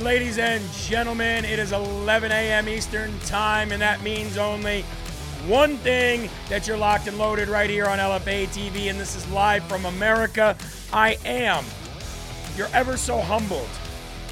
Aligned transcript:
Ladies 0.00 0.38
and 0.38 0.62
gentlemen, 0.72 1.44
it 1.44 1.58
is 1.58 1.72
11 1.72 2.32
a.m. 2.32 2.68
Eastern 2.68 3.18
Time, 3.20 3.70
and 3.70 3.80
that 3.80 4.02
means 4.02 4.36
only 4.36 4.82
one 5.46 5.76
thing 5.78 6.28
that 6.48 6.66
you're 6.66 6.76
locked 6.76 7.06
and 7.06 7.16
loaded 7.16 7.48
right 7.48 7.70
here 7.70 7.86
on 7.86 7.98
LFA 7.98 8.46
TV, 8.48 8.90
and 8.90 8.98
this 8.98 9.14
is 9.14 9.28
live 9.30 9.64
from 9.64 9.84
America. 9.84 10.56
I 10.92 11.16
am 11.24 11.64
your 12.56 12.68
ever 12.72 12.96
so 12.96 13.20
humbled, 13.20 13.68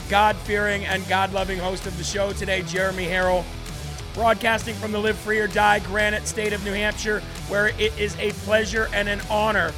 God 0.09 0.37
fearing, 0.37 0.85
and 0.85 1.07
God 1.09 1.33
loving 1.33 1.59
host 1.59 1.87
of 1.87 1.97
the 1.97 2.05
show 2.05 2.33
today, 2.33 2.63
Jeremy 2.63 3.05
Herrell, 3.05 3.45
broadcasting 4.15 4.75
from 4.75 4.91
the 4.91 4.99
Live 4.99 5.19
Free 5.19 5.39
or 5.39 5.47
Die 5.47 5.79
Granite 5.81 6.27
State 6.27 6.53
of 6.53 6.65
New 6.65 6.73
Hampshire, 6.73 7.21
where 7.49 7.69
it 7.79 7.99
is 7.99 8.17
a 8.19 8.33
pleasure 8.45 8.89
and 8.93 9.09
an 9.09 9.21
honor 9.31 9.73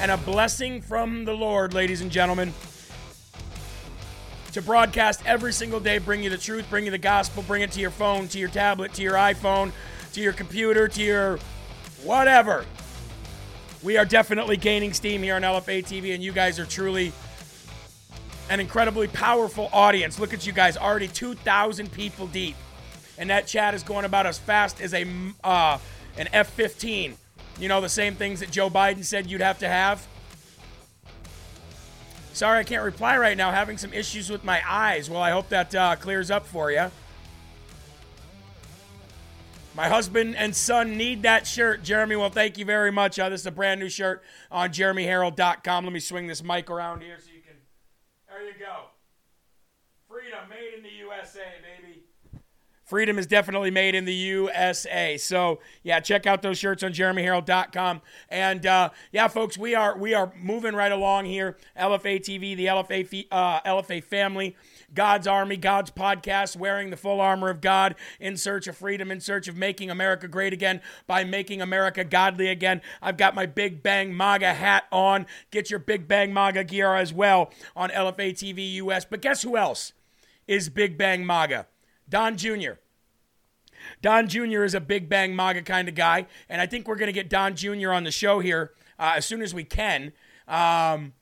and 0.00 0.10
a 0.10 0.16
blessing 0.16 0.80
from 0.80 1.24
the 1.24 1.34
Lord, 1.34 1.74
ladies 1.74 2.00
and 2.00 2.10
gentlemen 2.10 2.52
to 4.54 4.62
broadcast 4.62 5.20
every 5.26 5.52
single 5.52 5.80
day, 5.80 5.98
bring 5.98 6.22
you 6.22 6.30
the 6.30 6.38
truth, 6.38 6.64
bring 6.70 6.84
you 6.84 6.90
the 6.90 6.98
gospel, 6.98 7.42
bring 7.42 7.62
it 7.62 7.72
to 7.72 7.80
your 7.80 7.90
phone, 7.90 8.28
to 8.28 8.38
your 8.38 8.48
tablet, 8.48 8.94
to 8.94 9.02
your 9.02 9.14
iPhone, 9.14 9.72
to 10.12 10.20
your 10.20 10.32
computer, 10.32 10.86
to 10.86 11.02
your 11.02 11.38
whatever. 12.04 12.64
We 13.82 13.96
are 13.98 14.04
definitely 14.04 14.56
gaining 14.56 14.92
steam 14.92 15.22
here 15.22 15.34
on 15.34 15.42
LFA 15.42 15.84
TV, 15.84 16.14
and 16.14 16.22
you 16.22 16.32
guys 16.32 16.60
are 16.60 16.66
truly 16.66 17.12
an 18.48 18.60
incredibly 18.60 19.08
powerful 19.08 19.68
audience. 19.72 20.20
Look 20.20 20.32
at 20.32 20.46
you 20.46 20.52
guys, 20.52 20.76
already 20.76 21.08
2,000 21.08 21.90
people 21.90 22.28
deep. 22.28 22.54
And 23.18 23.30
that 23.30 23.46
chat 23.46 23.74
is 23.74 23.82
going 23.82 24.04
about 24.04 24.26
as 24.26 24.38
fast 24.38 24.80
as 24.80 24.94
a 24.94 25.04
uh, 25.42 25.78
an 26.16 26.28
F-15. 26.32 27.14
You 27.58 27.68
know, 27.68 27.80
the 27.80 27.88
same 27.88 28.14
things 28.14 28.40
that 28.40 28.50
Joe 28.50 28.70
Biden 28.70 29.04
said 29.04 29.28
you'd 29.28 29.40
have 29.40 29.58
to 29.60 29.68
have. 29.68 30.06
Sorry, 32.34 32.58
I 32.58 32.64
can't 32.64 32.82
reply 32.82 33.16
right 33.16 33.36
now. 33.36 33.52
Having 33.52 33.78
some 33.78 33.92
issues 33.92 34.28
with 34.28 34.42
my 34.42 34.60
eyes. 34.68 35.08
Well, 35.08 35.22
I 35.22 35.30
hope 35.30 35.48
that 35.50 35.72
uh, 35.72 35.94
clears 35.94 36.32
up 36.32 36.44
for 36.46 36.72
you. 36.72 36.90
My 39.76 39.88
husband 39.88 40.36
and 40.36 40.54
son 40.54 40.96
need 40.96 41.22
that 41.22 41.46
shirt, 41.46 41.84
Jeremy. 41.84 42.16
Well, 42.16 42.30
thank 42.30 42.58
you 42.58 42.64
very 42.64 42.90
much. 42.90 43.18
Uh, 43.20 43.28
this 43.28 43.42
is 43.42 43.46
a 43.46 43.52
brand 43.52 43.80
new 43.80 43.88
shirt 43.88 44.22
on 44.50 44.70
jeremyherrell.com. 44.70 45.84
Let 45.84 45.92
me 45.92 46.00
swing 46.00 46.26
this 46.26 46.42
mic 46.42 46.70
around 46.70 47.02
here 47.02 47.18
so 47.20 47.30
you 47.32 47.40
can. 47.40 47.56
There 48.28 48.44
you 48.44 48.54
go. 48.58 48.86
Freedom 50.08 50.48
made 50.48 50.76
in 50.76 50.82
the 50.82 50.90
USA, 50.90 51.40
baby. 51.62 51.73
Freedom 52.94 53.18
is 53.18 53.26
definitely 53.26 53.72
made 53.72 53.96
in 53.96 54.04
the 54.04 54.14
USA. 54.14 55.16
So 55.16 55.58
yeah, 55.82 55.98
check 55.98 56.28
out 56.28 56.42
those 56.42 56.58
shirts 56.58 56.84
on 56.84 56.92
jeremyherrell.com. 56.92 58.02
And 58.28 58.64
uh, 58.64 58.90
yeah, 59.10 59.26
folks, 59.26 59.58
we 59.58 59.74
are 59.74 59.98
we 59.98 60.14
are 60.14 60.32
moving 60.40 60.76
right 60.76 60.92
along 60.92 61.24
here. 61.24 61.56
LFA 61.76 62.20
TV, 62.20 62.56
the 62.56 62.66
LFA 62.66 63.26
uh, 63.32 63.60
LFA 63.62 64.00
family, 64.00 64.54
God's 64.94 65.26
Army, 65.26 65.56
God's 65.56 65.90
podcast, 65.90 66.56
wearing 66.56 66.90
the 66.90 66.96
full 66.96 67.20
armor 67.20 67.50
of 67.50 67.60
God 67.60 67.96
in 68.20 68.36
search 68.36 68.68
of 68.68 68.76
freedom, 68.76 69.10
in 69.10 69.18
search 69.18 69.48
of 69.48 69.56
making 69.56 69.90
America 69.90 70.28
great 70.28 70.52
again 70.52 70.80
by 71.08 71.24
making 71.24 71.60
America 71.60 72.04
godly 72.04 72.46
again. 72.46 72.80
I've 73.02 73.16
got 73.16 73.34
my 73.34 73.44
Big 73.44 73.82
Bang 73.82 74.16
MAGA 74.16 74.54
hat 74.54 74.84
on. 74.92 75.26
Get 75.50 75.68
your 75.68 75.80
Big 75.80 76.06
Bang 76.06 76.32
MAGA 76.32 76.62
gear 76.62 76.94
as 76.94 77.12
well 77.12 77.50
on 77.74 77.90
LFA 77.90 78.34
TV 78.34 78.74
US. 78.74 79.04
But 79.04 79.20
guess 79.20 79.42
who 79.42 79.56
else 79.56 79.94
is 80.46 80.68
Big 80.68 80.96
Bang 80.96 81.26
MAGA? 81.26 81.66
Don 82.08 82.36
Jr. 82.36 82.74
Don 84.04 84.28
Jr. 84.28 84.64
is 84.64 84.74
a 84.74 84.80
Big 84.80 85.08
Bang 85.08 85.34
MAGA 85.34 85.62
kind 85.62 85.88
of 85.88 85.94
guy, 85.94 86.26
and 86.50 86.60
I 86.60 86.66
think 86.66 86.86
we're 86.86 86.96
going 86.96 87.06
to 87.06 87.12
get 87.14 87.30
Don 87.30 87.56
Jr. 87.56 87.90
on 87.90 88.04
the 88.04 88.10
show 88.10 88.38
here 88.38 88.72
uh, 88.98 89.14
as 89.16 89.24
soon 89.24 89.40
as 89.40 89.54
we 89.54 89.64
can. 89.64 90.12
Um, 90.46 91.14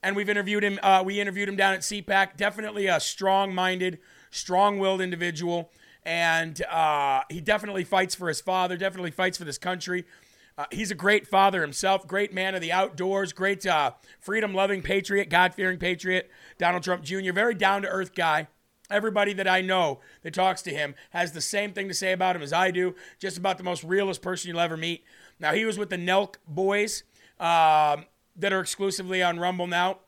and 0.00 0.14
we've 0.14 0.28
interviewed 0.28 0.62
him. 0.62 0.78
Uh, 0.80 1.02
we 1.04 1.20
interviewed 1.20 1.48
him 1.48 1.56
down 1.56 1.74
at 1.74 1.80
CPAC. 1.80 2.36
Definitely 2.36 2.86
a 2.86 3.00
strong-minded, 3.00 3.98
strong-willed 4.30 5.00
individual, 5.00 5.72
and 6.04 6.62
uh, 6.66 7.22
he 7.30 7.40
definitely 7.40 7.82
fights 7.82 8.14
for 8.14 8.28
his 8.28 8.40
father. 8.40 8.76
Definitely 8.76 9.10
fights 9.10 9.36
for 9.36 9.44
this 9.44 9.58
country. 9.58 10.04
Uh, 10.56 10.66
he's 10.70 10.92
a 10.92 10.94
great 10.94 11.26
father 11.26 11.62
himself, 11.62 12.06
great 12.06 12.32
man 12.32 12.54
of 12.54 12.60
the 12.60 12.70
outdoors, 12.70 13.32
great 13.32 13.66
uh, 13.66 13.90
freedom-loving 14.20 14.82
patriot, 14.82 15.30
God-fearing 15.30 15.80
patriot. 15.80 16.30
Donald 16.58 16.84
Trump 16.84 17.02
Jr. 17.02 17.32
Very 17.32 17.56
down-to-earth 17.56 18.14
guy. 18.14 18.46
Everybody 18.90 19.32
that 19.34 19.48
I 19.48 19.60
know 19.62 20.00
that 20.22 20.34
talks 20.34 20.60
to 20.62 20.70
him 20.70 20.94
has 21.10 21.32
the 21.32 21.40
same 21.40 21.72
thing 21.72 21.88
to 21.88 21.94
say 21.94 22.12
about 22.12 22.36
him 22.36 22.42
as 22.42 22.52
I 22.52 22.70
do. 22.70 22.94
Just 23.18 23.38
about 23.38 23.56
the 23.58 23.64
most 23.64 23.82
realest 23.82 24.20
person 24.20 24.48
you'll 24.48 24.60
ever 24.60 24.76
meet. 24.76 25.04
Now 25.40 25.54
he 25.54 25.64
was 25.64 25.78
with 25.78 25.90
the 25.90 25.96
Nelk 25.96 26.36
boys 26.46 27.02
um, 27.40 28.04
that 28.36 28.52
are 28.52 28.60
exclusively 28.60 29.22
on 29.22 29.38
Rumble 29.38 29.66
now. 29.66 29.98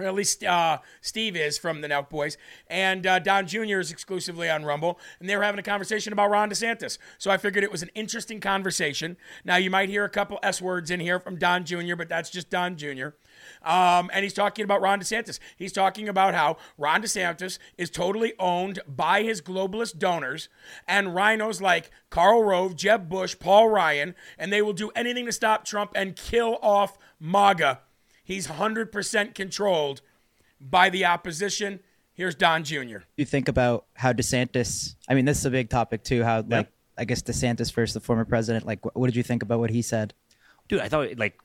Or 0.00 0.06
at 0.06 0.14
least 0.14 0.44
uh, 0.44 0.78
Steve 1.00 1.36
is 1.36 1.58
from 1.58 1.80
the 1.80 1.88
Nelk 1.88 2.08
Boys, 2.08 2.36
and 2.68 3.06
uh, 3.06 3.18
Don 3.18 3.46
Jr. 3.46 3.78
is 3.78 3.90
exclusively 3.90 4.48
on 4.48 4.64
Rumble, 4.64 4.98
and 5.18 5.28
they 5.28 5.36
were 5.36 5.42
having 5.42 5.58
a 5.58 5.62
conversation 5.62 6.12
about 6.12 6.30
Ron 6.30 6.50
DeSantis. 6.50 6.98
So 7.18 7.30
I 7.30 7.36
figured 7.36 7.64
it 7.64 7.72
was 7.72 7.82
an 7.82 7.90
interesting 7.94 8.40
conversation. 8.40 9.16
Now 9.44 9.56
you 9.56 9.70
might 9.70 9.88
hear 9.88 10.04
a 10.04 10.10
couple 10.10 10.38
S 10.42 10.62
words 10.62 10.90
in 10.90 11.00
here 11.00 11.18
from 11.20 11.36
Don 11.36 11.64
Jr., 11.64 11.96
but 11.96 12.08
that's 12.08 12.30
just 12.30 12.50
Don 12.50 12.76
Jr. 12.76 13.08
Um, 13.62 14.10
and 14.12 14.22
he's 14.22 14.34
talking 14.34 14.64
about 14.64 14.80
Ron 14.80 15.00
DeSantis. 15.00 15.38
He's 15.56 15.72
talking 15.72 16.08
about 16.08 16.34
how 16.34 16.56
Ron 16.78 17.02
DeSantis 17.02 17.58
is 17.76 17.90
totally 17.90 18.32
owned 18.38 18.80
by 18.88 19.22
his 19.22 19.40
globalist 19.40 19.98
donors 19.98 20.48
and 20.88 21.08
RINOs 21.08 21.60
like 21.60 21.90
Karl 22.10 22.42
Rove, 22.42 22.76
Jeb 22.76 23.08
Bush, 23.08 23.36
Paul 23.38 23.68
Ryan, 23.68 24.14
and 24.38 24.52
they 24.52 24.62
will 24.62 24.72
do 24.72 24.90
anything 24.90 25.26
to 25.26 25.32
stop 25.32 25.64
Trump 25.64 25.92
and 25.94 26.16
kill 26.16 26.58
off 26.62 26.98
MAGA. 27.20 27.80
He's 28.30 28.46
100% 28.46 29.34
controlled 29.34 30.02
by 30.60 30.88
the 30.88 31.04
opposition. 31.04 31.80
Here's 32.12 32.36
Don 32.36 32.62
Jr. 32.62 32.98
You 33.16 33.24
think 33.24 33.48
about 33.48 33.86
how 33.94 34.12
DeSantis, 34.12 34.94
I 35.08 35.14
mean, 35.14 35.24
this 35.24 35.38
is 35.38 35.46
a 35.46 35.50
big 35.50 35.68
topic 35.68 36.04
too, 36.04 36.22
how, 36.22 36.44
like, 36.46 36.68
I 36.96 37.04
guess 37.06 37.22
DeSantis 37.22 37.72
first, 37.72 37.92
the 37.92 37.98
former 37.98 38.24
president, 38.24 38.64
like, 38.64 38.84
what 38.94 39.06
did 39.06 39.16
you 39.16 39.24
think 39.24 39.42
about 39.42 39.58
what 39.58 39.70
he 39.70 39.82
said? 39.82 40.14
Dude, 40.68 40.78
I 40.78 40.88
thought, 40.88 41.18
like, 41.18 41.40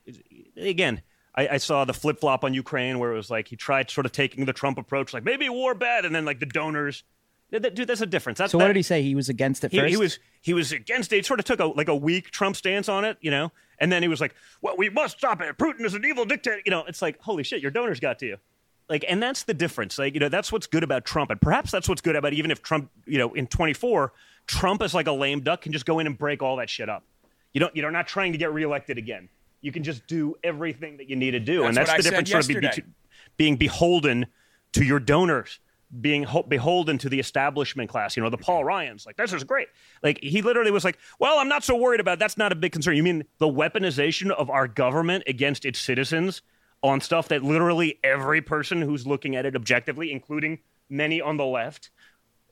again, 0.56 1.02
I, 1.34 1.48
I 1.48 1.56
saw 1.56 1.84
the 1.84 1.92
flip 1.92 2.20
flop 2.20 2.44
on 2.44 2.54
Ukraine 2.54 3.00
where 3.00 3.12
it 3.12 3.16
was 3.16 3.30
like 3.30 3.48
he 3.48 3.56
tried 3.56 3.90
sort 3.90 4.06
of 4.06 4.12
taking 4.12 4.44
the 4.44 4.52
Trump 4.52 4.78
approach, 4.78 5.12
like 5.12 5.24
maybe 5.24 5.48
war 5.48 5.74
bad, 5.74 6.04
and 6.04 6.14
then 6.14 6.24
like 6.24 6.38
the 6.38 6.46
donors. 6.46 7.02
Dude, 7.50 7.76
that's 7.76 8.00
a 8.00 8.06
difference. 8.06 8.38
That's, 8.38 8.52
so 8.52 8.58
what 8.58 8.64
that, 8.64 8.68
did 8.68 8.76
he 8.76 8.82
say? 8.82 9.02
He 9.02 9.16
was 9.16 9.28
against 9.28 9.64
it 9.64 9.72
he, 9.72 9.78
first. 9.78 9.90
He 9.90 9.96
was 9.96 10.18
he 10.40 10.54
was 10.54 10.70
against 10.70 11.12
it. 11.12 11.16
He 11.16 11.22
sort 11.22 11.40
of 11.40 11.46
took 11.46 11.58
a 11.58 11.66
like 11.66 11.88
a 11.88 11.96
weak 11.96 12.30
Trump 12.30 12.54
stance 12.54 12.88
on 12.88 13.04
it, 13.04 13.18
you 13.20 13.30
know, 13.30 13.50
and 13.78 13.90
then 13.90 14.02
he 14.02 14.08
was 14.08 14.20
like, 14.20 14.34
"Well, 14.62 14.76
we 14.76 14.88
must 14.88 15.18
stop 15.18 15.40
it. 15.40 15.56
Putin 15.58 15.84
is 15.84 15.94
an 15.94 16.04
evil 16.04 16.24
dictator." 16.24 16.60
You 16.64 16.70
know, 16.70 16.84
it's 16.86 17.02
like, 17.02 17.20
holy 17.20 17.42
shit, 17.42 17.60
your 17.62 17.70
donors 17.70 18.00
got 18.00 18.18
to 18.20 18.26
you. 18.26 18.36
Like, 18.88 19.04
and 19.08 19.20
that's 19.22 19.42
the 19.42 19.54
difference. 19.54 19.98
Like, 19.98 20.14
you 20.14 20.20
know, 20.20 20.28
that's 20.28 20.52
what's 20.52 20.66
good 20.66 20.84
about 20.84 21.04
Trump, 21.04 21.30
and 21.30 21.40
perhaps 21.40 21.70
that's 21.70 21.88
what's 21.88 22.00
good 22.00 22.16
about 22.16 22.32
even 22.32 22.50
if 22.50 22.62
Trump, 22.62 22.90
you 23.04 23.18
know, 23.18 23.34
in 23.34 23.46
24, 23.48 24.12
Trump 24.46 24.82
is 24.82 24.94
like 24.94 25.08
a 25.08 25.12
lame 25.12 25.40
duck 25.40 25.62
can 25.62 25.72
just 25.72 25.86
go 25.86 25.98
in 25.98 26.06
and 26.06 26.16
break 26.16 26.42
all 26.42 26.56
that 26.56 26.70
shit 26.70 26.88
up. 26.88 27.02
You 27.52 27.60
don't, 27.60 27.74
you're 27.74 27.90
not 27.90 28.06
trying 28.06 28.32
to 28.32 28.38
get 28.38 28.52
reelected 28.52 28.98
again. 28.98 29.28
You 29.60 29.72
can 29.72 29.82
just 29.82 30.06
do 30.06 30.36
everything 30.44 30.98
that 30.98 31.08
you 31.08 31.16
need 31.16 31.32
to 31.32 31.40
do, 31.40 31.62
That's 31.62 31.68
and 31.68 31.76
that's 31.76 31.90
the 31.90 31.96
I 31.96 32.00
difference 32.02 32.30
yesterday. 32.30 32.82
being 33.36 33.56
beholden 33.56 34.26
to 34.74 34.84
your 34.84 35.00
donors. 35.00 35.58
Being 36.00 36.24
ho- 36.24 36.42
beholden 36.42 36.98
to 36.98 37.08
the 37.08 37.20
establishment 37.20 37.88
class. 37.88 38.16
You 38.16 38.22
know, 38.22 38.30
the 38.30 38.38
Paul 38.38 38.64
Ryans, 38.64 39.06
like 39.06 39.16
this 39.16 39.32
is 39.32 39.44
great. 39.44 39.68
Like 40.02 40.18
he 40.22 40.42
literally 40.42 40.70
was 40.70 40.84
like, 40.84 40.98
"Well, 41.18 41.38
I'm 41.38 41.48
not 41.48 41.64
so 41.64 41.76
worried 41.76 42.00
about. 42.00 42.14
It. 42.14 42.18
That's 42.18 42.36
not 42.36 42.52
a 42.52 42.54
big 42.54 42.72
concern." 42.72 42.96
You 42.96 43.02
mean 43.02 43.24
the 43.38 43.46
weaponization 43.46 44.30
of 44.30 44.50
our 44.50 44.68
government 44.68 45.24
against 45.26 45.64
its 45.64 45.78
citizens 45.78 46.42
on 46.82 47.00
stuff 47.00 47.28
that 47.28 47.42
literally 47.42 47.98
every 48.04 48.40
person 48.40 48.82
who's 48.82 49.06
looking 49.06 49.36
at 49.36 49.46
it 49.46 49.56
objectively, 49.56 50.12
including 50.12 50.58
many 50.88 51.20
on 51.20 51.36
the 51.36 51.46
left, 51.46 51.90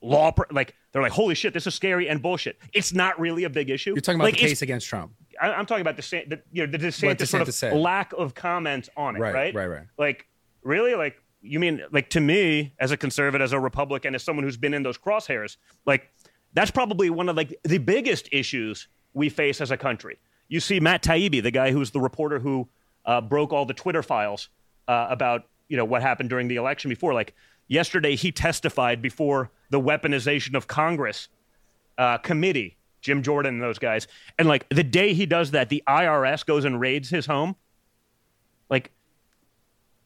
law 0.00 0.32
like 0.50 0.74
they're 0.92 1.02
like, 1.02 1.12
"Holy 1.12 1.34
shit, 1.34 1.52
this 1.54 1.66
is 1.66 1.74
scary 1.74 2.08
and 2.08 2.22
bullshit." 2.22 2.58
It's 2.72 2.92
not 2.92 3.18
really 3.18 3.44
a 3.44 3.50
big 3.50 3.70
issue. 3.70 3.90
You're 3.90 4.00
talking 4.00 4.20
about 4.20 4.26
like, 4.26 4.34
the 4.34 4.40
case 4.40 4.62
against 4.62 4.86
Trump. 4.86 5.12
I, 5.40 5.58
am 5.58 5.66
talking 5.66 5.82
about 5.82 5.96
the, 5.96 6.24
the 6.28 6.40
you 6.52 6.66
know 6.66 6.70
the 6.70 6.78
DeSantis, 6.78 7.16
DeSantis 7.16 7.28
sort 7.28 7.48
of 7.48 7.54
said. 7.54 7.76
lack 7.76 8.12
of 8.12 8.34
comment 8.34 8.88
on 8.96 9.16
it. 9.16 9.20
Right, 9.20 9.34
Right, 9.34 9.54
right, 9.54 9.66
right. 9.66 9.86
Like 9.98 10.26
really, 10.62 10.94
like 10.94 11.16
you 11.44 11.60
mean 11.60 11.82
like 11.92 12.10
to 12.10 12.20
me 12.20 12.72
as 12.78 12.90
a 12.90 12.96
conservative, 12.96 13.44
as 13.44 13.52
a 13.52 13.60
Republican, 13.60 14.14
as 14.14 14.22
someone 14.22 14.44
who's 14.44 14.56
been 14.56 14.74
in 14.74 14.82
those 14.82 14.98
crosshairs, 14.98 15.56
like 15.86 16.10
that's 16.54 16.70
probably 16.70 17.10
one 17.10 17.28
of 17.28 17.36
like 17.36 17.58
the 17.64 17.78
biggest 17.78 18.28
issues 18.32 18.88
we 19.12 19.28
face 19.28 19.60
as 19.60 19.70
a 19.70 19.76
country. 19.76 20.18
You 20.48 20.60
see 20.60 20.80
Matt 20.80 21.02
Taibbi, 21.02 21.42
the 21.42 21.50
guy 21.50 21.70
who's 21.70 21.90
the 21.90 22.00
reporter 22.00 22.38
who 22.38 22.68
uh, 23.04 23.20
broke 23.20 23.52
all 23.52 23.66
the 23.66 23.74
Twitter 23.74 24.02
files 24.02 24.48
uh, 24.88 25.06
about 25.10 25.44
you 25.68 25.76
know 25.76 25.84
what 25.84 26.02
happened 26.02 26.30
during 26.30 26.48
the 26.48 26.56
election 26.56 26.88
before. 26.88 27.12
Like 27.14 27.34
yesterday, 27.68 28.16
he 28.16 28.32
testified 28.32 29.02
before 29.02 29.50
the 29.70 29.80
weaponization 29.80 30.54
of 30.54 30.66
Congress 30.66 31.28
uh, 31.98 32.18
committee, 32.18 32.76
Jim 33.00 33.22
Jordan 33.22 33.54
and 33.54 33.62
those 33.62 33.78
guys. 33.78 34.06
And 34.38 34.48
like 34.48 34.68
the 34.70 34.84
day 34.84 35.12
he 35.14 35.26
does 35.26 35.50
that, 35.52 35.68
the 35.68 35.82
IRS 35.86 36.44
goes 36.44 36.64
and 36.64 36.80
raids 36.80 37.10
his 37.10 37.26
home. 37.26 37.56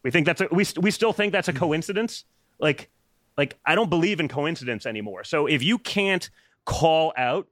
We 0.03 0.11
think 0.11 0.27
that's 0.27 0.41
a, 0.41 0.49
we 0.50 0.65
we 0.77 0.91
still 0.91 1.12
think 1.12 1.33
that's 1.33 1.49
a 1.49 1.53
mm-hmm. 1.53 1.59
coincidence. 1.61 2.25
Like 2.59 2.91
like 3.37 3.59
I 3.65 3.75
don't 3.75 3.91
believe 3.91 4.21
in 4.21 4.29
coincidence 4.29 4.87
anymore. 4.87 5.25
So 5.25 5.47
if 5.47 5.62
you 5.62 5.79
can't 5.79 6.29
call 6.65 7.12
out 7.17 7.47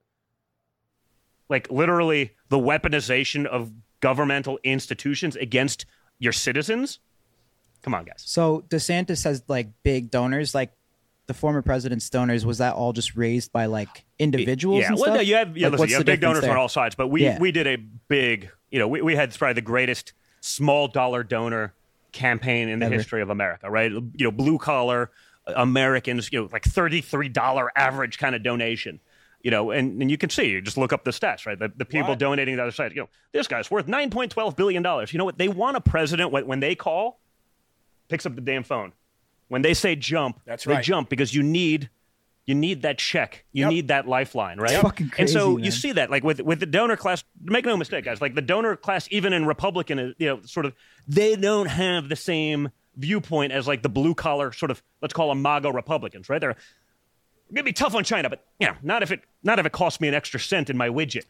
like 1.48 1.70
literally 1.70 2.32
the 2.48 2.58
weaponization 2.58 3.46
of 3.46 3.72
governmental 4.00 4.58
institutions 4.64 5.36
against 5.36 5.86
your 6.18 6.32
citizens, 6.32 6.98
come 7.82 7.94
on, 7.94 8.04
guys. 8.04 8.22
So 8.26 8.64
DeSantis 8.68 9.24
has 9.24 9.42
like 9.48 9.68
big 9.84 10.10
donors, 10.10 10.54
like 10.54 10.72
the 11.26 11.34
former 11.34 11.62
president's 11.62 12.10
donors. 12.10 12.44
Was 12.44 12.58
that 12.58 12.74
all 12.74 12.92
just 12.92 13.16
raised 13.16 13.52
by 13.52 13.66
like 13.66 14.04
individuals? 14.18 14.82
Yeah, 14.82 14.94
well, 14.94 15.14
no, 15.14 15.20
you 15.20 15.36
have 15.36 15.56
yeah, 15.56 15.68
Like, 15.68 15.80
listen, 15.80 15.88
you 15.90 15.96
have 15.96 16.06
big 16.06 16.20
donors 16.20 16.42
there? 16.42 16.50
on 16.50 16.56
all 16.56 16.68
sides, 16.68 16.94
but 16.94 17.08
we 17.08 17.22
Yeah. 17.22 17.38
we 17.38 17.52
did 17.52 17.66
a 17.66 17.76
big, 17.76 18.50
you 18.70 18.78
know, 18.78 18.88
we, 18.88 19.02
we 19.02 19.14
had 19.14 19.32
probably 19.36 19.54
the 19.54 19.60
greatest 19.60 20.12
small 20.40 20.88
dollar 20.88 21.22
donor 21.22 21.74
campaign 22.16 22.68
in 22.68 22.78
the 22.80 22.86
Ever. 22.86 22.94
history 22.94 23.22
of 23.22 23.30
America, 23.30 23.70
right? 23.70 23.92
You 23.92 24.10
know, 24.18 24.30
blue 24.32 24.58
collar 24.58 25.10
uh, 25.46 25.52
Americans, 25.56 26.28
you 26.32 26.40
know, 26.40 26.48
like 26.50 26.64
thirty 26.64 27.00
three 27.00 27.28
dollar 27.28 27.70
average 27.76 28.18
kind 28.18 28.34
of 28.34 28.42
donation. 28.42 29.00
You 29.42 29.50
know, 29.52 29.70
and, 29.70 30.02
and 30.02 30.10
you 30.10 30.18
can 30.18 30.28
see, 30.30 30.46
you 30.48 30.60
just 30.60 30.76
look 30.76 30.92
up 30.92 31.04
the 31.04 31.12
stats, 31.12 31.46
right? 31.46 31.56
The, 31.56 31.70
the 31.76 31.84
people 31.84 32.08
What? 32.08 32.18
donating 32.18 32.54
to 32.54 32.56
the 32.56 32.62
other 32.62 32.72
side, 32.72 32.90
you 32.92 33.02
know, 33.02 33.08
this 33.30 33.46
guy's 33.46 33.70
worth 33.70 33.86
$9.12 33.86 34.56
billion. 34.56 34.82
You 34.82 35.18
know 35.18 35.24
what? 35.24 35.38
They 35.38 35.46
want 35.46 35.76
a 35.76 35.80
president, 35.80 36.32
when, 36.32 36.48
when 36.48 36.58
they 36.58 36.74
call, 36.74 37.20
picks 38.08 38.26
up 38.26 38.34
the 38.34 38.40
damn 38.40 38.64
phone. 38.64 38.92
When 39.46 39.62
they 39.62 39.72
say 39.72 39.94
jump, 39.94 40.40
That's 40.46 40.64
they 40.64 40.72
right. 40.72 40.82
jump 40.84 41.08
because 41.10 41.32
you 41.32 41.44
need 41.44 41.90
you 42.46 42.54
need 42.54 42.82
that 42.82 42.98
check. 42.98 43.44
You 43.52 43.62
Yep. 43.64 43.70
need 43.70 43.88
that 43.88 44.08
lifeline, 44.08 44.58
right? 44.58 44.80
Fucking 44.80 45.12
and 45.18 45.28
so 45.28 45.54
crazy, 45.54 45.64
you 45.66 45.70
see 45.72 45.92
that, 45.92 46.10
like 46.10 46.22
with 46.24 46.40
with 46.40 46.60
the 46.60 46.66
donor 46.66 46.96
class. 46.96 47.24
Make 47.42 47.64
no 47.66 47.76
mistake, 47.76 48.04
guys. 48.04 48.20
Like 48.20 48.34
the 48.34 48.42
donor 48.42 48.76
class, 48.76 49.08
even 49.10 49.32
in 49.32 49.46
Republican, 49.46 49.98
uh, 49.98 50.12
you 50.18 50.26
know, 50.28 50.40
sort 50.42 50.64
of, 50.66 50.74
they 51.08 51.34
don't 51.36 51.66
have 51.66 52.08
the 52.08 52.16
same 52.16 52.70
viewpoint 52.96 53.52
as 53.52 53.66
like 53.68 53.82
the 53.82 53.88
blue 53.88 54.14
collar 54.14 54.52
sort 54.52 54.70
of 54.70 54.82
let's 55.02 55.12
call 55.12 55.28
them 55.28 55.42
MAGA 55.42 55.70
Republicans, 55.72 56.28
right? 56.30 56.40
They're 56.40 56.56
gonna 57.52 57.64
be 57.64 57.72
tough 57.72 57.94
on 57.94 58.04
China, 58.04 58.30
but 58.30 58.44
you 58.58 58.66
know, 58.68 58.74
not 58.82 59.02
if 59.02 59.10
it 59.10 59.20
not 59.42 59.58
if 59.58 59.66
it 59.66 59.72
costs 59.72 60.00
me 60.00 60.08
an 60.08 60.14
extra 60.14 60.38
cent 60.40 60.70
in 60.70 60.76
my 60.76 60.88
widget. 60.88 61.24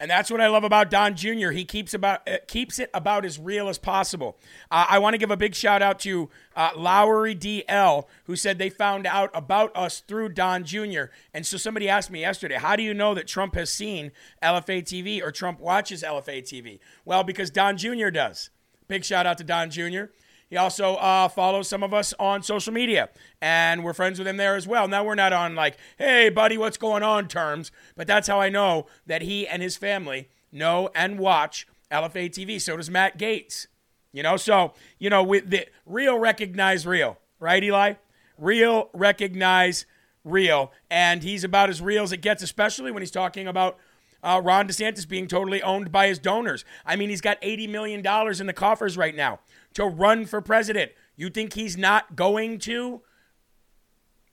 And 0.00 0.10
that's 0.10 0.30
what 0.30 0.40
I 0.40 0.48
love 0.48 0.64
about 0.64 0.90
Don 0.90 1.14
Jr. 1.14 1.50
He 1.50 1.64
keeps 1.64 1.94
about 1.94 2.28
uh, 2.28 2.38
keeps 2.48 2.78
it 2.78 2.90
about 2.92 3.24
as 3.24 3.38
real 3.38 3.68
as 3.68 3.78
possible. 3.78 4.36
Uh, 4.70 4.86
I 4.88 4.98
want 4.98 5.14
to 5.14 5.18
give 5.18 5.30
a 5.30 5.36
big 5.36 5.54
shout 5.54 5.82
out 5.82 6.00
to 6.00 6.28
uh, 6.56 6.70
Lowry 6.76 7.34
DL, 7.34 8.06
who 8.24 8.34
said 8.36 8.58
they 8.58 8.70
found 8.70 9.06
out 9.06 9.30
about 9.34 9.74
us 9.76 10.00
through 10.00 10.30
Don 10.30 10.64
Jr. 10.64 11.04
And 11.32 11.46
so 11.46 11.56
somebody 11.56 11.88
asked 11.88 12.10
me 12.10 12.20
yesterday, 12.20 12.56
how 12.56 12.76
do 12.76 12.82
you 12.82 12.94
know 12.94 13.14
that 13.14 13.26
Trump 13.26 13.54
has 13.54 13.70
seen 13.70 14.12
LFA 14.42 14.82
TV 14.82 15.22
or 15.22 15.30
Trump 15.30 15.60
watches 15.60 16.02
LFA 16.02 16.42
TV? 16.42 16.80
Well, 17.04 17.22
because 17.24 17.50
Don 17.50 17.76
Jr. 17.76 18.10
does. 18.10 18.50
Big 18.88 19.04
shout 19.04 19.26
out 19.26 19.38
to 19.38 19.44
Don 19.44 19.70
Jr. 19.70 20.04
He 20.52 20.58
also 20.58 20.96
uh, 20.96 21.28
follows 21.28 21.66
some 21.66 21.82
of 21.82 21.94
us 21.94 22.12
on 22.18 22.42
social 22.42 22.74
media, 22.74 23.08
and 23.40 23.82
we're 23.82 23.94
friends 23.94 24.18
with 24.18 24.28
him 24.28 24.36
there 24.36 24.54
as 24.54 24.68
well. 24.68 24.86
Now, 24.86 25.02
we're 25.02 25.14
not 25.14 25.32
on 25.32 25.54
like, 25.54 25.78
hey, 25.96 26.28
buddy, 26.28 26.58
what's 26.58 26.76
going 26.76 27.02
on 27.02 27.26
terms, 27.26 27.72
but 27.96 28.06
that's 28.06 28.28
how 28.28 28.38
I 28.38 28.50
know 28.50 28.84
that 29.06 29.22
he 29.22 29.48
and 29.48 29.62
his 29.62 29.78
family 29.78 30.28
know 30.52 30.90
and 30.94 31.18
watch 31.18 31.66
LFA 31.90 32.28
TV. 32.28 32.60
So 32.60 32.76
does 32.76 32.90
Matt 32.90 33.18
Gaetz. 33.18 33.66
You 34.12 34.22
know, 34.22 34.36
so, 34.36 34.74
you 34.98 35.08
know, 35.08 35.22
with 35.22 35.48
the 35.48 35.68
real 35.86 36.18
recognize 36.18 36.86
real, 36.86 37.16
right, 37.40 37.64
Eli? 37.64 37.94
Real 38.36 38.90
recognize 38.92 39.86
real. 40.22 40.70
And 40.90 41.22
he's 41.22 41.44
about 41.44 41.70
as 41.70 41.80
real 41.80 42.02
as 42.02 42.12
it 42.12 42.18
gets, 42.18 42.42
especially 42.42 42.90
when 42.90 43.00
he's 43.00 43.10
talking 43.10 43.46
about 43.46 43.78
uh, 44.22 44.40
Ron 44.44 44.68
DeSantis 44.68 45.08
being 45.08 45.28
totally 45.28 45.62
owned 45.62 45.90
by 45.90 46.08
his 46.08 46.18
donors. 46.18 46.66
I 46.84 46.96
mean, 46.96 47.08
he's 47.08 47.22
got 47.22 47.40
$80 47.40 47.70
million 47.70 48.06
in 48.38 48.46
the 48.46 48.52
coffers 48.52 48.98
right 48.98 49.16
now 49.16 49.40
to 49.74 49.84
run 49.84 50.26
for 50.26 50.40
president. 50.40 50.92
You 51.16 51.30
think 51.30 51.54
he's 51.54 51.76
not 51.76 52.16
going 52.16 52.58
to? 52.60 53.02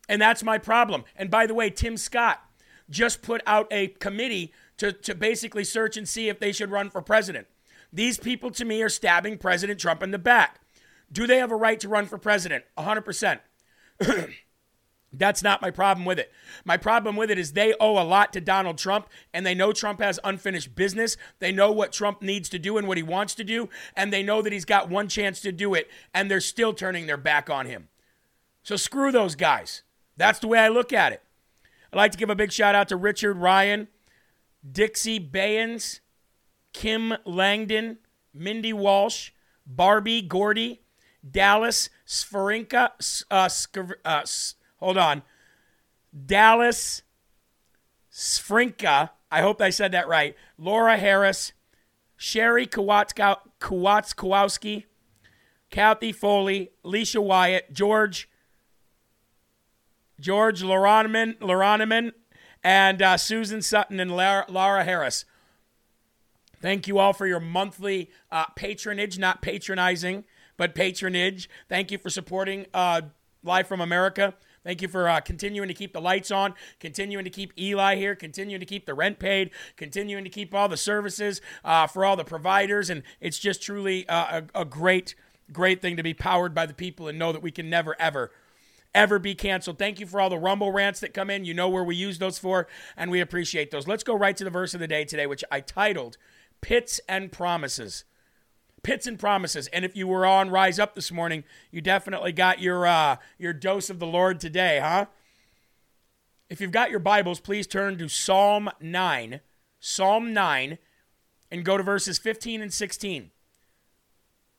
And 0.08 0.22
that's 0.22 0.44
my 0.44 0.58
problem. 0.58 1.04
And 1.16 1.30
by 1.30 1.46
the 1.46 1.54
way, 1.54 1.70
Tim 1.70 1.98
Scott 1.98 2.42
just 2.90 3.22
put 3.22 3.42
out 3.46 3.68
a 3.72 3.88
committee 3.88 4.52
to, 4.78 4.92
to 4.92 5.14
basically 5.14 5.64
search 5.64 5.98
and 5.98 6.08
see 6.08 6.30
if 6.30 6.40
they 6.40 6.52
should 6.52 6.72
run 6.72 6.90
for 6.90 7.02
president. 7.02 7.48
These 7.94 8.18
people, 8.18 8.52
to 8.52 8.66
me, 8.66 8.82
are 8.82 8.90
stabbing 8.90 9.38
President 9.38 9.80
Trump 9.80 10.02
in 10.04 10.12
the 10.12 10.20
back. 10.20 10.62
Do 11.12 11.26
they 11.28 11.38
have 11.38 11.52
a 11.52 11.56
right 11.56 11.80
to 11.80 11.90
run 11.90 12.06
for 12.06 12.18
president? 12.18 12.66
100%. 12.78 13.40
That's 15.12 15.42
not 15.42 15.62
my 15.62 15.72
problem 15.72 16.06
with 16.06 16.20
it. 16.20 16.32
My 16.66 16.78
problem 16.78 17.16
with 17.16 17.32
it 17.32 17.40
is 17.40 17.54
they 17.54 17.74
owe 17.80 18.00
a 18.00 18.06
lot 18.06 18.32
to 18.34 18.42
Donald 18.42 18.78
Trump, 18.78 19.10
and 19.34 19.44
they 19.46 19.56
know 19.56 19.74
Trump 19.74 20.00
has 20.02 20.20
unfinished 20.24 20.76
business. 20.76 21.18
They 21.40 21.52
know 21.52 21.72
what 21.72 21.92
Trump 21.92 22.22
needs 22.22 22.48
to 22.50 22.60
do 22.60 22.78
and 22.78 22.88
what 22.88 22.98
he 22.98 23.04
wants 23.04 23.34
to 23.36 23.44
do, 23.44 23.70
and 23.96 24.14
they 24.14 24.22
know 24.22 24.42
that 24.42 24.54
he's 24.54 24.66
got 24.66 24.90
one 24.90 25.08
chance 25.08 25.42
to 25.42 25.52
do 25.52 25.74
it, 25.74 25.90
and 26.14 26.30
they're 26.30 26.40
still 26.40 26.74
turning 26.74 27.08
their 27.08 27.18
back 27.18 27.50
on 27.50 27.66
him. 27.66 27.88
So 28.62 28.76
screw 28.76 29.12
those 29.12 29.36
guys. 29.36 29.82
That's 30.16 30.40
the 30.40 30.48
way 30.48 30.60
I 30.60 30.68
look 30.68 30.94
at 30.94 31.14
it. 31.14 31.24
I'd 31.92 31.98
like 31.98 32.12
to 32.12 32.18
give 32.18 32.30
a 32.30 32.36
big 32.36 32.52
shout 32.52 32.76
out 32.76 32.90
to 32.90 32.96
Richard 32.96 33.38
Ryan, 33.38 33.88
Dixie 34.70 35.20
Bayens, 35.20 36.02
Kim 36.72 37.16
Langdon, 37.26 37.98
Mindy 38.32 38.74
Walsh, 38.74 39.32
Barbie 39.66 40.22
Gordy, 40.22 40.82
Dallas 41.28 41.90
Sfarinka, 42.06 42.92
uh, 43.32 43.48
Scav- 43.48 43.96
uh, 44.06 44.24
hold 44.80 44.98
on, 44.98 45.24
Dallas 46.26 47.04
Sfrinka, 48.12 49.12
I 49.32 49.42
hope 49.42 49.62
I 49.62 49.70
said 49.70 49.92
that 49.92 50.08
right, 50.08 50.36
Laura 50.58 50.98
Harris, 50.98 51.54
Sherry 52.18 52.68
Kowatska- 52.68 53.40
Kowatskowski, 53.60 54.86
Kathy 55.70 56.12
Foley, 56.12 56.72
Leisha 56.84 57.22
Wyatt, 57.22 57.72
George 57.72 58.30
George 60.20 60.62
Loroneman, 60.62 61.38
Loroneman 61.38 62.12
and 62.64 63.02
uh, 63.02 63.18
Susan 63.18 63.62
Sutton 63.62 64.00
and 64.00 64.16
Lara, 64.16 64.46
Laura 64.50 64.84
Harris. 64.84 65.26
Thank 66.62 66.88
you 66.88 67.00
all 67.00 67.14
for 67.14 67.26
your 67.26 67.40
monthly 67.40 68.10
uh, 68.32 68.46
patronage, 68.56 69.18
not 69.18 69.42
patronizing, 69.42 70.26
but 70.58 70.76
patronage. 70.76 71.50
Thank 71.70 71.90
you 71.90 71.98
for 71.98 72.10
supporting 72.10 72.66
uh, 72.74 73.02
Live 73.44 73.68
from 73.68 73.80
America. 73.80 74.34
Thank 74.64 74.82
you 74.82 74.88
for 74.88 75.08
uh, 75.08 75.22
continuing 75.22 75.68
to 75.68 75.74
keep 75.74 75.94
the 75.94 76.02
lights 76.02 76.32
on, 76.32 76.54
continuing 76.80 77.24
to 77.24 77.30
keep 77.30 77.54
Eli 77.58 77.96
here, 77.96 78.16
continuing 78.16 78.60
to 78.60 78.66
keep 78.66 78.86
the 78.86 78.94
rent 78.94 79.20
paid, 79.20 79.52
continuing 79.78 80.24
to 80.24 80.30
keep 80.30 80.54
all 80.54 80.68
the 80.68 80.78
services 80.78 81.42
uh, 81.64 81.88
for 81.88 82.04
all 82.04 82.16
the 82.16 82.26
providers. 82.26 82.90
And 82.90 83.04
it's 83.22 83.40
just 83.40 83.62
truly 83.62 84.08
uh, 84.10 84.42
a, 84.54 84.62
a 84.62 84.66
great, 84.66 85.16
great 85.52 85.82
thing 85.82 85.98
to 85.98 86.04
be 86.04 86.14
powered 86.14 86.54
by 86.54 86.66
the 86.66 86.74
people 86.74 87.08
and 87.08 87.18
know 87.18 87.32
that 87.32 87.42
we 87.42 87.52
can 87.52 87.70
never, 87.70 87.96
ever 88.00 88.32
ever 88.96 89.20
be 89.20 89.36
canceled. 89.36 89.78
Thank 89.78 90.00
you 90.00 90.08
for 90.08 90.20
all 90.20 90.30
the 90.30 90.38
Rumble 90.38 90.72
rants 90.72 91.00
that 91.02 91.14
come 91.14 91.30
in. 91.30 91.46
You 91.46 91.54
know 91.54 91.70
where 91.70 91.84
we 91.84 91.96
use 91.96 92.18
those 92.18 92.40
for, 92.40 92.68
and 92.98 93.12
we 93.12 93.22
appreciate 93.22 93.72
those. 93.72 93.88
Let's 93.88 94.04
go 94.04 94.16
right 94.16 94.36
to 94.38 94.44
the 94.44 94.50
verse 94.50 94.74
of 94.74 94.80
the 94.80 94.88
day 94.88 95.06
today, 95.06 95.28
which 95.28 95.44
I 95.52 95.62
titled 95.62 96.18
Pits 96.62 97.00
and 97.08 97.32
Promises. 97.32 98.04
Pits 98.84 99.08
and 99.08 99.20
promises. 99.20 99.68
And 99.68 99.84
if 99.84 99.96
you 99.96 100.08
were 100.08 100.26
on 100.26 100.50
Rise 100.50 100.80
Up 100.80 100.96
this 100.96 101.12
morning, 101.12 101.44
you 101.72 101.82
definitely 101.82 102.32
got 102.32 102.60
your 102.60 102.86
uh, 102.86 103.18
your 103.38 103.54
dose 103.54 103.90
of 103.90 104.00
the 104.00 104.08
Lord 104.08 104.40
today, 104.40 104.80
huh? 104.82 105.06
If 106.50 106.60
you've 106.62 106.72
got 106.72 106.90
your 106.90 107.00
Bibles, 107.00 107.40
please 107.40 107.68
turn 107.68 107.98
to 108.00 108.10
Psalm 108.10 108.72
9, 108.82 109.42
Psalm 109.80 110.34
9, 110.34 110.78
and 111.52 111.66
go 111.66 111.78
to 111.78 111.84
verses 111.84 112.18
15 112.18 112.62
and 112.62 112.74
16. 112.74 113.30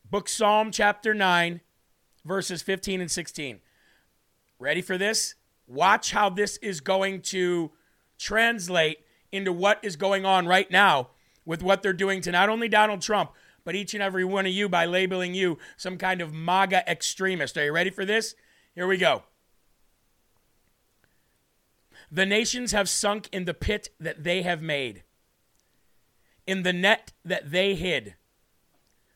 Book 0.09 0.29
Psalm 0.29 0.71
chapter 0.71 1.15
9, 1.15 1.61
verses 2.25 2.63
15 2.63 3.01
and 3.01 3.11
16. 3.11 3.61
Ready 4.61 4.83
for 4.83 4.99
this? 4.99 5.35
Watch 5.67 6.13
how 6.13 6.31
this 6.31 6.59
is 6.59 6.81
going 6.81 7.23
to 7.23 7.73
translate 8.19 8.99
into 9.33 9.53
what 9.53 9.79
is 9.83 9.97
going 9.97 10.25
on 10.25 10.47
right 10.47 10.71
now 10.71 11.09
with 11.45 11.63
what 11.63 11.83
they're 11.83 11.93
doing 11.93 12.21
to 12.21 12.31
not 12.31 12.49
only 12.49 12.69
Donald 12.69 13.03
Trump, 13.03 13.33
but 13.65 13.75
each 13.75 13.95
and 13.95 14.03
every 14.03 14.25
one 14.25 14.47
of 14.47 14.53
you 14.53 14.69
by 14.69 14.85
labeling 14.85 15.35
you 15.35 15.59
some 15.77 15.97
kind 15.97 16.21
of 16.21 16.33
MAGA 16.33 16.91
extremist. 16.91 17.57
Are 17.57 17.65
you 17.65 17.73
ready 17.73 17.91
for 17.91 18.05
this? 18.05 18.35
Here 18.75 18.87
we 18.87 18.97
go. 18.97 19.25
The 22.11 22.27
nations 22.27 22.73
have 22.73 22.89
sunk 22.89 23.29
in 23.33 23.45
the 23.45 23.55
pit 23.55 23.91
that 24.01 24.25
they 24.25 24.43
have 24.43 24.61
made, 24.61 25.05
in 26.47 26.65
the 26.65 26.73
net 26.73 27.13
that 27.25 27.53
they 27.53 27.75
hid. 27.77 28.15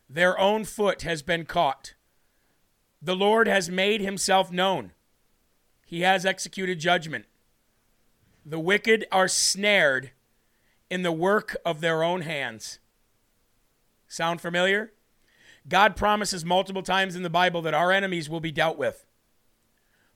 Their 0.09 0.39
own 0.39 0.65
foot 0.65 1.03
has 1.03 1.23
been 1.23 1.45
caught. 1.45 1.95
The 3.03 3.17
Lord 3.17 3.49
has 3.49 3.69
made 3.69 4.01
himself 4.01 4.53
known. 4.53 4.93
He 5.85 6.03
has 6.03 6.25
executed 6.25 6.79
judgment. 6.79 7.27
The 8.47 8.61
wicked 8.61 9.07
are 9.11 9.29
snared 9.29 10.13
in 10.89 11.03
the 11.03 11.13
work 11.13 11.57
of 11.65 11.81
their 11.81 12.03
own 12.03 12.21
hands. 12.21 12.79
Sound 14.15 14.41
familiar? 14.41 14.93
God 15.67 15.97
promises 15.97 16.45
multiple 16.45 16.85
times 16.85 17.17
in 17.17 17.25
the 17.25 17.31
Bible 17.31 17.61
that 17.63 17.75
our 17.75 17.91
enemies 17.91 18.31
will 18.31 18.39
be 18.39 18.53
dealt 18.53 18.79
with. 18.79 19.05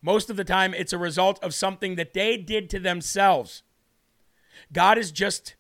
Most 0.01 0.31
of 0.31 0.37
the 0.37 0.45
time, 0.45 0.73
it's 0.73 0.93
a 0.93 0.99
result 0.99 1.43
of 1.43 1.53
something 1.53 1.97
that 1.97 2.15
they 2.15 2.37
did 2.37 2.71
to 2.71 2.79
themselves. 2.79 3.65
God 4.73 4.99
is 4.99 5.11
just, 5.11 5.57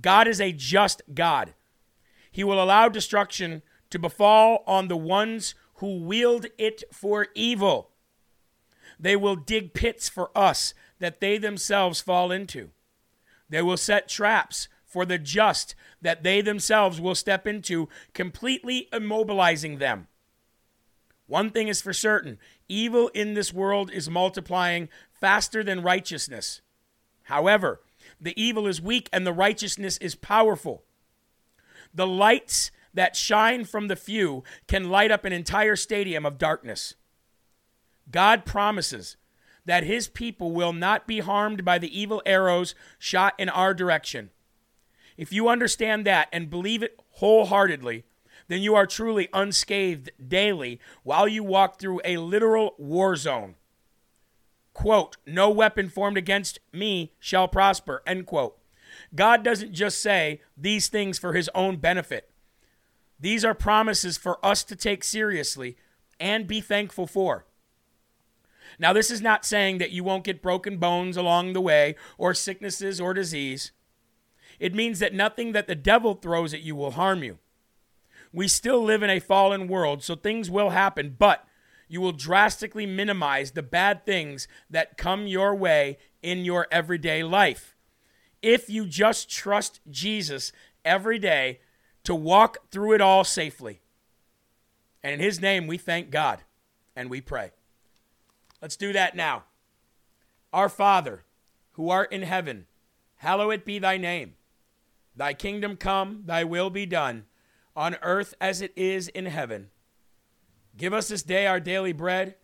God 0.00 0.26
is 0.26 0.40
a 0.40 0.50
just 0.50 1.02
God. 1.14 1.54
He 2.28 2.42
will 2.42 2.60
allow 2.60 2.88
destruction 2.88 3.62
to 3.90 4.00
befall 4.00 4.64
on 4.66 4.88
the 4.88 4.96
ones 4.96 5.54
who 5.74 6.00
wield 6.00 6.46
it 6.58 6.82
for 6.90 7.28
evil. 7.36 7.90
They 8.98 9.14
will 9.14 9.36
dig 9.36 9.74
pits 9.74 10.08
for 10.08 10.36
us 10.36 10.74
that 10.98 11.20
they 11.20 11.38
themselves 11.38 12.00
fall 12.00 12.32
into. 12.32 12.70
They 13.48 13.62
will 13.62 13.76
set 13.76 14.08
traps 14.08 14.66
for 14.94 15.04
the 15.04 15.18
just 15.18 15.74
that 16.00 16.22
they 16.22 16.40
themselves 16.40 17.00
will 17.00 17.16
step 17.16 17.48
into, 17.48 17.88
completely 18.12 18.88
immobilizing 18.92 19.80
them. 19.80 20.06
One 21.26 21.50
thing 21.50 21.66
is 21.66 21.82
for 21.82 21.92
certain 21.92 22.38
evil 22.68 23.08
in 23.08 23.34
this 23.34 23.52
world 23.52 23.90
is 23.90 24.08
multiplying 24.08 24.88
faster 25.10 25.64
than 25.64 25.82
righteousness. 25.82 26.60
However, 27.24 27.80
the 28.20 28.40
evil 28.40 28.68
is 28.68 28.80
weak 28.80 29.08
and 29.12 29.26
the 29.26 29.32
righteousness 29.32 29.98
is 29.98 30.14
powerful. 30.14 30.84
The 31.92 32.06
lights 32.06 32.70
that 32.94 33.16
shine 33.16 33.64
from 33.64 33.88
the 33.88 33.96
few 33.96 34.44
can 34.68 34.90
light 34.90 35.10
up 35.10 35.24
an 35.24 35.32
entire 35.32 35.74
stadium 35.74 36.24
of 36.24 36.38
darkness. 36.38 36.94
God 38.12 38.44
promises 38.44 39.16
that 39.64 39.82
his 39.82 40.06
people 40.06 40.52
will 40.52 40.72
not 40.72 41.08
be 41.08 41.18
harmed 41.18 41.64
by 41.64 41.78
the 41.78 42.00
evil 42.00 42.22
arrows 42.24 42.76
shot 43.00 43.34
in 43.40 43.48
our 43.48 43.74
direction. 43.74 44.30
If 45.16 45.32
you 45.32 45.48
understand 45.48 46.06
that 46.06 46.28
and 46.32 46.50
believe 46.50 46.82
it 46.82 47.00
wholeheartedly, 47.12 48.04
then 48.48 48.60
you 48.60 48.74
are 48.74 48.86
truly 48.86 49.28
unscathed 49.32 50.10
daily 50.26 50.80
while 51.02 51.28
you 51.28 51.42
walk 51.42 51.78
through 51.78 52.00
a 52.04 52.18
literal 52.18 52.74
war 52.78 53.16
zone. 53.16 53.54
Quote, 54.72 55.16
no 55.26 55.50
weapon 55.50 55.88
formed 55.88 56.16
against 56.16 56.58
me 56.72 57.12
shall 57.18 57.46
prosper, 57.46 58.02
end 58.06 58.26
quote. 58.26 58.58
God 59.14 59.42
doesn't 59.42 59.72
just 59.72 60.02
say 60.02 60.40
these 60.56 60.88
things 60.88 61.18
for 61.18 61.32
his 61.32 61.48
own 61.54 61.76
benefit. 61.76 62.30
These 63.18 63.44
are 63.44 63.54
promises 63.54 64.18
for 64.18 64.44
us 64.44 64.64
to 64.64 64.76
take 64.76 65.04
seriously 65.04 65.76
and 66.18 66.46
be 66.46 66.60
thankful 66.60 67.06
for. 67.06 67.46
Now, 68.78 68.92
this 68.92 69.10
is 69.10 69.20
not 69.20 69.44
saying 69.44 69.78
that 69.78 69.92
you 69.92 70.02
won't 70.02 70.24
get 70.24 70.42
broken 70.42 70.78
bones 70.78 71.16
along 71.16 71.52
the 71.52 71.60
way 71.60 71.94
or 72.18 72.34
sicknesses 72.34 73.00
or 73.00 73.14
disease. 73.14 73.70
It 74.58 74.74
means 74.74 74.98
that 74.98 75.14
nothing 75.14 75.52
that 75.52 75.66
the 75.66 75.74
devil 75.74 76.14
throws 76.14 76.54
at 76.54 76.62
you 76.62 76.76
will 76.76 76.92
harm 76.92 77.22
you. 77.22 77.38
We 78.32 78.48
still 78.48 78.82
live 78.82 79.02
in 79.02 79.10
a 79.10 79.20
fallen 79.20 79.68
world, 79.68 80.02
so 80.02 80.16
things 80.16 80.50
will 80.50 80.70
happen, 80.70 81.14
but 81.18 81.46
you 81.88 82.00
will 82.00 82.12
drastically 82.12 82.86
minimize 82.86 83.52
the 83.52 83.62
bad 83.62 84.04
things 84.04 84.48
that 84.68 84.96
come 84.96 85.26
your 85.26 85.54
way 85.54 85.98
in 86.22 86.44
your 86.44 86.66
everyday 86.70 87.22
life. 87.22 87.76
If 88.42 88.68
you 88.68 88.86
just 88.86 89.30
trust 89.30 89.80
Jesus 89.90 90.52
every 90.84 91.18
day 91.18 91.60
to 92.04 92.14
walk 92.14 92.70
through 92.70 92.94
it 92.94 93.00
all 93.00 93.24
safely. 93.24 93.80
And 95.02 95.14
in 95.14 95.20
his 95.20 95.40
name, 95.40 95.66
we 95.66 95.78
thank 95.78 96.10
God 96.10 96.40
and 96.96 97.10
we 97.10 97.20
pray. 97.20 97.52
Let's 98.60 98.76
do 98.76 98.92
that 98.92 99.14
now. 99.14 99.44
Our 100.52 100.68
Father, 100.68 101.24
who 101.72 101.90
art 101.90 102.12
in 102.12 102.22
heaven, 102.22 102.66
hallowed 103.16 103.64
be 103.64 103.78
thy 103.78 103.96
name. 103.96 104.34
Thy 105.16 105.32
kingdom 105.34 105.76
come, 105.76 106.22
thy 106.26 106.44
will 106.44 106.70
be 106.70 106.86
done, 106.86 107.26
on 107.76 107.96
earth 108.02 108.34
as 108.40 108.60
it 108.60 108.72
is 108.76 109.08
in 109.08 109.26
heaven. 109.26 109.70
Give 110.76 110.92
us 110.92 111.08
this 111.08 111.22
day 111.22 111.46
our 111.46 111.60
daily 111.60 111.92
bread, 111.92 112.34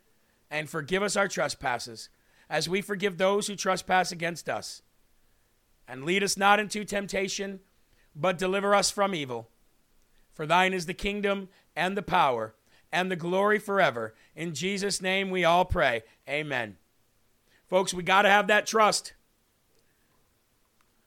and 0.50 0.70
forgive 0.70 1.02
us 1.02 1.16
our 1.16 1.28
trespasses, 1.28 2.08
as 2.48 2.68
we 2.68 2.80
forgive 2.80 3.18
those 3.18 3.46
who 3.46 3.56
trespass 3.56 4.12
against 4.12 4.48
us. 4.48 4.82
And 5.88 6.04
lead 6.04 6.22
us 6.22 6.36
not 6.36 6.60
into 6.60 6.84
temptation, 6.84 7.60
but 8.14 8.38
deliver 8.38 8.74
us 8.74 8.90
from 8.90 9.14
evil. 9.14 9.48
For 10.32 10.46
thine 10.46 10.72
is 10.72 10.86
the 10.86 10.94
kingdom, 10.94 11.48
and 11.74 11.96
the 11.96 12.02
power, 12.02 12.54
and 12.92 13.10
the 13.10 13.16
glory 13.16 13.58
forever. 13.58 14.14
In 14.36 14.54
Jesus' 14.54 15.00
name 15.00 15.30
we 15.30 15.44
all 15.44 15.64
pray. 15.64 16.02
Amen. 16.28 16.76
Folks, 17.68 17.94
we 17.94 18.02
got 18.02 18.22
to 18.22 18.28
have 18.28 18.48
that 18.48 18.66
trust. 18.66 19.12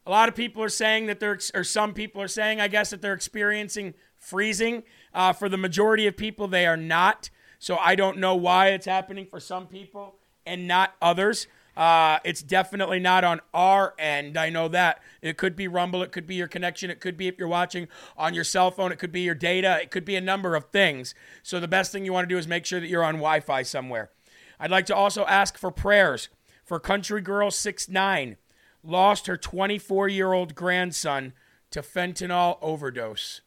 A 0.06 0.12
lot 0.12 0.28
of 0.28 0.36
people 0.36 0.62
are 0.62 0.70
saying 0.70 1.06
that 1.06 1.20
they're, 1.20 1.40
or 1.54 1.64
some 1.64 1.94
people 1.94 2.22
are 2.22 2.28
saying, 2.28 2.60
I 2.60 2.68
guess, 2.68 2.90
that 2.90 3.02
they're 3.02 3.14
experiencing 3.14 3.94
freezing. 4.18 4.84
Uh, 5.14 5.32
for 5.34 5.48
the 5.48 5.58
majority 5.58 6.08
of 6.08 6.18
people, 6.18 6.48
they 6.48 6.66
are 6.66 6.78
not. 6.78 7.30
So 7.60 7.78
I 7.78 7.96
don't 7.96 8.18
know 8.18 8.36
why 8.36 8.70
it's 8.70 8.86
happening 8.86 9.26
for 9.26 9.40
some 9.40 9.68
people 9.68 10.16
and 10.46 10.68
not 10.68 10.96
others. 11.02 11.48
Uh, 11.76 12.20
it's 12.24 12.44
definitely 12.44 13.00
not 13.00 13.24
on 13.24 13.42
our 13.54 13.96
end. 13.98 14.38
I 14.38 14.50
know 14.50 14.68
that. 14.68 15.02
It 15.22 15.38
could 15.38 15.56
be 15.56 15.68
Rumble. 15.68 16.04
It 16.04 16.12
could 16.12 16.28
be 16.28 16.36
your 16.36 16.48
connection. 16.48 16.92
It 16.92 17.00
could 17.00 17.18
be 17.18 17.28
if 17.28 17.40
you're 17.40 17.48
watching 17.48 17.88
on 18.18 18.34
your 18.34 18.44
cell 18.44 18.70
phone. 18.70 18.92
It 18.92 19.00
could 19.00 19.12
be 19.12 19.22
your 19.22 19.36
data. 19.36 19.80
It 19.82 19.90
could 19.90 20.06
be 20.06 20.16
a 20.16 20.22
number 20.22 20.56
of 20.56 20.66
things. 20.66 21.16
So 21.42 21.60
the 21.60 21.68
best 21.68 21.92
thing 21.92 22.06
you 22.06 22.14
want 22.14 22.28
to 22.28 22.34
do 22.34 22.38
is 22.38 22.48
make 22.48 22.66
sure 22.66 22.80
that 22.80 22.88
you're 22.88 23.04
on 23.04 23.16
Wi 23.16 23.40
Fi 23.40 23.64
somewhere. 23.64 24.12
I'd 24.60 24.72
like 24.72 24.86
to 24.88 24.96
also 24.96 25.26
ask 25.26 25.58
for 25.58 25.72
prayers 25.72 26.30
for 26.64 26.80
Country 26.80 27.22
Girl 27.22 27.50
69 27.50 28.38
lost 28.84 29.28
her 29.28 29.38
24 29.38 30.10
year 30.10 30.34
old 30.34 30.56
grandson 30.56 31.34
to 31.72 31.82
fentanyl 31.82 32.58
overdose. 32.62 33.42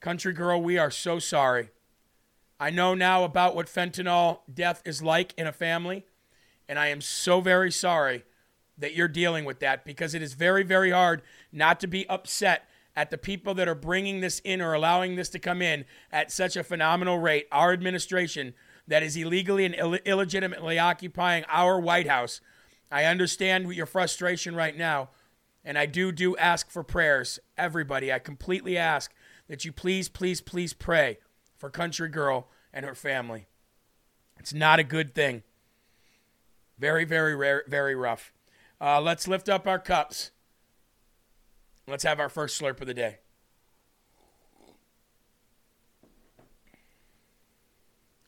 Country 0.00 0.32
girl, 0.32 0.60
we 0.60 0.78
are 0.78 0.90
so 0.90 1.18
sorry. 1.18 1.70
I 2.60 2.70
know 2.70 2.94
now 2.94 3.24
about 3.24 3.54
what 3.54 3.66
fentanyl 3.66 4.40
death 4.52 4.82
is 4.84 5.02
like 5.02 5.34
in 5.36 5.46
a 5.46 5.52
family, 5.52 6.06
and 6.68 6.78
I 6.78 6.88
am 6.88 7.00
so 7.00 7.40
very 7.40 7.72
sorry 7.72 8.24
that 8.78 8.94
you're 8.94 9.08
dealing 9.08 9.44
with 9.44 9.60
that 9.60 9.84
because 9.84 10.14
it 10.14 10.22
is 10.22 10.34
very, 10.34 10.62
very 10.62 10.90
hard 10.90 11.22
not 11.50 11.80
to 11.80 11.86
be 11.86 12.08
upset 12.08 12.68
at 12.94 13.10
the 13.10 13.18
people 13.18 13.54
that 13.54 13.68
are 13.68 13.74
bringing 13.74 14.20
this 14.20 14.40
in 14.40 14.60
or 14.60 14.72
allowing 14.72 15.16
this 15.16 15.28
to 15.30 15.38
come 15.38 15.60
in 15.60 15.84
at 16.10 16.30
such 16.30 16.56
a 16.56 16.64
phenomenal 16.64 17.18
rate. 17.18 17.46
Our 17.52 17.72
administration 17.72 18.54
that 18.86 19.02
is 19.02 19.16
illegally 19.16 19.64
and 19.64 19.74
Ill- 19.74 19.98
illegitimately 20.04 20.78
occupying 20.78 21.44
our 21.48 21.78
White 21.78 22.08
House 22.08 22.40
I 22.90 23.04
understand 23.04 23.72
your 23.74 23.86
frustration 23.86 24.54
right 24.54 24.76
now, 24.76 25.10
and 25.64 25.76
I 25.76 25.86
do 25.86 26.12
do 26.12 26.36
ask 26.36 26.70
for 26.70 26.82
prayers. 26.82 27.38
Everybody, 27.58 28.12
I 28.12 28.18
completely 28.18 28.78
ask 28.78 29.12
that 29.48 29.64
you 29.64 29.72
please, 29.72 30.08
please, 30.08 30.40
please 30.40 30.72
pray 30.72 31.18
for 31.56 31.70
Country 31.70 32.08
Girl 32.08 32.48
and 32.72 32.86
her 32.86 32.94
family. 32.94 33.46
It's 34.38 34.54
not 34.54 34.78
a 34.78 34.84
good 34.84 35.14
thing. 35.14 35.42
Very, 36.78 37.04
very 37.04 37.34
rare, 37.34 37.64
very 37.66 37.94
rough. 37.94 38.32
Uh, 38.80 39.00
let's 39.00 39.26
lift 39.26 39.48
up 39.48 39.66
our 39.66 39.78
cups. 39.78 40.30
Let's 41.88 42.04
have 42.04 42.20
our 42.20 42.28
first 42.28 42.60
slurp 42.60 42.80
of 42.80 42.86
the 42.86 42.94
day. 42.94 43.18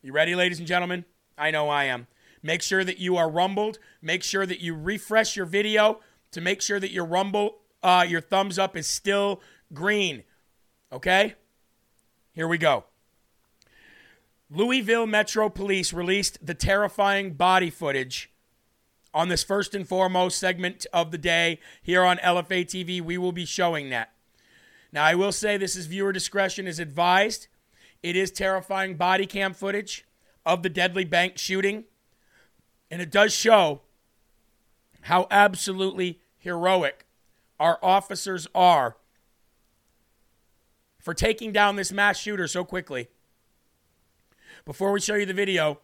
You 0.01 0.13
ready, 0.13 0.35
ladies 0.35 0.59
and 0.59 0.67
gentlemen? 0.67 1.05
I 1.37 1.51
know 1.51 1.69
I 1.69 1.85
am. 1.85 2.07
Make 2.43 2.63
sure 2.63 2.85
that 2.85 2.99
you 2.99 3.17
are 3.17 3.29
rumbled. 3.29 3.79
Make 4.01 4.23
sure 4.23 4.47
that 4.47 4.61
you 4.61 4.75
refresh 4.75 5.37
your 5.37 5.47
video 5.47 6.01
to 6.33 6.41
make 6.41 6.63
sure 6.63 6.81
that 6.81 6.93
your 6.93 7.05
rumble, 7.05 7.59
uh, 7.83 8.05
your 8.09 8.21
thumbs 8.21 8.59
up 8.59 8.77
is 8.77 8.87
still 8.87 9.41
green. 9.73 10.23
Okay? 10.93 11.35
Here 12.33 12.49
we 12.49 12.59
go. 12.59 12.85
Louisville 14.51 15.07
Metro 15.07 15.49
Police 15.49 15.93
released 15.93 16.45
the 16.47 16.55
terrifying 16.55 17.35
body 17.35 17.69
footage 17.69 18.31
on 19.13 19.29
this 19.29 19.43
first 19.43 19.75
and 19.75 19.87
foremost 19.87 20.39
segment 20.39 20.87
of 20.93 21.11
the 21.11 21.19
day 21.19 21.61
here 21.83 22.03
on 22.03 22.17
LFA 22.19 22.65
TV. 22.65 23.01
We 23.01 23.19
will 23.19 23.33
be 23.33 23.45
showing 23.45 23.91
that. 23.91 24.13
Now, 24.91 25.05
I 25.05 25.15
will 25.15 25.33
say 25.33 25.57
this 25.57 25.77
is 25.77 25.87
viewer 25.87 26.13
discretion 26.13 26.67
is 26.67 26.79
advised. 26.79 27.49
It 28.03 28.17
is 28.17 28.31
terrifying 28.31 28.95
body 28.95 29.27
cam 29.27 29.53
footage 29.53 30.07
of 30.47 30.63
the 30.63 30.71
deadly 30.71 31.05
bank 31.05 31.37
shooting. 31.37 31.85
And 32.91 33.03
it 33.03 33.11
does 33.11 33.35
show 33.35 33.83
how 35.03 35.27
absolutely 35.31 36.21
heroic 36.39 37.07
our 37.61 37.79
officers 37.83 38.47
are 38.55 38.97
for 40.99 41.15
taking 41.15 41.53
down 41.53 41.77
this 41.77 41.93
mass 41.93 42.19
shooter 42.19 42.47
so 42.47 42.65
quickly. 42.65 43.09
Before 44.65 44.93
we 44.93 45.01
show 45.01 45.15
you 45.15 45.27
the 45.27 45.35
video, 45.35 45.81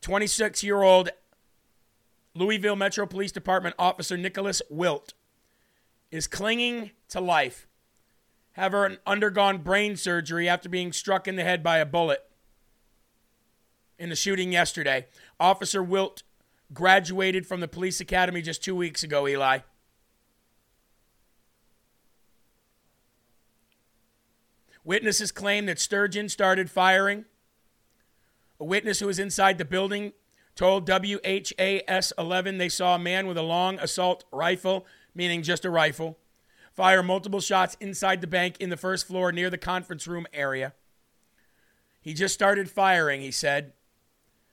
26 0.00 0.64
year 0.64 0.82
old 0.82 1.10
Louisville 2.34 2.76
Metro 2.76 3.06
Police 3.06 3.32
Department 3.32 3.74
officer 3.78 4.16
Nicholas 4.16 4.62
Wilt 4.68 5.14
is 6.10 6.26
clinging 6.26 6.90
to 7.10 7.20
life, 7.20 7.68
having 8.52 8.98
undergone 9.06 9.58
brain 9.58 9.96
surgery 9.96 10.48
after 10.48 10.68
being 10.68 10.92
struck 10.92 11.28
in 11.28 11.36
the 11.36 11.44
head 11.44 11.62
by 11.62 11.78
a 11.78 11.86
bullet 11.86 12.22
in 14.02 14.08
the 14.08 14.16
shooting 14.16 14.50
yesterday. 14.50 15.06
Officer 15.38 15.80
Wilt 15.80 16.24
graduated 16.74 17.46
from 17.46 17.60
the 17.60 17.68
police 17.68 18.00
academy 18.00 18.42
just 18.42 18.60
two 18.62 18.74
weeks 18.74 19.04
ago, 19.04 19.28
Eli. 19.28 19.60
Witnesses 24.82 25.30
claim 25.30 25.66
that 25.66 25.78
Sturgeon 25.78 26.28
started 26.28 26.68
firing. 26.68 27.26
A 28.58 28.64
witness 28.64 28.98
who 28.98 29.06
was 29.06 29.20
inside 29.20 29.58
the 29.58 29.64
building 29.64 30.14
told 30.56 30.88
WHAS 30.88 32.12
11 32.18 32.58
they 32.58 32.68
saw 32.68 32.96
a 32.96 32.98
man 32.98 33.28
with 33.28 33.38
a 33.38 33.42
long 33.42 33.78
assault 33.78 34.24
rifle, 34.32 34.84
meaning 35.14 35.44
just 35.44 35.64
a 35.64 35.70
rifle, 35.70 36.18
fire 36.72 37.04
multiple 37.04 37.40
shots 37.40 37.76
inside 37.78 38.20
the 38.20 38.26
bank 38.26 38.56
in 38.58 38.68
the 38.68 38.76
first 38.76 39.06
floor 39.06 39.30
near 39.30 39.48
the 39.48 39.56
conference 39.56 40.08
room 40.08 40.26
area. 40.32 40.72
He 42.00 42.14
just 42.14 42.34
started 42.34 42.68
firing, 42.68 43.20
he 43.20 43.30
said. 43.30 43.74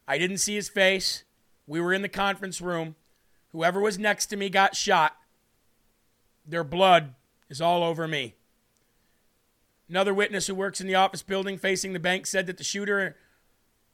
I 0.09 0.17
didn't 0.17 0.39
see 0.39 0.55
his 0.55 0.67
face. 0.67 1.23
We 1.67 1.79
were 1.79 1.93
in 1.93 2.01
the 2.01 2.09
conference 2.09 2.59
room. 2.59 2.95
Whoever 3.51 3.79
was 3.79 3.99
next 3.99 4.25
to 4.27 4.37
me 4.37 4.49
got 4.49 4.75
shot. 4.75 5.15
Their 6.47 6.63
blood 6.63 7.13
is 7.47 7.61
all 7.61 7.83
over 7.83 8.07
me. 8.07 8.33
Another 9.87 10.13
witness 10.13 10.47
who 10.47 10.55
works 10.55 10.81
in 10.81 10.87
the 10.87 10.95
office 10.95 11.21
building 11.21 11.59
facing 11.59 11.93
the 11.93 11.99
bank 11.99 12.25
said 12.25 12.47
that 12.47 12.57
the 12.57 12.63
shooter 12.63 13.17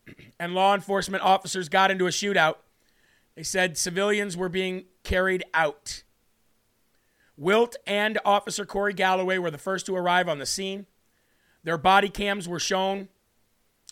and 0.40 0.56
law 0.56 0.74
enforcement 0.74 1.22
officers 1.22 1.68
got 1.68 1.92
into 1.92 2.08
a 2.08 2.12
shootout. 2.12 2.56
They 3.36 3.44
said 3.44 3.78
civilians 3.78 4.38
were 4.38 4.48
being 4.48 4.86
carried 5.04 5.44
out. 5.54 6.04
Wilt 7.36 7.76
and 7.86 8.18
Officer 8.24 8.66
Corey 8.66 8.94
Galloway 8.94 9.38
were 9.38 9.52
the 9.52 9.58
first 9.58 9.86
to 9.88 9.96
arrive 9.98 10.30
on 10.30 10.40
the 10.40 10.46
scene. 10.46 10.86
Their 11.66 11.78
body 11.78 12.08
cams 12.08 12.48
were 12.48 12.60
shown 12.60 13.10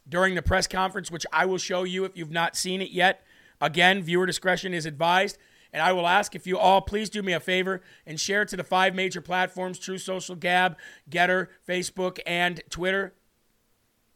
during 0.07 0.35
the 0.35 0.41
press 0.41 0.67
conference, 0.67 1.09
which 1.09 1.25
I 1.31 1.45
will 1.45 1.57
show 1.57 1.83
you 1.83 2.05
if 2.05 2.17
you've 2.17 2.31
not 2.31 2.55
seen 2.55 2.81
it 2.81 2.91
yet. 2.91 3.23
Again, 3.61 4.03
viewer 4.03 4.25
discretion 4.25 4.73
is 4.73 4.85
advised. 4.85 5.37
And 5.71 5.81
I 5.81 5.91
will 5.91 6.07
ask 6.07 6.35
if 6.35 6.45
you 6.45 6.59
all 6.59 6.81
please 6.81 7.09
do 7.09 7.23
me 7.23 7.33
a 7.33 7.39
favor 7.39 7.81
and 8.05 8.19
share 8.19 8.43
it 8.43 8.49
to 8.49 8.57
the 8.57 8.63
five 8.63 8.93
major 8.93 9.21
platforms 9.21 9.79
Truth 9.79 10.03
Social 10.03 10.35
Gab, 10.35 10.77
Gettr, 11.09 11.47
Facebook, 11.67 12.19
and 12.27 12.61
Twitter. 12.69 13.15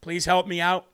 Please 0.02 0.26
help 0.26 0.48
me 0.48 0.62
out. 0.62 0.86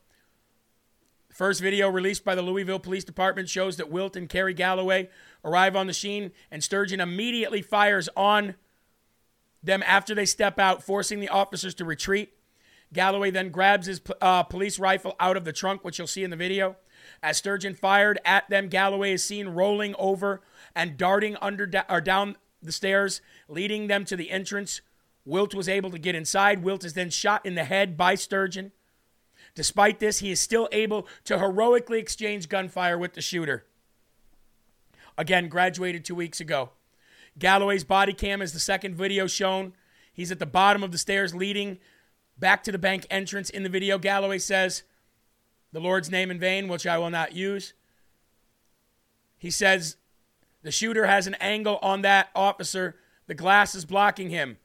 First 1.34 1.62
video 1.62 1.90
released 1.90 2.24
by 2.24 2.36
the 2.36 2.42
Louisville 2.42 2.80
Police 2.80 3.04
Department 3.04 3.50
shows 3.50 3.78
that 3.78 3.92
Wilt 3.92 4.16
and 4.16 4.30
Corey 4.30 4.54
Galloway 4.54 5.10
arrive 5.44 5.76
on 5.76 5.88
the 5.88 5.94
scene, 5.94 6.32
and 6.50 6.64
Sturgeon 6.64 7.02
immediately 7.02 7.62
fires 7.62 8.08
on 8.16 8.56
them 9.64 9.84
after 9.86 10.14
they 10.14 10.26
step 10.26 10.60
out, 10.60 10.84
forcing 10.84 11.20
the 11.20 11.30
officers 11.30 11.74
to 11.76 11.86
retreat. 11.86 12.34
Galloway 12.94 13.32
then 13.32 13.50
grabs 13.50 13.88
his 13.88 14.00
uh, 14.22 14.44
police 14.44 14.80
rifle 14.80 15.16
out 15.20 15.36
of 15.36 15.46
the 15.46 15.54
trunk, 15.54 15.84
which 15.84 15.98
you'll 15.98 16.08
see 16.08 16.24
in 16.24 16.30
the 16.30 16.36
video. 16.38 16.78
As 17.22 17.38
Sturgeon 17.38 17.74
fired 17.74 18.20
at 18.24 18.50
them, 18.50 18.70
Galloway 18.70 19.14
is 19.14 19.24
seen 19.24 19.50
rolling 19.50 19.96
over 19.98 20.42
and 20.76 20.98
darting 20.98 21.36
under 21.42 21.70
or 21.90 22.02
down 22.02 22.38
the 22.62 22.72
stairs, 22.72 23.22
leading 23.50 23.88
them 23.88 24.06
to 24.06 24.16
the 24.16 24.32
entrance. 24.32 24.82
Wilt 25.26 25.54
was 25.54 25.68
able 25.70 25.92
to 25.92 26.00
get 26.00 26.16
inside. 26.16 26.64
Wilt 26.64 26.84
is 26.84 26.94
then 26.94 27.10
shot 27.10 27.46
in 27.46 27.56
the 27.56 27.64
head 27.64 27.98
by 27.98 28.16
Sturgeon. 28.16 28.72
Despite 29.56 30.00
this, 30.00 30.20
he 30.20 30.32
is 30.32 30.40
still 30.40 30.68
able 30.72 31.08
to 31.26 31.40
heroically 31.40 32.00
exchange 32.00 32.50
gunfire 32.50 32.98
with 32.98 33.14
the 33.14 33.22
shooter. 33.22 33.66
Again, 35.18 35.48
graduated 35.48 36.04
two 36.06 36.16
weeks 36.16 36.40
ago. 36.40 36.72
Galloway's 37.38 37.84
body 37.84 38.14
cam 38.14 38.42
is 38.42 38.54
the 38.54 38.60
second 38.60 38.96
video 38.96 39.28
shown. 39.28 39.74
He's 40.12 40.32
at 40.32 40.40
the 40.40 40.46
bottom 40.46 40.84
of 40.84 40.92
the 40.92 40.98
stairs 40.98 41.34
leading 41.36 41.80
back 42.38 42.64
to 42.64 42.72
the 42.72 42.78
bank 42.78 43.06
entrance. 43.10 43.50
In 43.50 43.64
the 43.64 43.70
video, 43.70 43.98
Galloway 43.98 44.40
says, 44.40 44.84
The 45.72 45.80
Lord's 45.80 46.12
name 46.12 46.32
in 46.32 46.40
vain, 46.40 46.68
which 46.68 46.88
I 46.88 46.98
will 46.98 47.10
not 47.10 47.34
use. 47.34 47.74
He 49.38 49.52
says, 49.52 49.98
the 50.64 50.72
shooter 50.72 51.06
has 51.06 51.28
an 51.28 51.36
angle 51.36 51.78
on 51.82 52.02
that 52.02 52.30
officer. 52.34 52.96
The 53.28 53.36
glass 53.36 53.76
is 53.76 53.86
blocking 53.86 54.30
him. 54.30 54.58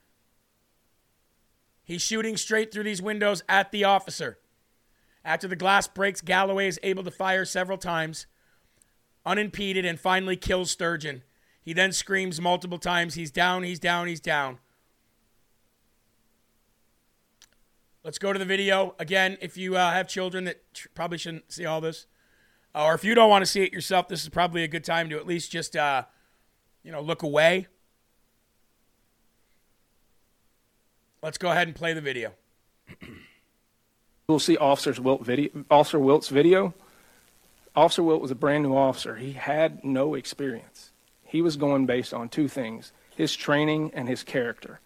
He's 1.84 2.02
shooting 2.02 2.36
straight 2.36 2.72
through 2.72 2.84
these 2.84 3.02
windows 3.02 3.42
at 3.48 3.72
the 3.72 3.84
officer. 3.84 4.38
After 5.24 5.48
the 5.48 5.56
glass 5.56 5.88
breaks, 5.88 6.20
Galloway 6.20 6.68
is 6.68 6.78
able 6.82 7.02
to 7.02 7.10
fire 7.10 7.44
several 7.44 7.78
times, 7.78 8.26
unimpeded, 9.26 9.84
and 9.84 9.98
finally 9.98 10.36
kills 10.36 10.70
Sturgeon. 10.70 11.22
He 11.60 11.72
then 11.72 11.92
screams 11.92 12.40
multiple 12.40 12.78
times, 12.78 13.14
He's 13.14 13.30
down, 13.30 13.64
he's 13.64 13.80
down, 13.80 14.06
he's 14.06 14.20
down. 14.20 14.58
Let's 18.08 18.18
go 18.18 18.32
to 18.32 18.38
the 18.38 18.46
video. 18.46 18.94
Again, 18.98 19.36
if 19.42 19.58
you 19.58 19.76
uh, 19.76 19.92
have 19.92 20.08
children 20.08 20.44
that 20.44 20.62
probably 20.94 21.18
shouldn't 21.18 21.52
see 21.52 21.66
all 21.66 21.82
this, 21.82 22.06
or 22.74 22.94
if 22.94 23.04
you 23.04 23.14
don't 23.14 23.28
want 23.28 23.42
to 23.42 23.46
see 23.46 23.62
it 23.62 23.70
yourself, 23.70 24.08
this 24.08 24.22
is 24.22 24.30
probably 24.30 24.64
a 24.64 24.66
good 24.66 24.82
time 24.82 25.10
to 25.10 25.18
at 25.18 25.26
least 25.26 25.52
just, 25.52 25.76
uh, 25.76 26.04
you 26.82 26.90
know, 26.90 27.02
look 27.02 27.22
away. 27.22 27.66
Let's 31.22 31.36
go 31.36 31.50
ahead 31.50 31.68
and 31.68 31.76
play 31.76 31.92
the 31.92 32.00
video. 32.00 32.32
We'll 34.26 34.38
see 34.38 34.56
Officer's 34.56 34.98
Wilt 34.98 35.22
video, 35.22 35.66
Officer 35.70 35.98
Wilt's 35.98 36.28
video. 36.30 36.72
Officer 37.76 38.02
Wilt 38.02 38.22
was 38.22 38.30
a 38.30 38.34
brand 38.34 38.62
new 38.62 38.74
officer. 38.74 39.16
He 39.16 39.32
had 39.32 39.84
no 39.84 40.14
experience. 40.14 40.92
He 41.24 41.42
was 41.42 41.56
going 41.56 41.84
based 41.84 42.14
on 42.14 42.30
two 42.30 42.48
things 42.48 42.92
his 43.14 43.36
training 43.36 43.90
and 43.92 44.08
his 44.08 44.22
character. 44.22 44.80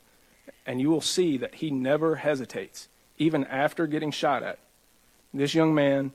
And 0.66 0.80
you 0.80 0.90
will 0.90 1.00
see 1.00 1.36
that 1.36 1.54
he 1.54 1.70
never 1.70 2.16
hesitates, 2.16 2.88
even 3.22 3.44
after 3.44 3.86
getting 3.86 4.10
shot 4.10 4.42
at. 4.42 4.58
This 5.32 5.54
young 5.54 5.74
man 5.74 6.12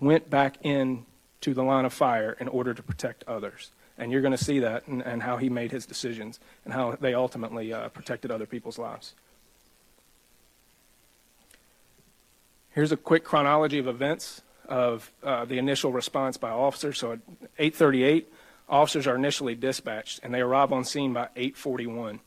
went 0.00 0.28
back 0.28 0.56
in 0.62 1.06
to 1.40 1.54
the 1.54 1.62
line 1.62 1.84
of 1.84 1.92
fire 1.92 2.36
in 2.38 2.48
order 2.48 2.74
to 2.74 2.82
protect 2.82 3.24
others. 3.26 3.70
And 3.96 4.10
you're 4.10 4.20
going 4.20 4.36
to 4.36 4.44
see 4.44 4.58
that 4.60 4.86
and, 4.88 5.02
and, 5.02 5.22
how 5.22 5.36
he 5.36 5.48
made 5.48 5.70
his 5.70 5.86
decisions 5.86 6.40
and 6.64 6.74
how 6.74 6.96
they 7.00 7.14
ultimately 7.14 7.72
uh, 7.72 7.88
protected 7.90 8.30
other 8.30 8.46
people's 8.46 8.78
lives. 8.78 9.14
Here's 12.70 12.90
a 12.90 12.96
quick 12.96 13.22
chronology 13.22 13.78
of 13.78 13.86
events 13.86 14.42
of 14.66 15.12
uh, 15.22 15.44
the 15.44 15.58
initial 15.58 15.92
response 15.92 16.36
by 16.36 16.50
officers. 16.50 16.98
So 16.98 17.12
at 17.12 17.20
8:38, 17.58 18.24
officers 18.68 19.06
are 19.06 19.14
initially 19.14 19.54
dispatched, 19.54 20.20
and 20.22 20.32
they 20.32 20.40
arrive 20.40 20.72
on 20.72 20.84
scene 20.84 21.12
by 21.12 21.28
8:41. 21.36 22.20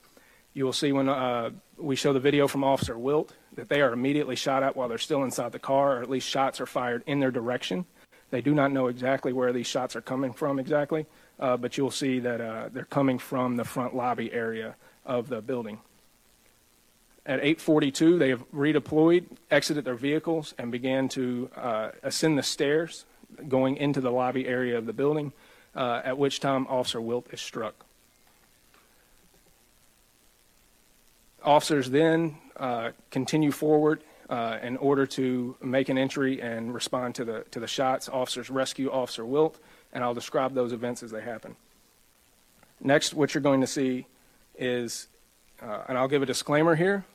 You 0.55 0.63
will 0.63 0.73
see 0.73 0.93
when 0.93 1.09
uh, 1.09 1.49
we 1.77 1.97
show 1.97 2.13
the 2.13 2.19
video 2.21 2.47
from 2.47 2.63
Officer 2.63 2.97
Wilt 2.97 3.35
that 3.55 3.67
they 3.67 3.81
are 3.81 3.91
immediately 3.91 4.37
shot 4.37 4.63
at 4.63 4.75
while 4.75 4.87
they're 4.87 4.97
still 4.97 5.23
inside 5.25 5.51
the 5.51 5.59
car, 5.59 5.97
or 5.97 6.01
at 6.01 6.09
least 6.09 6.29
shots 6.29 6.61
are 6.61 6.65
fired 6.65 7.03
in 7.05 7.19
their 7.19 7.29
direction. 7.29 7.85
They 8.31 8.39
do 8.39 8.55
not 8.55 8.71
know 8.71 8.87
exactly 8.87 9.33
where 9.33 9.51
these 9.51 9.67
shots 9.67 9.97
are 9.97 10.01
coming 10.01 10.31
from 10.31 10.57
exactly, 10.57 11.07
uh, 11.41 11.57
but 11.57 11.77
you'll 11.77 11.91
see 11.91 12.19
that 12.19 12.39
uh, 12.39 12.69
they're 12.71 12.85
coming 12.85 13.19
from 13.19 13.57
the 13.57 13.65
front 13.65 13.97
lobby 13.97 14.31
area 14.31 14.75
of 15.05 15.27
the 15.27 15.41
building. 15.41 15.79
At 17.25 17.41
8:42, 17.41 18.17
they 18.17 18.29
have 18.29 18.49
redeployed, 18.51 19.25
exited 19.51 19.83
their 19.83 19.95
vehicles, 19.95 20.53
and 20.57 20.71
began 20.71 21.09
to 21.09 21.49
uh, 21.57 21.89
ascend 22.01 22.37
the 22.37 22.43
stairs, 22.43 23.03
going 23.49 23.75
into 23.75 23.99
the 23.99 24.11
lobby 24.11 24.47
area 24.47 24.77
of 24.77 24.85
the 24.85 24.93
building. 24.93 25.33
Uh, 25.75 26.01
at 26.05 26.17
which 26.17 26.39
time, 26.39 26.65
Officer 26.67 27.01
Wilt 27.01 27.27
is 27.33 27.41
struck. 27.41 27.84
Officers 31.45 31.89
then 31.89 32.37
uh, 32.57 32.91
continue 33.11 33.51
forward 33.51 34.03
uh, 34.29 34.57
in 34.61 34.77
order 34.77 35.05
to 35.05 35.55
make 35.61 35.89
an 35.89 35.97
entry 35.97 36.41
and 36.41 36.73
respond 36.73 37.15
to 37.15 37.25
the 37.25 37.45
to 37.51 37.59
the 37.59 37.67
shots. 37.67 38.09
Officers 38.09 38.49
rescue 38.49 38.91
Officer 38.91 39.25
Wilt, 39.25 39.59
and 39.93 40.03
I'll 40.03 40.13
describe 40.13 40.53
those 40.53 40.73
events 40.73 41.03
as 41.03 41.11
they 41.11 41.21
happen. 41.21 41.55
Next, 42.81 43.13
what 43.13 43.33
you're 43.33 43.41
going 43.41 43.61
to 43.61 43.67
see 43.67 44.05
is, 44.57 45.07
uh, 45.61 45.83
and 45.87 45.97
I'll 45.97 46.07
give 46.07 46.21
a 46.21 46.25
disclaimer 46.25 46.75
here. 46.75 47.05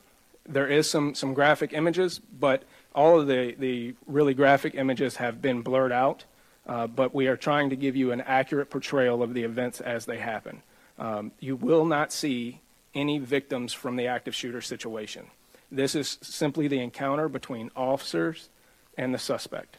There 0.47 0.67
is 0.67 0.89
some 0.89 1.13
some 1.13 1.33
graphic 1.33 1.73
images, 1.73 2.19
but 2.19 2.63
all 2.95 3.19
of 3.19 3.27
the 3.27 3.55
the 3.57 3.95
really 4.07 4.33
graphic 4.33 4.75
images 4.75 5.17
have 5.17 5.41
been 5.41 5.61
blurred 5.61 5.91
out. 5.91 6.25
Uh, 6.65 6.87
but 6.87 7.13
we 7.13 7.27
are 7.27 7.35
trying 7.35 7.71
to 7.71 7.75
give 7.75 7.95
you 7.95 8.11
an 8.11 8.21
accurate 8.21 8.69
portrayal 8.69 9.23
of 9.23 9.33
the 9.33 9.43
events 9.43 9.81
as 9.81 10.05
they 10.05 10.19
happen. 10.19 10.61
Um, 10.99 11.31
you 11.39 11.55
will 11.55 11.85
not 11.85 12.13
see 12.13 12.61
any 12.93 13.19
victims 13.19 13.73
from 13.73 13.95
the 13.95 14.07
active 14.07 14.35
shooter 14.35 14.61
situation. 14.61 15.27
This 15.71 15.95
is 15.95 16.17
simply 16.21 16.67
the 16.67 16.79
encounter 16.79 17.29
between 17.29 17.71
officers 17.75 18.49
and 18.97 19.13
the 19.13 19.19
suspect. 19.19 19.77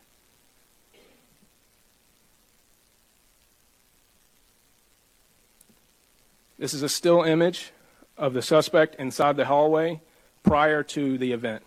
This 6.58 6.72
is 6.74 6.82
a 6.82 6.88
still 6.88 7.22
image 7.22 7.72
of 8.16 8.34
the 8.34 8.42
suspect 8.42 8.94
inside 8.96 9.36
the 9.36 9.46
hallway 9.46 10.00
prior 10.42 10.82
to 10.84 11.18
the 11.18 11.32
event. 11.32 11.64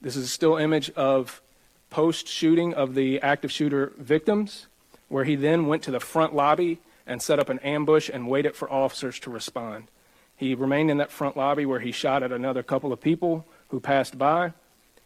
This 0.00 0.16
is 0.16 0.24
a 0.24 0.28
still 0.28 0.56
image 0.56 0.90
of 0.90 1.40
post 1.96 2.28
shooting 2.28 2.74
of 2.74 2.94
the 2.94 3.18
active 3.22 3.50
shooter 3.50 3.94
victims, 3.96 4.66
where 5.08 5.24
he 5.24 5.34
then 5.34 5.66
went 5.66 5.82
to 5.82 5.90
the 5.90 5.98
front 5.98 6.34
lobby 6.34 6.78
and 7.06 7.22
set 7.22 7.38
up 7.38 7.48
an 7.48 7.58
ambush 7.60 8.10
and 8.12 8.28
waited 8.28 8.54
for 8.54 8.70
officers 8.70 9.18
to 9.18 9.30
respond. 9.30 9.88
He 10.36 10.54
remained 10.54 10.90
in 10.90 10.98
that 10.98 11.10
front 11.10 11.38
lobby 11.38 11.64
where 11.64 11.80
he 11.80 11.92
shot 11.92 12.22
at 12.22 12.32
another 12.32 12.62
couple 12.62 12.92
of 12.92 13.00
people 13.00 13.46
who 13.68 13.80
passed 13.80 14.18
by, 14.18 14.52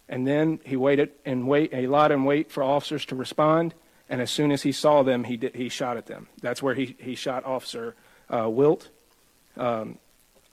and 0.08 0.26
then 0.26 0.58
he 0.64 0.74
waited 0.74 1.12
and 1.24 1.46
wait 1.46 1.72
a 1.72 1.86
lot 1.86 2.10
and 2.10 2.26
wait 2.26 2.50
for 2.50 2.64
officers 2.64 3.04
to 3.04 3.14
respond. 3.14 3.72
And 4.08 4.20
as 4.20 4.32
soon 4.32 4.50
as 4.50 4.62
he 4.62 4.72
saw 4.72 5.04
them, 5.04 5.22
he 5.22 5.36
did, 5.36 5.54
he 5.54 5.68
shot 5.68 5.96
at 5.96 6.06
them. 6.06 6.26
That's 6.42 6.60
where 6.60 6.74
he, 6.74 6.96
he 6.98 7.14
shot 7.14 7.44
Officer 7.44 7.94
uh, 8.28 8.50
Wilt. 8.50 8.88
Um, 9.56 9.98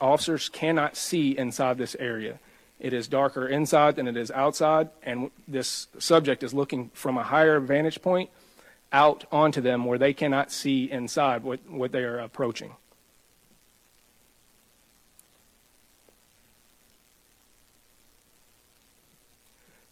officers 0.00 0.48
cannot 0.48 0.96
see 0.96 1.36
inside 1.36 1.78
this 1.78 1.96
area. 1.98 2.38
It 2.80 2.92
is 2.92 3.08
darker 3.08 3.46
inside 3.48 3.96
than 3.96 4.06
it 4.06 4.16
is 4.16 4.30
outside, 4.30 4.90
and 5.02 5.30
this 5.48 5.88
subject 5.98 6.42
is 6.42 6.54
looking 6.54 6.90
from 6.94 7.18
a 7.18 7.24
higher 7.24 7.58
vantage 7.58 8.00
point 8.00 8.30
out 8.92 9.24
onto 9.32 9.60
them 9.60 9.84
where 9.84 9.98
they 9.98 10.14
cannot 10.14 10.50
see 10.52 10.90
inside 10.90 11.42
what, 11.42 11.60
what 11.68 11.92
they 11.92 12.04
are 12.04 12.18
approaching. 12.18 12.74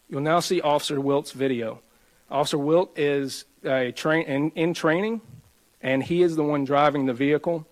You'll 0.09 0.21
now 0.21 0.41
see 0.41 0.61
Officer 0.61 1.01
Wilt's 1.01 1.33
video. 1.33 1.81
Officer 2.31 2.59
Wilt 2.59 2.97
is 2.97 3.45
a 3.65 3.91
train 3.91 4.27
in, 4.27 4.51
in 4.51 4.73
training, 4.73 5.21
and 5.83 6.03
he 6.03 6.23
is 6.23 6.37
the 6.37 6.45
one 6.45 6.65
driving 6.65 7.07
the 7.07 7.13
vehicle 7.13 7.67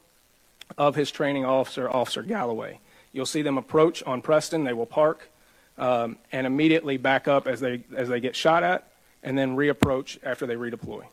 of 0.76 0.96
his 0.96 1.10
training 1.10 1.44
officer, 1.44 1.88
Officer 1.88 2.22
Galloway. 2.22 2.80
You'll 3.14 3.26
see 3.26 3.42
them 3.42 3.56
approach 3.58 4.02
on 4.02 4.22
Preston. 4.22 4.64
They 4.64 4.72
will 4.72 4.86
park 4.86 5.30
um, 5.78 6.18
and 6.32 6.48
immediately 6.48 6.96
back 6.96 7.28
up 7.28 7.46
as 7.46 7.60
they 7.60 7.84
as 7.96 8.08
they 8.08 8.18
get 8.18 8.34
shot 8.34 8.64
at, 8.64 8.90
and 9.22 9.38
then 9.38 9.56
reapproach 9.56 10.18
after 10.24 10.46
they 10.46 10.56
redeploy. 10.56 11.04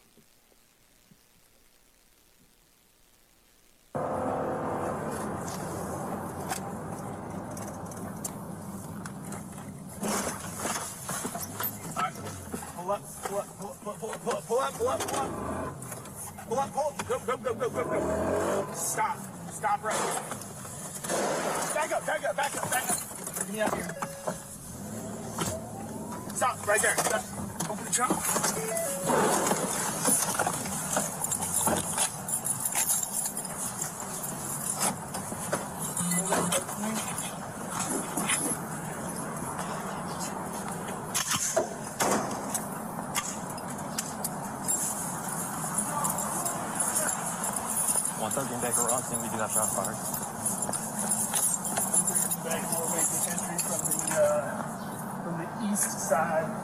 Pull 12.76 12.92
up, 12.92 13.02
pull 13.24 13.38
up, 13.38 13.48
pull 13.60 13.70
up, 13.70 13.80
pull 13.80 13.92
up, 13.92 14.00
pull 14.00 14.10
up, 14.10 14.48
pull 14.48 14.60
up, 14.60 14.74
pull 14.74 14.88
up, 14.90 15.00
pull 15.00 15.20
up. 15.20 15.62
Pull 16.50 16.60
up. 16.60 16.74
Go, 16.74 17.20
go, 17.28 17.38
go, 17.38 17.54
go, 17.54 17.70
go, 17.70 17.84
go. 17.86 18.68
Stop. 18.74 19.18
Stop 19.52 19.84
right 19.84 19.96
here. 19.96 20.61
Back 21.74 21.91
up, 21.91 22.06
back 22.06 22.24
up, 22.24 22.36
back 22.36 22.56
up, 22.58 22.71
back 22.71 22.89
up. 22.89 22.97
Bring 23.36 23.54
me 23.54 23.62
up 23.62 23.76
here. 23.76 23.95
Stop, 26.36 26.67
right 26.67 26.82
there. 26.82 26.97
Stop. 26.97 27.24
Open 27.69 27.86
the 27.86 27.91
trunk. 27.91 28.12
Once 48.21 48.38
I 48.38 48.47
get 48.50 48.62
back 48.62 48.78
around, 48.78 49.04
then 49.10 49.21
we 49.21 49.30
do 49.30 49.38
that 49.38 49.50
shot 49.50 49.69
fired. 49.74 49.97
Back 52.45 52.63
and 52.63 52.78
we'll 52.78 52.89
make 52.89 53.10
this 53.10 53.28
entry 53.28 53.58
from 53.58 53.82
the, 53.89 53.97
uh, 54.13 54.63
from 55.24 55.34
the 55.41 55.74
east 55.74 56.01
Mann. 56.12 56.62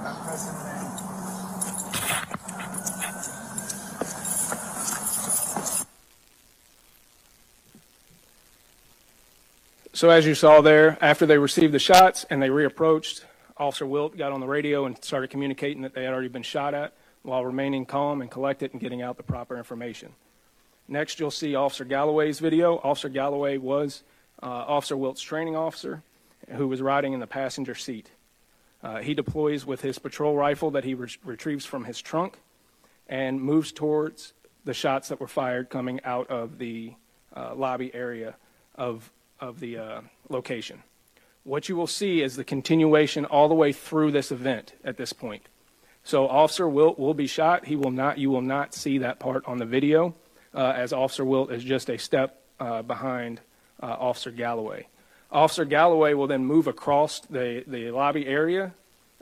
So 9.93 10.12
as 10.12 10.27
you 10.27 10.36
saw 10.36 10.62
there, 10.62 10.95
after 11.01 11.25
they 11.25 11.39
received 11.39 11.73
the 11.73 11.79
shots 11.79 12.23
and 12.29 12.39
they 12.39 12.49
reapproached, 12.49 13.23
Officer 13.57 13.88
Wilt 13.88 14.15
got 14.15 14.31
on 14.31 14.39
the 14.41 14.47
radio 14.47 14.86
and 14.86 15.03
started 15.03 15.31
communicating 15.31 15.81
that 15.81 15.95
they 15.95 16.03
had 16.03 16.13
already 16.13 16.27
been 16.27 16.43
shot 16.43 16.75
at 16.75 16.93
while 17.23 17.43
remaining 17.43 17.83
calm 17.86 18.21
and 18.21 18.29
collected 18.29 18.73
and 18.73 18.79
getting 18.79 19.01
out 19.01 19.17
the 19.17 19.23
proper 19.23 19.57
information. 19.57 20.12
Next, 20.88 21.19
you'll 21.19 21.31
see 21.31 21.55
Officer 21.55 21.83
Galloway's 21.83 22.38
video. 22.38 22.77
Officer 22.83 23.10
Galloway 23.10 23.57
was 23.57 24.03
uh, 24.43 24.45
Officer 24.45 24.95
Wilt's 24.95 25.21
training 25.21 25.55
officer 25.55 26.03
who 26.49 26.67
was 26.67 26.79
riding 26.79 27.13
in 27.13 27.19
the 27.19 27.27
passenger 27.27 27.73
seat. 27.73 28.12
Uh, 28.84 28.98
he 29.00 29.13
deploys 29.13 29.66
with 29.66 29.82
his 29.82 30.00
patrol 30.00 30.36
rifle 30.36 30.72
that 30.72 30.84
he 30.84 30.94
re- 30.94 31.10
retrieves 31.24 31.66
from 31.66 31.86
his 31.86 32.00
trunk 32.00 32.38
and 33.08 33.42
moves 33.42 33.72
towards 33.72 34.34
the 34.66 34.74
shots 34.74 35.08
that 35.10 35.20
were 35.20 35.28
fired 35.28 35.70
coming 35.70 36.00
out 36.04 36.30
of 36.30 36.58
the 36.58 36.94
uh, 37.36 37.56
lobby 37.56 37.94
area 37.94 38.36
of, 38.76 39.12
of 39.40 39.60
the 39.60 39.78
uh, 39.78 40.02
location. 40.30 40.84
What 41.44 41.70
you 41.70 41.76
will 41.76 41.88
see 41.88 42.22
is 42.22 42.36
the 42.36 42.44
continuation 42.44 43.24
all 43.26 43.48
the 43.48 43.56
way 43.56 43.72
through 43.72 44.12
this 44.12 44.32
event 44.32 44.74
at 44.84 44.98
this 44.98 45.13
point. 45.13 45.44
So 46.04 46.28
Officer 46.28 46.68
Wilt 46.68 47.00
will 47.00 47.13
be 47.13 47.28
shot. 47.28 47.66
He 47.66 47.76
will 47.76 47.92
not. 47.92 48.18
You 48.18 48.30
will 48.30 48.42
not 48.42 48.74
see 48.74 48.98
that 49.00 49.20
part 49.20 49.46
on 49.46 49.58
the 49.58 49.66
video, 49.66 50.13
uh, 50.54 50.74
as 50.76 50.94
Officer 50.94 51.26
Wilt 51.26 51.52
is 51.52 51.63
just 51.63 51.90
a 51.90 51.98
step 51.98 52.42
uh, 52.60 52.82
behind 52.82 53.40
uh, 53.82 53.88
Officer 53.88 54.32
Galloway. 54.32 54.88
Officer 55.32 55.66
Galloway 55.66 56.13
will 56.13 56.28
then 56.28 56.46
move 56.46 56.68
across 56.68 57.20
the, 57.20 57.63
the 57.68 57.92
lobby 57.92 58.26
area 58.26 58.74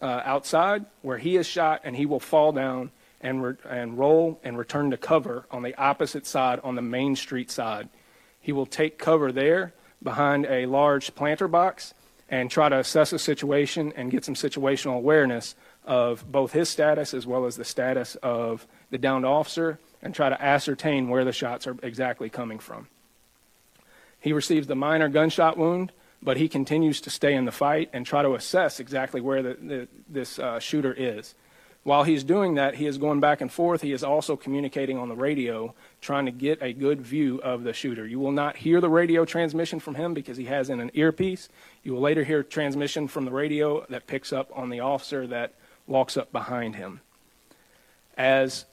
uh, 0.02 0.22
outside 0.24 0.86
where 1.02 1.18
he 1.18 1.36
is 1.36 1.48
shot, 1.48 1.82
and 1.84 1.96
he 1.96 2.06
will 2.06 2.20
fall 2.20 2.52
down 2.52 2.91
and, 3.22 3.44
re- 3.44 3.56
and 3.68 3.98
roll 3.98 4.39
and 4.44 4.58
return 4.58 4.91
to 4.91 4.98
cover 4.98 5.46
on 5.50 5.63
the 5.63 5.76
opposite 5.76 6.28
side, 6.28 6.60
on 6.63 6.76
the 6.76 6.82
main 6.82 7.15
street 7.15 7.50
side. 7.50 7.89
He 8.39 8.52
will 8.52 8.68
take 8.68 9.00
cover 9.00 9.32
there 9.32 9.74
behind 10.04 10.46
a 10.46 10.68
large 10.68 11.15
planter 11.15 11.48
box 11.48 11.94
and 12.30 12.52
try 12.52 12.70
to 12.70 12.80
assess 12.80 13.12
the 13.12 13.20
situation 13.20 13.94
and 13.96 14.12
get 14.12 14.26
some 14.26 14.36
situational 14.36 14.98
awareness 14.98 15.56
of 15.86 16.32
both 16.32 16.52
his 16.52 16.70
status 16.70 17.13
as 17.13 17.26
well 17.26 17.46
as 17.46 17.56
the 17.56 17.65
status 17.65 18.15
of 18.22 18.68
the 18.89 18.98
downed 18.98 19.26
officer 19.26 19.80
and 20.02 20.13
try 20.13 20.30
to 20.30 20.41
ascertain 20.41 21.10
where 21.10 21.26
the 21.26 21.32
shots 21.32 21.65
are 21.65 21.76
exactly 21.82 22.30
coming 22.30 22.60
from. 22.60 22.88
He 24.25 24.33
receives 24.33 24.65
the 24.65 24.75
minor 24.75 25.07
gunshot 25.07 25.55
wound, 25.55 25.91
but 26.19 26.38
he 26.38 26.49
continues 26.49 26.99
to 27.01 27.11
stay 27.11 27.35
in 27.35 27.45
the 27.45 27.51
fight 27.51 27.91
and 27.93 28.03
try 28.07 28.23
to 28.23 28.33
assess 28.33 28.79
exactly 28.79 29.21
where 29.21 29.43
the, 29.43 29.53
the, 29.53 29.88
this 30.09 30.39
uh, 30.39 30.57
shooter 30.57 30.91
is. 30.91 31.35
While 31.83 32.05
he's 32.05 32.23
doing 32.23 32.55
that, 32.55 32.73
he 32.73 32.88
is 32.88 32.97
going 32.97 33.19
back 33.19 33.39
and 33.39 33.51
forth. 33.51 33.83
He 33.83 33.91
is 33.91 34.03
also 34.03 34.35
communicating 34.35 34.97
on 34.97 35.09
the 35.09 35.15
radio, 35.15 35.75
trying 36.01 36.25
to 36.25 36.31
get 36.31 36.57
a 36.63 36.73
good 36.73 37.01
view 37.01 37.39
of 37.43 37.61
the 37.61 37.71
shooter. 37.71 38.07
You 38.07 38.19
will 38.19 38.31
not 38.31 38.57
hear 38.57 38.81
the 38.81 38.89
radio 38.89 39.25
transmission 39.25 39.79
from 39.79 39.93
him 39.93 40.15
because 40.15 40.38
he 40.38 40.45
has 40.45 40.71
in 40.71 40.79
an 40.79 40.89
earpiece. 40.95 41.47
You 41.83 41.93
will 41.93 42.01
later 42.01 42.23
hear 42.23 42.41
transmission 42.41 43.07
from 43.07 43.25
the 43.25 43.31
radio 43.31 43.85
that 43.89 44.07
picks 44.07 44.33
up 44.33 44.49
on 44.55 44.71
the 44.71 44.79
officer 44.79 45.27
that 45.27 45.53
walks 45.85 46.17
up 46.17 46.31
behind 46.31 46.77
him. 46.77 47.01
As 48.17 48.65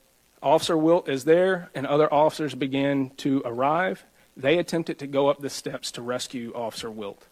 Officer 0.43 0.79
Wilt 0.79 1.11
is 1.11 1.25
there 1.25 1.69
and 1.75 1.87
other 1.87 2.11
officers 2.11 2.55
begin 2.55 3.11
to 3.19 3.43
arrive, 3.45 4.07
they 4.37 4.59
attempted 4.59 4.99
to 4.99 5.07
go 5.07 5.29
up 5.29 5.41
the 5.41 5.51
steps 5.51 5.91
to 5.93 6.03
rescue 6.03 6.53
Officer 6.55 6.91
Wilt. 6.91 7.27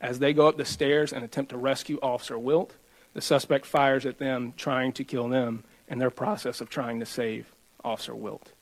As 0.00 0.18
they 0.18 0.32
go 0.32 0.46
up 0.46 0.56
the 0.56 0.64
stairs 0.64 1.12
and 1.12 1.24
attempt 1.24 1.50
to 1.50 1.58
rescue 1.58 1.98
Officer 2.00 2.38
Wilt, 2.38 2.74
the 3.14 3.20
suspect 3.20 3.66
fires 3.66 4.06
at 4.06 4.18
them, 4.18 4.54
trying 4.56 4.92
to 4.92 5.04
kill 5.04 5.28
them 5.28 5.64
in 5.88 5.98
their 5.98 6.10
process 6.10 6.60
of 6.60 6.68
trying 6.68 7.00
to 7.00 7.06
save 7.06 7.52
Officer 7.84 8.14
Wilt. 8.14 8.52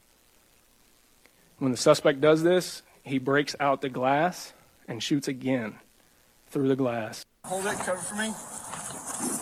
When 1.59 1.73
the 1.73 1.77
suspect 1.77 2.21
does 2.21 2.43
this, 2.43 2.83
he 3.03 3.19
breaks 3.19 3.55
out 3.61 3.83
the 3.83 3.89
glass 3.89 4.53
and 4.89 5.03
shoots 5.03 5.29
again 5.29 5.79
through 6.49 6.69
the 6.69 6.77
glass. 6.77 7.25
Hold 7.45 7.67
it, 7.67 7.79
cover 7.79 7.99
for 7.99 8.15
me. 8.15 9.36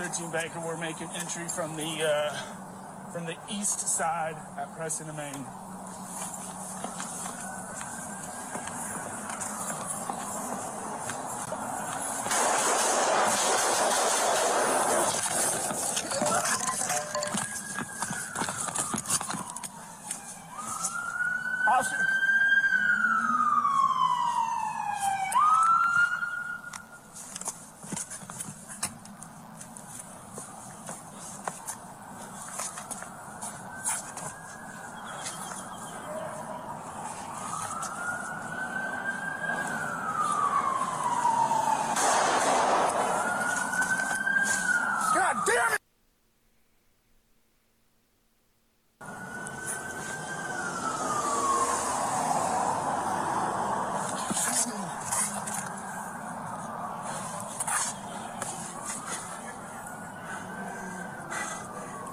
One 0.00 0.08
thirteen 0.08 0.32
Baker, 0.32 0.60
we're 0.64 0.78
making 0.78 1.10
entry 1.14 1.46
from 1.46 1.76
the 1.76 2.08
uh, 2.08 2.34
from 3.12 3.26
the 3.26 3.36
east 3.50 3.80
side 3.80 4.36
at 4.56 4.74
Preston 4.74 5.10
and 5.10 5.18
Main. 5.18 5.44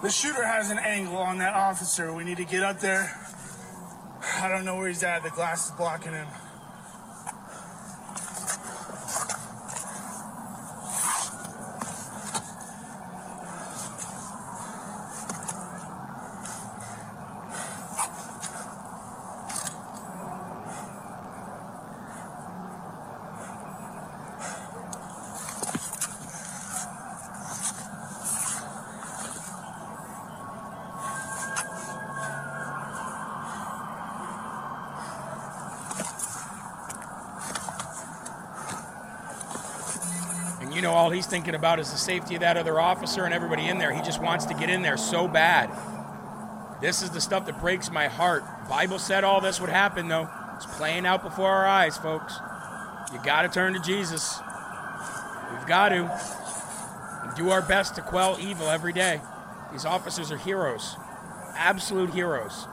The 0.07 0.13
shooter 0.13 0.45
has 0.45 0.71
an 0.71 0.79
angle 0.79 1.17
on 1.17 1.39
that 1.39 1.53
officer. 1.53 2.13
We 2.13 2.23
need 2.23 2.37
to 2.37 2.45
get 2.45 2.63
up 2.63 2.79
there. 2.79 3.13
I 4.39 4.47
don't 4.47 4.63
know 4.63 4.77
where 4.77 4.87
he's 4.87 5.03
at. 5.03 5.21
The 5.21 5.31
glass 5.31 5.65
is 5.65 5.71
blocking 5.71 6.13
him. 6.13 6.27
And 40.59 40.73
you 40.73 40.81
know, 40.81 40.91
all 40.91 41.09
thinking 41.27 41.55
about 41.55 41.79
is 41.79 41.91
the 41.91 41.97
safety 41.97 42.35
of 42.35 42.41
that 42.41 42.57
other 42.57 42.79
officer 42.79 43.25
and 43.25 43.33
everybody 43.33 43.67
in 43.67 43.77
there. 43.77 43.93
He 43.93 44.01
just 44.01 44.21
wants 44.21 44.45
to 44.45 44.53
get 44.53 44.69
in 44.69 44.81
there 44.81 44.97
so 44.97 45.27
bad. 45.27 45.69
This 46.81 47.01
is 47.01 47.11
the 47.11 47.21
stuff 47.21 47.45
that 47.45 47.59
breaks 47.59 47.91
my 47.91 48.07
heart. 48.07 48.43
Bible 48.69 48.99
said 48.99 49.23
all 49.23 49.41
this 49.41 49.61
would 49.61 49.69
happen, 49.69 50.07
though. 50.07 50.29
It's 50.55 50.65
playing 50.65 51.05
out 51.05 51.23
before 51.23 51.49
our 51.49 51.65
eyes, 51.65 51.97
folks. 51.97 52.39
You 53.13 53.19
got 53.23 53.43
to 53.43 53.49
turn 53.49 53.73
to 53.73 53.79
Jesus. 53.79 54.39
We've 55.51 55.67
got 55.67 55.89
to. 55.89 56.09
And 57.23 57.35
do 57.35 57.49
our 57.49 57.61
best 57.61 57.95
to 57.95 58.01
quell 58.01 58.37
evil 58.39 58.69
every 58.69 58.93
day. 58.93 59.21
These 59.71 59.85
officers 59.85 60.31
are 60.31 60.37
heroes, 60.37 60.95
absolute 61.55 62.13
heroes. 62.13 62.67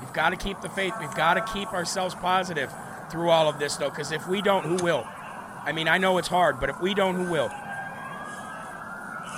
We've 0.00 0.12
got 0.12 0.30
to 0.30 0.36
keep 0.36 0.60
the 0.60 0.68
faith. 0.68 0.94
We've 1.00 1.14
got 1.14 1.34
to 1.34 1.52
keep 1.52 1.72
ourselves 1.72 2.14
positive 2.14 2.72
through 3.10 3.30
all 3.30 3.48
of 3.48 3.58
this, 3.58 3.76
though, 3.76 3.90
because 3.90 4.12
if 4.12 4.26
we 4.28 4.42
don't, 4.42 4.64
who 4.64 4.82
will? 4.82 5.06
I 5.64 5.72
mean, 5.72 5.86
I 5.86 5.98
know 5.98 6.18
it's 6.18 6.28
hard, 6.28 6.58
but 6.58 6.70
if 6.70 6.80
we 6.80 6.92
don't, 6.92 7.14
who 7.14 7.30
will? 7.30 7.50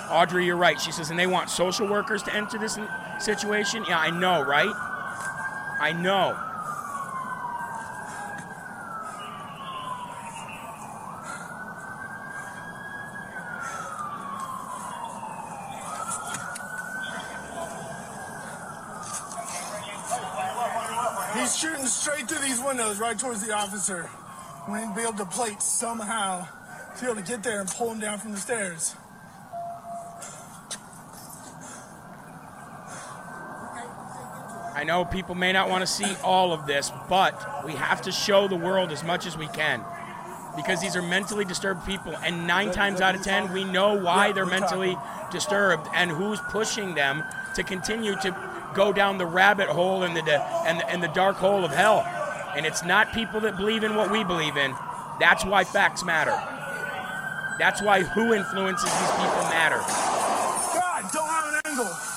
Audrey, 0.09 0.45
you're 0.45 0.57
right. 0.57 0.79
She 0.79 0.91
says, 0.91 1.09
and 1.09 1.19
they 1.19 1.27
want 1.27 1.49
social 1.49 1.87
workers 1.87 2.23
to 2.23 2.33
enter 2.33 2.57
this 2.57 2.79
situation? 3.19 3.85
Yeah, 3.87 3.99
I 3.99 4.09
know, 4.09 4.41
right? 4.41 4.73
I 5.79 5.93
know. 5.93 6.35
He's 21.39 21.55
shooting 21.55 21.85
straight 21.85 22.27
through 22.27 22.39
these 22.39 22.59
windows, 22.61 22.99
right 22.99 23.17
towards 23.17 23.45
the 23.45 23.53
officer. 23.53 24.09
We 24.67 24.79
need 24.79 24.87
to 24.87 24.95
be 24.95 25.01
able 25.01 25.13
to 25.13 25.25
plate 25.25 25.61
somehow 25.61 26.47
to 26.95 27.01
be 27.01 27.11
able 27.11 27.21
to 27.21 27.27
get 27.27 27.43
there 27.43 27.59
and 27.59 27.69
pull 27.69 27.91
him 27.91 27.99
down 27.99 28.19
from 28.19 28.31
the 28.31 28.37
stairs. 28.37 28.95
I 34.73 34.83
know 34.83 35.05
people 35.05 35.35
may 35.35 35.51
not 35.53 35.69
want 35.69 35.81
to 35.81 35.87
see 35.87 36.15
all 36.23 36.51
of 36.51 36.65
this, 36.65 36.91
but 37.07 37.63
we 37.65 37.73
have 37.73 38.01
to 38.03 38.11
show 38.11 38.47
the 38.47 38.55
world 38.57 38.91
as 38.91 39.03
much 39.03 39.25
as 39.25 39.37
we 39.37 39.47
can. 39.47 39.83
Because 40.55 40.81
these 40.81 40.95
are 40.95 41.01
mentally 41.01 41.45
disturbed 41.45 41.85
people, 41.85 42.15
and 42.17 42.47
nine 42.47 42.71
times 42.71 43.01
out 43.01 43.15
of 43.15 43.21
ten, 43.21 43.53
we 43.53 43.63
know 43.63 43.93
why 43.93 44.31
they're 44.31 44.45
mentally 44.45 44.97
disturbed 45.31 45.87
and 45.93 46.09
who's 46.09 46.39
pushing 46.49 46.95
them 46.95 47.23
to 47.55 47.63
continue 47.63 48.15
to 48.21 48.35
go 48.73 48.91
down 48.91 49.17
the 49.17 49.25
rabbit 49.25 49.67
hole 49.69 50.03
and 50.03 50.15
the, 50.15 50.21
and 50.65 50.79
the, 50.79 50.89
and 50.89 51.03
the 51.03 51.07
dark 51.09 51.35
hole 51.37 51.63
of 51.63 51.71
hell. 51.71 52.03
And 52.55 52.65
it's 52.65 52.83
not 52.83 53.13
people 53.13 53.41
that 53.41 53.57
believe 53.57 53.83
in 53.83 53.95
what 53.95 54.09
we 54.09 54.23
believe 54.23 54.55
in. 54.55 54.73
That's 55.19 55.43
why 55.43 55.63
facts 55.65 56.03
matter. 56.03 56.35
That's 57.59 57.81
why 57.81 58.03
who 58.03 58.33
influences 58.33 58.89
these 58.89 59.11
people 59.11 59.43
matter. 59.51 59.79
God, 60.73 61.11
don't 61.11 61.27
have 61.27 61.53
an 61.53 61.61
angle. 61.65 62.14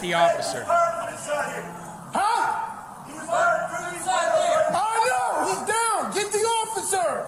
The 0.00 0.14
officer. 0.14 0.64
Huh? 2.12 2.66
I 4.72 4.96
know. 5.06 5.44
He's 5.46 5.62
down. 5.68 6.12
Get 6.14 6.32
the 6.32 6.38
officer. 6.38 7.26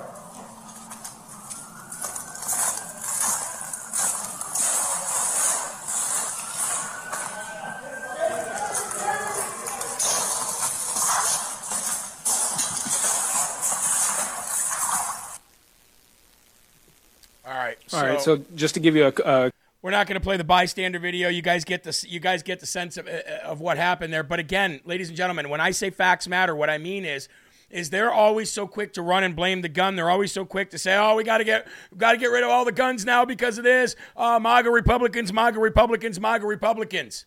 All 17.44 17.52
right. 17.52 17.76
All 17.92 18.02
right. 18.02 18.20
So 18.20 18.40
just 18.54 18.74
to 18.74 18.80
give 18.80 18.96
you 18.96 19.06
a, 19.06 19.12
a 19.24 19.52
We're 19.82 19.90
not 19.90 20.06
going 20.06 20.14
to 20.14 20.20
play 20.20 20.36
the 20.36 20.44
bystander 20.44 21.00
video. 21.00 21.28
You 21.28 21.42
guys 21.42 21.64
get 21.64 21.82
the 21.82 22.06
you 22.08 22.20
guys 22.20 22.44
get 22.44 22.60
the 22.60 22.66
sense 22.66 22.96
of, 22.96 23.08
uh, 23.08 23.20
of 23.42 23.60
what 23.60 23.76
happened 23.76 24.12
there. 24.12 24.22
But 24.22 24.38
again, 24.38 24.80
ladies 24.84 25.08
and 25.08 25.16
gentlemen, 25.16 25.48
when 25.48 25.60
I 25.60 25.72
say 25.72 25.90
facts 25.90 26.28
matter, 26.28 26.54
what 26.54 26.70
I 26.70 26.78
mean 26.78 27.04
is 27.04 27.28
is 27.68 27.90
they're 27.90 28.12
always 28.12 28.50
so 28.50 28.66
quick 28.66 28.92
to 28.92 29.02
run 29.02 29.24
and 29.24 29.34
blame 29.34 29.62
the 29.62 29.68
gun. 29.68 29.96
They're 29.96 30.10
always 30.10 30.30
so 30.30 30.44
quick 30.44 30.70
to 30.70 30.78
say, 30.78 30.96
"Oh, 30.96 31.16
we 31.16 31.24
got 31.24 31.38
to 31.38 31.44
get 31.44 31.66
got 31.96 32.12
to 32.12 32.18
get 32.18 32.26
rid 32.26 32.44
of 32.44 32.50
all 32.50 32.64
the 32.64 32.72
guns 32.72 33.04
now 33.04 33.24
because 33.24 33.58
of 33.58 33.64
this." 33.64 33.96
Uh, 34.16 34.38
MAGA 34.38 34.70
Republicans, 34.70 35.32
MAGA 35.32 35.58
Republicans, 35.58 36.20
MAGA 36.20 36.46
Republicans. 36.46 37.26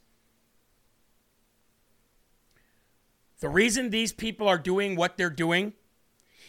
The 3.42 3.50
reason 3.50 3.90
these 3.90 4.14
people 4.14 4.48
are 4.48 4.58
doing 4.58 4.96
what 4.96 5.18
they're 5.18 5.30
doing 5.30 5.74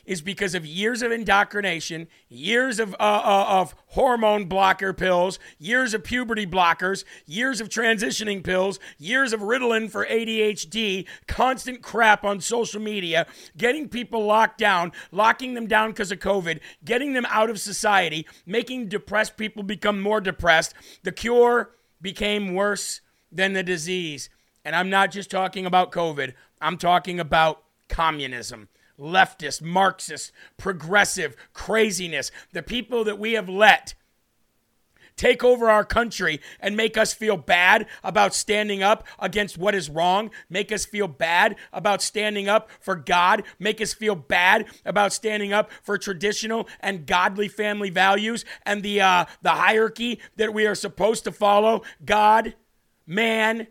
is 0.06 0.20
because 0.20 0.54
of 0.54 0.64
years 0.64 1.02
of 1.02 1.10
indoctrination, 1.10 2.06
years 2.28 2.78
of, 2.78 2.94
uh, 2.94 3.22
uh, 3.24 3.46
of 3.48 3.74
hormone 3.88 4.44
blocker 4.46 4.92
pills, 4.92 5.38
years 5.58 5.92
of 5.92 6.04
puberty 6.04 6.46
blockers, 6.46 7.04
years 7.26 7.60
of 7.60 7.68
transitioning 7.68 8.42
pills, 8.42 8.78
years 8.98 9.32
of 9.32 9.40
Ritalin 9.40 9.90
for 9.90 10.06
ADHD, 10.06 11.06
constant 11.26 11.82
crap 11.82 12.24
on 12.24 12.40
social 12.40 12.80
media, 12.80 13.26
getting 13.56 13.88
people 13.88 14.24
locked 14.24 14.58
down, 14.58 14.92
locking 15.10 15.54
them 15.54 15.66
down 15.66 15.90
because 15.90 16.12
of 16.12 16.20
COVID, 16.20 16.60
getting 16.84 17.12
them 17.12 17.26
out 17.28 17.50
of 17.50 17.60
society, 17.60 18.26
making 18.46 18.88
depressed 18.88 19.36
people 19.36 19.62
become 19.64 20.00
more 20.00 20.20
depressed. 20.20 20.72
The 21.02 21.12
cure 21.12 21.72
became 22.00 22.54
worse 22.54 23.00
than 23.32 23.52
the 23.52 23.62
disease. 23.64 24.30
And 24.64 24.74
I'm 24.76 24.90
not 24.90 25.10
just 25.10 25.30
talking 25.30 25.66
about 25.66 25.92
COVID, 25.92 26.32
I'm 26.60 26.78
talking 26.78 27.20
about 27.20 27.62
communism 27.88 28.68
leftist, 28.98 29.62
Marxist, 29.62 30.32
progressive 30.56 31.36
craziness, 31.52 32.30
the 32.52 32.62
people 32.62 33.04
that 33.04 33.18
we 33.18 33.32
have 33.34 33.48
let 33.48 33.94
take 35.16 35.42
over 35.42 35.68
our 35.70 35.84
country 35.84 36.40
and 36.60 36.76
make 36.76 36.96
us 36.96 37.12
feel 37.12 37.36
bad 37.36 37.86
about 38.04 38.34
standing 38.34 38.82
up 38.82 39.04
against 39.18 39.58
what 39.58 39.74
is 39.74 39.88
wrong, 39.90 40.30
make 40.48 40.70
us 40.70 40.84
feel 40.84 41.08
bad 41.08 41.56
about 41.72 42.02
standing 42.02 42.48
up 42.48 42.68
for 42.80 42.94
God, 42.94 43.42
make 43.58 43.80
us 43.80 43.94
feel 43.94 44.14
bad 44.14 44.66
about 44.84 45.12
standing 45.12 45.52
up 45.52 45.70
for 45.82 45.98
traditional 45.98 46.68
and 46.80 47.06
godly 47.06 47.48
family 47.48 47.90
values 47.90 48.44
and 48.64 48.82
the 48.82 49.00
uh, 49.00 49.24
the 49.42 49.50
hierarchy 49.50 50.20
that 50.36 50.52
we 50.52 50.66
are 50.66 50.74
supposed 50.74 51.24
to 51.24 51.32
follow: 51.32 51.82
God, 52.04 52.54
man, 53.06 53.66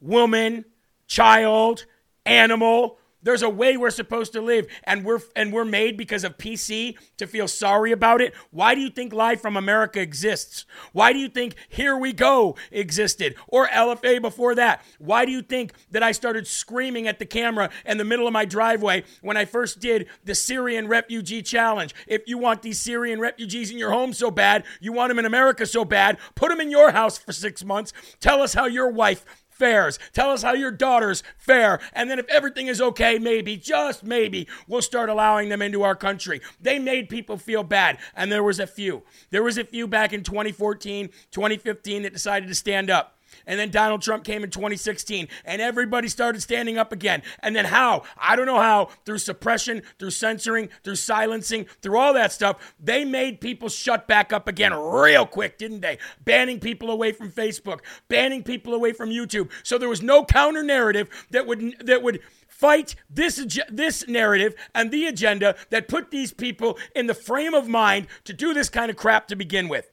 woman, 0.00 0.64
child, 1.06 1.86
animal, 2.24 2.98
There's 3.24 3.42
a 3.42 3.48
way 3.48 3.76
we're 3.76 3.90
supposed 3.90 4.32
to 4.34 4.40
live, 4.40 4.66
and 4.84 5.04
we're 5.04 5.20
and 5.34 5.52
we're 5.52 5.64
made 5.64 5.96
because 5.96 6.24
of 6.24 6.38
PC 6.38 6.96
to 7.16 7.26
feel 7.26 7.48
sorry 7.48 7.90
about 7.90 8.20
it. 8.20 8.34
Why 8.50 8.74
do 8.74 8.80
you 8.80 8.90
think 8.90 9.12
Live 9.12 9.40
from 9.40 9.56
America 9.56 10.00
exists? 10.00 10.66
Why 10.92 11.12
do 11.12 11.18
you 11.18 11.28
think 11.28 11.56
Here 11.68 11.96
We 11.96 12.12
Go 12.12 12.56
existed 12.70 13.34
or 13.48 13.66
LFA 13.68 14.20
before 14.20 14.54
that? 14.54 14.84
Why 14.98 15.24
do 15.24 15.32
you 15.32 15.42
think 15.42 15.72
that 15.90 16.02
I 16.02 16.12
started 16.12 16.46
screaming 16.46 17.08
at 17.08 17.18
the 17.18 17.26
camera 17.26 17.70
in 17.84 17.98
the 17.98 18.04
middle 18.04 18.26
of 18.26 18.32
my 18.32 18.44
driveway 18.44 19.04
when 19.22 19.36
I 19.36 19.46
first 19.46 19.80
did 19.80 20.06
the 20.24 20.34
Syrian 20.34 20.86
refugee 20.86 21.42
challenge? 21.42 21.94
If 22.06 22.22
you 22.26 22.36
want 22.38 22.62
these 22.62 22.78
Syrian 22.78 23.20
refugees 23.20 23.70
in 23.70 23.78
your 23.78 23.90
home 23.90 24.12
so 24.12 24.30
bad, 24.30 24.64
you 24.80 24.92
want 24.92 25.08
them 25.08 25.18
in 25.18 25.24
America 25.24 25.64
so 25.64 25.84
bad, 25.84 26.18
put 26.34 26.50
them 26.50 26.60
in 26.60 26.70
your 26.70 26.90
house 26.90 27.16
for 27.16 27.32
six 27.32 27.64
months. 27.64 27.92
Tell 28.20 28.42
us 28.42 28.52
how 28.52 28.66
your 28.66 28.90
wife 28.90 29.24
fares. 29.54 29.98
Tell 30.12 30.30
us 30.30 30.42
how 30.42 30.52
your 30.52 30.70
daughters 30.70 31.22
fare. 31.38 31.80
And 31.92 32.10
then 32.10 32.18
if 32.18 32.28
everything 32.28 32.66
is 32.66 32.80
okay, 32.80 33.18
maybe, 33.18 33.56
just 33.56 34.04
maybe, 34.04 34.48
we'll 34.66 34.82
start 34.82 35.08
allowing 35.08 35.48
them 35.48 35.62
into 35.62 35.82
our 35.82 35.94
country. 35.94 36.40
They 36.60 36.78
made 36.78 37.08
people 37.08 37.38
feel 37.38 37.62
bad. 37.62 37.98
And 38.14 38.30
there 38.30 38.42
was 38.42 38.60
a 38.60 38.66
few. 38.66 39.02
There 39.30 39.42
was 39.42 39.58
a 39.58 39.64
few 39.64 39.86
back 39.86 40.12
in 40.12 40.22
2014, 40.22 41.08
2015 41.30 42.02
that 42.02 42.12
decided 42.12 42.48
to 42.48 42.54
stand 42.54 42.90
up. 42.90 43.13
And 43.46 43.58
then 43.58 43.70
Donald 43.70 44.02
Trump 44.02 44.24
came 44.24 44.44
in 44.44 44.50
2016 44.50 45.28
and 45.44 45.62
everybody 45.62 46.08
started 46.08 46.40
standing 46.40 46.78
up 46.78 46.92
again. 46.92 47.22
And 47.40 47.54
then 47.54 47.64
how? 47.64 48.02
I 48.16 48.36
don't 48.36 48.46
know 48.46 48.60
how. 48.60 48.90
Through 49.04 49.18
suppression, 49.18 49.82
through 49.98 50.10
censoring, 50.10 50.68
through 50.82 50.96
silencing, 50.96 51.66
through 51.82 51.98
all 51.98 52.14
that 52.14 52.32
stuff, 52.32 52.74
they 52.78 53.04
made 53.04 53.40
people 53.40 53.68
shut 53.68 54.06
back 54.06 54.32
up 54.32 54.48
again 54.48 54.72
real 54.74 55.26
quick, 55.26 55.58
didn't 55.58 55.80
they? 55.80 55.98
Banning 56.24 56.60
people 56.60 56.90
away 56.90 57.12
from 57.12 57.30
Facebook, 57.30 57.80
banning 58.08 58.42
people 58.42 58.74
away 58.74 58.92
from 58.92 59.10
YouTube. 59.10 59.50
So 59.62 59.78
there 59.78 59.88
was 59.88 60.02
no 60.02 60.24
counter 60.24 60.62
narrative 60.62 61.08
that 61.30 61.46
would 61.46 61.76
that 61.86 62.02
would 62.02 62.20
fight 62.48 62.94
this 63.10 63.44
this 63.68 64.06
narrative 64.08 64.54
and 64.74 64.90
the 64.90 65.06
agenda 65.06 65.56
that 65.70 65.88
put 65.88 66.10
these 66.10 66.32
people 66.32 66.78
in 66.94 67.06
the 67.06 67.14
frame 67.14 67.54
of 67.54 67.68
mind 67.68 68.06
to 68.24 68.32
do 68.32 68.54
this 68.54 68.68
kind 68.68 68.90
of 68.90 68.96
crap 68.96 69.28
to 69.28 69.36
begin 69.36 69.68
with. 69.68 69.90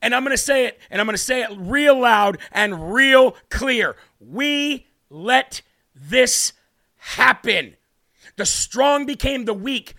And 0.00 0.14
I'm 0.14 0.22
going 0.22 0.36
to 0.36 0.42
say 0.42 0.66
it, 0.66 0.78
and 0.90 1.00
I'm 1.00 1.06
going 1.06 1.16
to 1.16 1.22
say 1.22 1.42
it 1.42 1.50
real 1.56 2.00
loud 2.00 2.38
and 2.52 2.92
real 2.94 3.36
clear. 3.50 3.96
We 4.20 4.86
let 5.10 5.62
this 5.94 6.52
happen. 6.96 7.76
The 8.36 8.46
strong 8.46 9.06
became 9.06 9.44
the 9.44 9.54
weak. 9.54 9.94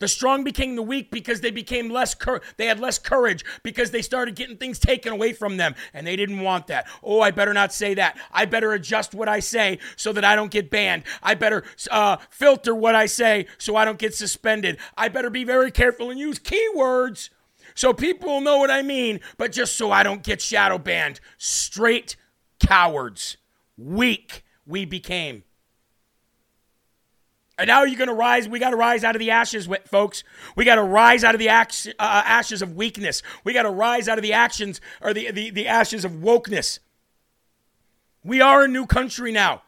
The 0.00 0.08
strong 0.08 0.44
became 0.44 0.76
the 0.76 0.82
weak 0.82 1.10
because 1.10 1.40
they 1.40 1.50
became 1.50 1.88
less 1.88 2.14
cur- 2.14 2.40
they 2.56 2.66
had 2.66 2.80
less 2.80 2.98
courage 2.98 3.44
because 3.62 3.90
they 3.90 4.02
started 4.02 4.34
getting 4.34 4.56
things 4.56 4.78
taken 4.78 5.12
away 5.12 5.32
from 5.32 5.56
them 5.56 5.74
and 5.94 6.06
they 6.06 6.16
didn't 6.16 6.40
want 6.40 6.66
that. 6.66 6.86
Oh, 7.02 7.20
I 7.20 7.30
better 7.30 7.54
not 7.54 7.72
say 7.72 7.94
that. 7.94 8.18
I 8.32 8.44
better 8.44 8.72
adjust 8.72 9.14
what 9.14 9.28
I 9.28 9.40
say 9.40 9.78
so 9.96 10.12
that 10.12 10.24
I 10.24 10.36
don't 10.36 10.50
get 10.50 10.68
banned. 10.68 11.04
I 11.22 11.34
better 11.34 11.64
uh, 11.90 12.18
filter 12.28 12.74
what 12.74 12.94
I 12.94 13.06
say 13.06 13.46
so 13.56 13.76
I 13.76 13.84
don't 13.84 13.98
get 13.98 14.14
suspended. 14.14 14.78
I 14.96 15.08
better 15.08 15.30
be 15.30 15.44
very 15.44 15.70
careful 15.70 16.10
and 16.10 16.18
use 16.18 16.38
keywords 16.38 17.30
so 17.74 17.92
people 17.92 18.28
will 18.28 18.40
know 18.40 18.58
what 18.58 18.70
I 18.70 18.82
mean, 18.82 19.20
but 19.36 19.52
just 19.52 19.76
so 19.76 19.90
I 19.90 20.02
don't 20.02 20.22
get 20.22 20.40
shadow 20.40 20.78
banned. 20.78 21.20
Straight 21.38 22.16
cowards. 22.60 23.36
Weak 23.76 24.44
we 24.66 24.84
became. 24.84 25.42
And 27.56 27.68
now 27.68 27.84
you're 27.84 27.98
going 27.98 28.08
to 28.08 28.14
rise. 28.14 28.48
We 28.48 28.58
got 28.58 28.70
to 28.70 28.76
rise 28.76 29.04
out 29.04 29.14
of 29.14 29.20
the 29.20 29.30
ashes, 29.30 29.68
folks. 29.86 30.24
We 30.56 30.64
got 30.64 30.74
to 30.76 30.82
rise 30.82 31.22
out 31.22 31.34
of 31.34 31.38
the 31.38 31.48
uh, 31.48 31.62
ashes 31.98 32.62
of 32.62 32.74
weakness. 32.74 33.22
We 33.44 33.52
got 33.52 33.62
to 33.62 33.70
rise 33.70 34.08
out 34.08 34.18
of 34.18 34.22
the 34.22 34.32
actions 34.32 34.80
or 35.00 35.14
the, 35.14 35.30
the, 35.30 35.50
the 35.50 35.68
ashes 35.68 36.04
of 36.04 36.12
wokeness. 36.12 36.80
We 38.24 38.40
are 38.40 38.64
a 38.64 38.68
new 38.68 38.86
country 38.86 39.30
now. 39.30 39.62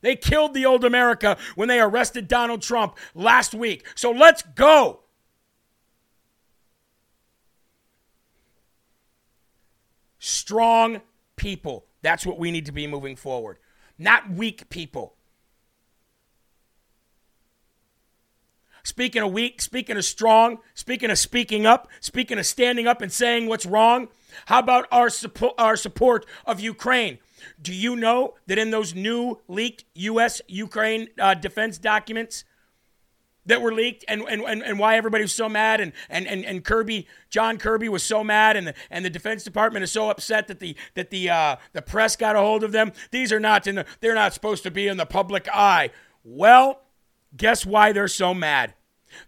They 0.00 0.16
killed 0.16 0.54
the 0.54 0.66
old 0.66 0.84
America 0.84 1.36
when 1.54 1.68
they 1.68 1.80
arrested 1.80 2.28
Donald 2.28 2.62
Trump 2.62 2.96
last 3.14 3.54
week. 3.54 3.86
So 3.94 4.10
let's 4.10 4.42
go. 4.42 5.00
Strong 10.26 11.00
people. 11.36 11.86
That's 12.02 12.26
what 12.26 12.38
we 12.38 12.50
need 12.50 12.66
to 12.66 12.72
be 12.72 12.86
moving 12.86 13.16
forward, 13.16 13.58
not 13.98 14.30
weak 14.30 14.68
people. 14.68 15.14
Speaking 18.82 19.22
of 19.22 19.32
weak, 19.32 19.60
speaking 19.60 19.96
of 19.96 20.04
strong, 20.04 20.58
speaking 20.74 21.10
of 21.10 21.18
speaking 21.18 21.66
up, 21.66 21.88
speaking 22.00 22.38
of 22.38 22.46
standing 22.46 22.86
up 22.86 23.02
and 23.02 23.12
saying 23.12 23.46
what's 23.46 23.66
wrong, 23.66 24.08
how 24.46 24.60
about 24.60 24.86
our 24.92 25.10
support, 25.10 25.54
our 25.58 25.76
support 25.76 26.24
of 26.44 26.60
Ukraine? 26.60 27.18
Do 27.60 27.72
you 27.72 27.96
know 27.96 28.34
that 28.46 28.58
in 28.58 28.70
those 28.70 28.94
new 28.94 29.40
leaked 29.48 29.84
U.S. 29.94 30.40
Ukraine 30.46 31.08
uh, 31.18 31.34
defense 31.34 31.78
documents, 31.78 32.44
that 33.46 33.62
were 33.62 33.72
leaked 33.72 34.04
and, 34.08 34.22
and, 34.28 34.42
and, 34.42 34.62
and 34.62 34.78
why 34.78 34.96
everybody 34.96 35.24
was 35.24 35.34
so 35.34 35.48
mad 35.48 35.80
and, 35.80 35.92
and, 36.10 36.26
and, 36.26 36.44
and 36.44 36.64
Kirby, 36.64 37.06
John 37.30 37.58
Kirby 37.58 37.88
was 37.88 38.02
so 38.02 38.22
mad 38.22 38.56
and 38.56 38.68
the, 38.68 38.74
and 38.90 39.04
the 39.04 39.10
Defense 39.10 39.44
Department 39.44 39.82
is 39.84 39.92
so 39.92 40.10
upset 40.10 40.48
that 40.48 40.60
the 40.60 40.76
that 40.94 41.10
the 41.10 41.30
uh, 41.30 41.56
the 41.72 41.82
press 41.82 42.16
got 42.16 42.36
a 42.36 42.40
hold 42.40 42.64
of 42.64 42.72
them. 42.72 42.92
These 43.10 43.32
are 43.32 43.40
not 43.40 43.66
in 43.66 43.76
the, 43.76 43.86
they're 44.00 44.14
not 44.14 44.34
supposed 44.34 44.62
to 44.64 44.70
be 44.70 44.88
in 44.88 44.96
the 44.96 45.06
public 45.06 45.48
eye. 45.52 45.90
Well, 46.24 46.82
guess 47.36 47.64
why 47.64 47.92
they're 47.92 48.08
so 48.08 48.34
mad? 48.34 48.74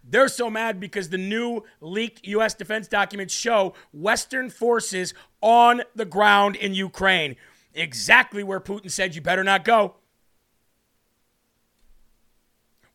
They're 0.03 0.27
so 0.27 0.49
mad 0.49 0.79
because 0.79 1.09
the 1.09 1.17
new 1.17 1.63
leaked 1.81 2.25
U.S. 2.27 2.53
defense 2.53 2.87
documents 2.87 3.33
show 3.33 3.73
Western 3.93 4.49
forces 4.49 5.13
on 5.41 5.81
the 5.95 6.05
ground 6.05 6.55
in 6.57 6.73
Ukraine. 6.73 7.35
Exactly 7.73 8.43
where 8.43 8.59
Putin 8.59 8.91
said 8.91 9.15
you 9.15 9.21
better 9.21 9.43
not 9.43 9.63
go. 9.63 9.95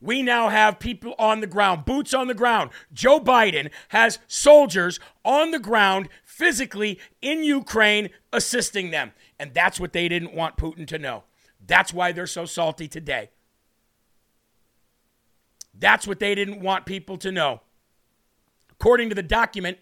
We 0.04 0.20
now 0.20 0.50
have 0.50 0.80
people 0.80 1.14
on 1.18 1.40
the 1.40 1.46
ground, 1.46 1.86
boots 1.86 2.12
on 2.12 2.26
the 2.26 2.34
ground. 2.34 2.68
Joe 2.92 3.18
Biden 3.18 3.70
has 3.88 4.18
soldiers 4.26 5.00
on 5.24 5.50
the 5.50 5.58
ground 5.58 6.10
physically 6.22 7.00
in 7.22 7.42
Ukraine 7.42 8.10
assisting 8.30 8.90
them. 8.90 9.12
And 9.38 9.54
that's 9.54 9.80
what 9.80 9.94
they 9.94 10.06
didn't 10.10 10.34
want 10.34 10.58
Putin 10.58 10.86
to 10.88 10.98
know. 10.98 11.24
That's 11.66 11.94
why 11.94 12.12
they're 12.12 12.26
so 12.26 12.44
salty 12.44 12.86
today. 12.86 13.30
That's 15.72 16.06
what 16.06 16.18
they 16.18 16.34
didn't 16.34 16.60
want 16.60 16.84
people 16.84 17.16
to 17.16 17.32
know. 17.32 17.62
According 18.72 19.08
to 19.08 19.14
the 19.14 19.22
document 19.22 19.78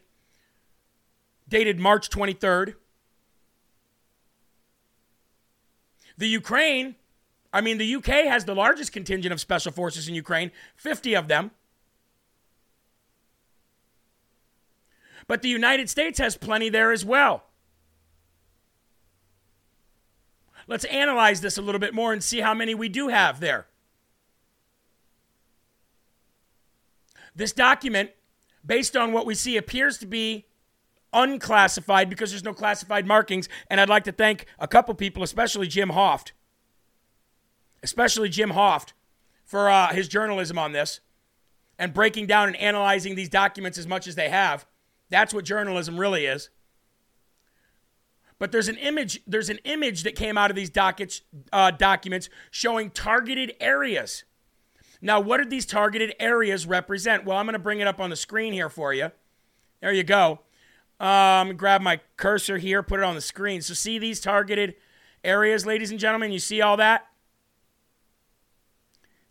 dated 1.49 1.81
March 1.81 2.11
23rd, 2.11 2.75
the 6.17 6.29
Ukraine 6.29 6.95
I 7.53 7.61
mean, 7.61 7.79
the 7.79 7.95
UK 7.97 8.27
has 8.27 8.45
the 8.45 8.55
largest 8.55 8.93
contingent 8.93 9.33
of 9.33 9.41
special 9.41 9.73
forces 9.73 10.09
in 10.09 10.15
Ukraine, 10.15 10.51
50 10.77 11.15
of 11.15 11.29
them. 11.29 11.51
But 15.27 15.43
the 15.43 15.49
United 15.49 15.91
States 15.91 16.19
has 16.19 16.37
plenty 16.37 16.69
there 16.69 16.93
as 16.93 17.05
well. 17.05 17.45
Let's 20.67 20.85
analyze 20.87 21.41
this 21.41 21.59
a 21.59 21.63
little 21.63 21.81
bit 21.81 21.95
more 21.95 22.13
and 22.13 22.23
see 22.23 22.41
how 22.41 22.55
many 22.55 22.75
we 22.75 22.89
do 22.89 23.09
have 23.09 23.41
there. 23.41 23.67
This 27.35 27.53
document, 27.53 28.11
based 28.65 28.97
on 28.97 29.13
what 29.13 29.27
we 29.27 29.35
see, 29.35 29.57
appears 29.57 29.99
to 29.99 30.07
be 30.07 30.47
unclassified 31.13 32.09
because 32.09 32.31
there's 32.31 32.45
no 32.45 32.55
classified 32.55 33.07
markings. 33.07 33.49
And 33.69 33.81
I'd 33.81 33.89
like 33.89 34.05
to 34.05 34.13
thank 34.13 34.47
a 34.59 34.69
couple 34.69 34.95
people, 34.95 35.23
especially 35.23 35.67
Jim 35.67 35.91
Hoft 35.91 36.33
especially 37.83 38.29
Jim 38.29 38.51
Hoft, 38.51 38.93
for 39.45 39.69
uh, 39.69 39.93
his 39.93 40.09
journalism 40.09 40.59
on 40.59 40.73
this 40.73 41.01
and 41.79 41.93
breaking 41.93 42.27
down 42.27 42.49
and 42.49 42.57
analyzing 42.57 43.15
these 43.15 43.29
documents 43.29 43.77
as 43.77 43.87
much 43.87 44.07
as 44.07 44.15
they 44.15 44.29
have. 44.29 44.67
That's 45.11 45.35
what 45.35 45.45
journalism 45.45 45.99
really 45.99 46.27
is. 46.27 46.49
But 48.39 48.51
there's 48.51 48.69
an 48.69 48.79
image. 48.79 49.21
There's 49.27 49.51
an 49.51 49.59
image 49.65 50.03
that 50.05 50.17
came 50.17 50.39
out 50.39 50.51
of 50.51 50.57
these 50.57 50.71
dockets, 50.71 51.23
uh, 51.53 51.71
documents 51.71 52.29
showing 52.51 52.91
targeted 52.91 53.55
areas. 53.61 54.25
Now, 55.01 55.21
what 55.21 55.37
did 55.37 55.51
these 55.51 55.67
targeted 55.67 56.15
areas 56.19 56.67
represent? 56.67 57.25
Well, 57.25 57.37
I'm 57.37 57.47
going 57.47 57.53
to 57.53 57.59
bring 57.59 57.81
it 57.81 57.87
up 57.87 58.01
on 58.01 58.11
the 58.11 58.17
screen 58.17 58.53
here 58.53 58.69
for 58.69 58.95
you. 58.95 59.11
There 59.81 59.93
you 59.93 60.03
go. 60.03 60.41
Um, 60.99 61.57
grab 61.57 61.83
my 61.83 62.01
cursor 62.17 62.59
here, 62.59 62.83
put 62.83 63.01
it 63.01 63.05
on 63.05 63.15
the 63.15 63.21
screen. 63.21 63.61
So, 63.61 63.75
see 63.75 63.99
these 63.99 64.21
targeted 64.21 64.77
areas, 65.23 65.67
ladies 65.67 65.91
and 65.91 66.01
gentlemen. 66.01 66.33
You 66.33 66.39
see 66.39 66.63
all 66.63 66.77
that? 66.79 67.07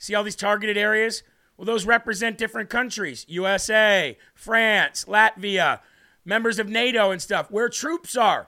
See 0.02 0.16
all 0.16 0.24
these 0.24 0.36
targeted 0.36 0.78
areas? 0.78 1.22
Well, 1.56 1.68
those 1.68 1.86
represent 1.86 2.40
different 2.40 2.72
countries 2.72 3.24
USA, 3.30 4.18
France, 4.34 5.06
Latvia, 5.06 5.82
members 6.26 6.58
of 6.58 6.68
NATO 6.68 7.12
and 7.12 7.22
stuff, 7.22 7.52
where 7.52 7.70
troops 7.70 8.18
are. 8.18 8.48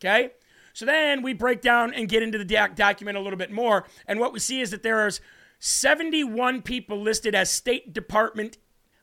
Okay? 0.00 0.30
So 0.72 0.86
then 0.86 1.20
we 1.20 1.34
break 1.34 1.60
down 1.60 1.92
and 1.92 2.08
get 2.08 2.22
into 2.22 2.38
the 2.38 2.44
doc- 2.44 2.74
document 2.74 3.18
a 3.18 3.20
little 3.20 3.36
bit 3.36 3.52
more. 3.52 3.84
And 4.08 4.18
what 4.18 4.32
we 4.32 4.38
see 4.38 4.62
is 4.62 4.70
that 4.70 4.82
there 4.82 5.00
are 5.00 5.10
71 5.58 6.62
people 6.62 6.98
listed 6.98 7.34
as 7.34 7.50
State 7.50 7.92
Department 7.92 8.56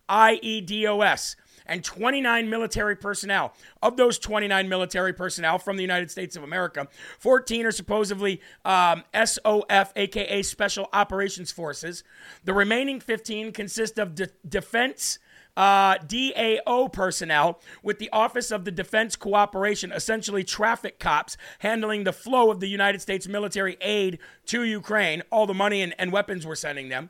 IEDOS, 0.10 1.36
and 1.66 1.84
29 1.84 2.49
military 2.49 2.95
personnel. 2.95 3.53
Of 3.82 3.97
those 3.97 4.20
29 4.20 4.68
military 4.70 5.14
personnel 5.14 5.59
from 5.59 5.78
the 5.78 5.84
United 5.84 6.12
States 6.12 6.36
of 6.36 6.43
America, 6.43 6.88
14 7.20 7.66
are 7.66 7.72
supposedly 7.72 8.41
um, 8.66 9.03
SOF, 9.14 9.91
aka 9.95 10.41
Special 10.41 10.89
Operations 10.93 11.51
Forces. 11.51 12.03
The 12.43 12.53
remaining 12.53 12.99
15 12.99 13.51
consist 13.51 13.97
of 13.97 14.16
de- 14.16 14.30
defense. 14.47 15.20
Uh, 15.57 15.97
DAO 15.97 16.91
personnel 16.93 17.59
with 17.84 17.99
the 17.99 18.09
Office 18.12 18.51
of 18.51 18.64
the 18.64 18.72
Defense 18.72 19.18
Cooperation, 19.18 19.91
essentially 19.91 20.45
traffic 20.45 20.97
cops 20.97 21.36
handling 21.59 22.05
the 22.05 22.14
flow 22.14 22.51
of 22.51 22.62
the 22.62 22.70
United 22.70 23.01
States 23.01 23.28
military 23.28 23.76
aid 23.82 24.20
to 24.45 24.64
Ukraine, 24.64 25.24
all 25.30 25.45
the 25.45 25.53
money 25.53 25.82
and, 25.82 25.93
and 25.99 26.14
weapons 26.14 26.47
we're 26.47 26.55
sending 26.55 26.88
them 26.88 27.09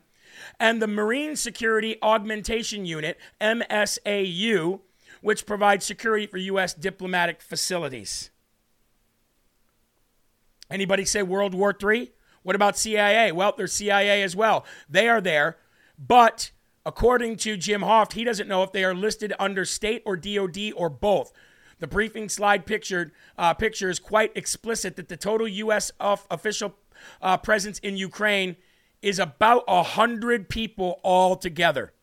and 0.59 0.81
the 0.81 0.87
Marine 0.87 1.35
Security 1.35 1.97
Augmentation 2.01 2.85
Unit, 2.85 3.19
MSAU, 3.39 4.79
which 5.21 5.45
provides 5.45 5.85
security 5.85 6.25
for 6.25 6.37
U.S. 6.37 6.73
diplomatic 6.73 7.41
facilities. 7.41 8.29
Anybody 10.69 11.05
say 11.05 11.21
World 11.21 11.53
War 11.53 11.75
III? 11.79 12.11
What 12.43 12.55
about 12.55 12.77
CIA? 12.77 13.31
Well, 13.31 13.53
there's 13.55 13.73
CIA 13.73 14.23
as 14.23 14.35
well. 14.35 14.65
They 14.89 15.07
are 15.07 15.21
there, 15.21 15.57
but 15.97 16.51
according 16.85 17.35
to 17.37 17.57
Jim 17.57 17.81
Hoft, 17.81 18.13
he 18.13 18.23
doesn't 18.23 18.47
know 18.47 18.63
if 18.63 18.71
they 18.71 18.83
are 18.83 18.95
listed 18.95 19.33
under 19.39 19.65
state 19.65 20.01
or 20.05 20.17
DoD 20.17 20.73
or 20.75 20.89
both. 20.89 21.31
The 21.79 21.87
briefing 21.87 22.29
slide 22.29 22.65
pictured 22.65 23.11
uh, 23.37 23.53
picture 23.53 23.89
is 23.89 23.99
quite 23.99 24.31
explicit 24.35 24.95
that 24.95 25.09
the 25.09 25.17
total 25.17 25.47
U.S. 25.47 25.91
official 25.99 26.75
uh, 27.21 27.37
presence 27.37 27.79
in 27.79 27.97
Ukraine 27.97 28.55
is 29.01 29.19
about 29.19 29.63
a 29.67 29.83
hundred 29.83 30.49
people 30.49 30.99
all 31.03 31.35
together. 31.35 31.93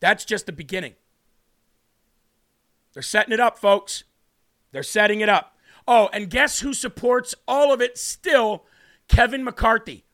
That's 0.00 0.24
just 0.24 0.46
the 0.46 0.52
beginning. 0.52 0.94
They're 2.92 3.02
setting 3.02 3.32
it 3.32 3.40
up, 3.40 3.58
folks. 3.58 4.04
They're 4.72 4.82
setting 4.82 5.20
it 5.20 5.28
up. 5.28 5.56
Oh, 5.86 6.08
and 6.12 6.28
guess 6.28 6.60
who 6.60 6.74
supports 6.74 7.34
all 7.48 7.72
of 7.72 7.80
it 7.80 7.98
still? 7.98 8.64
Kevin 9.08 9.44
McCarthy. 9.44 10.04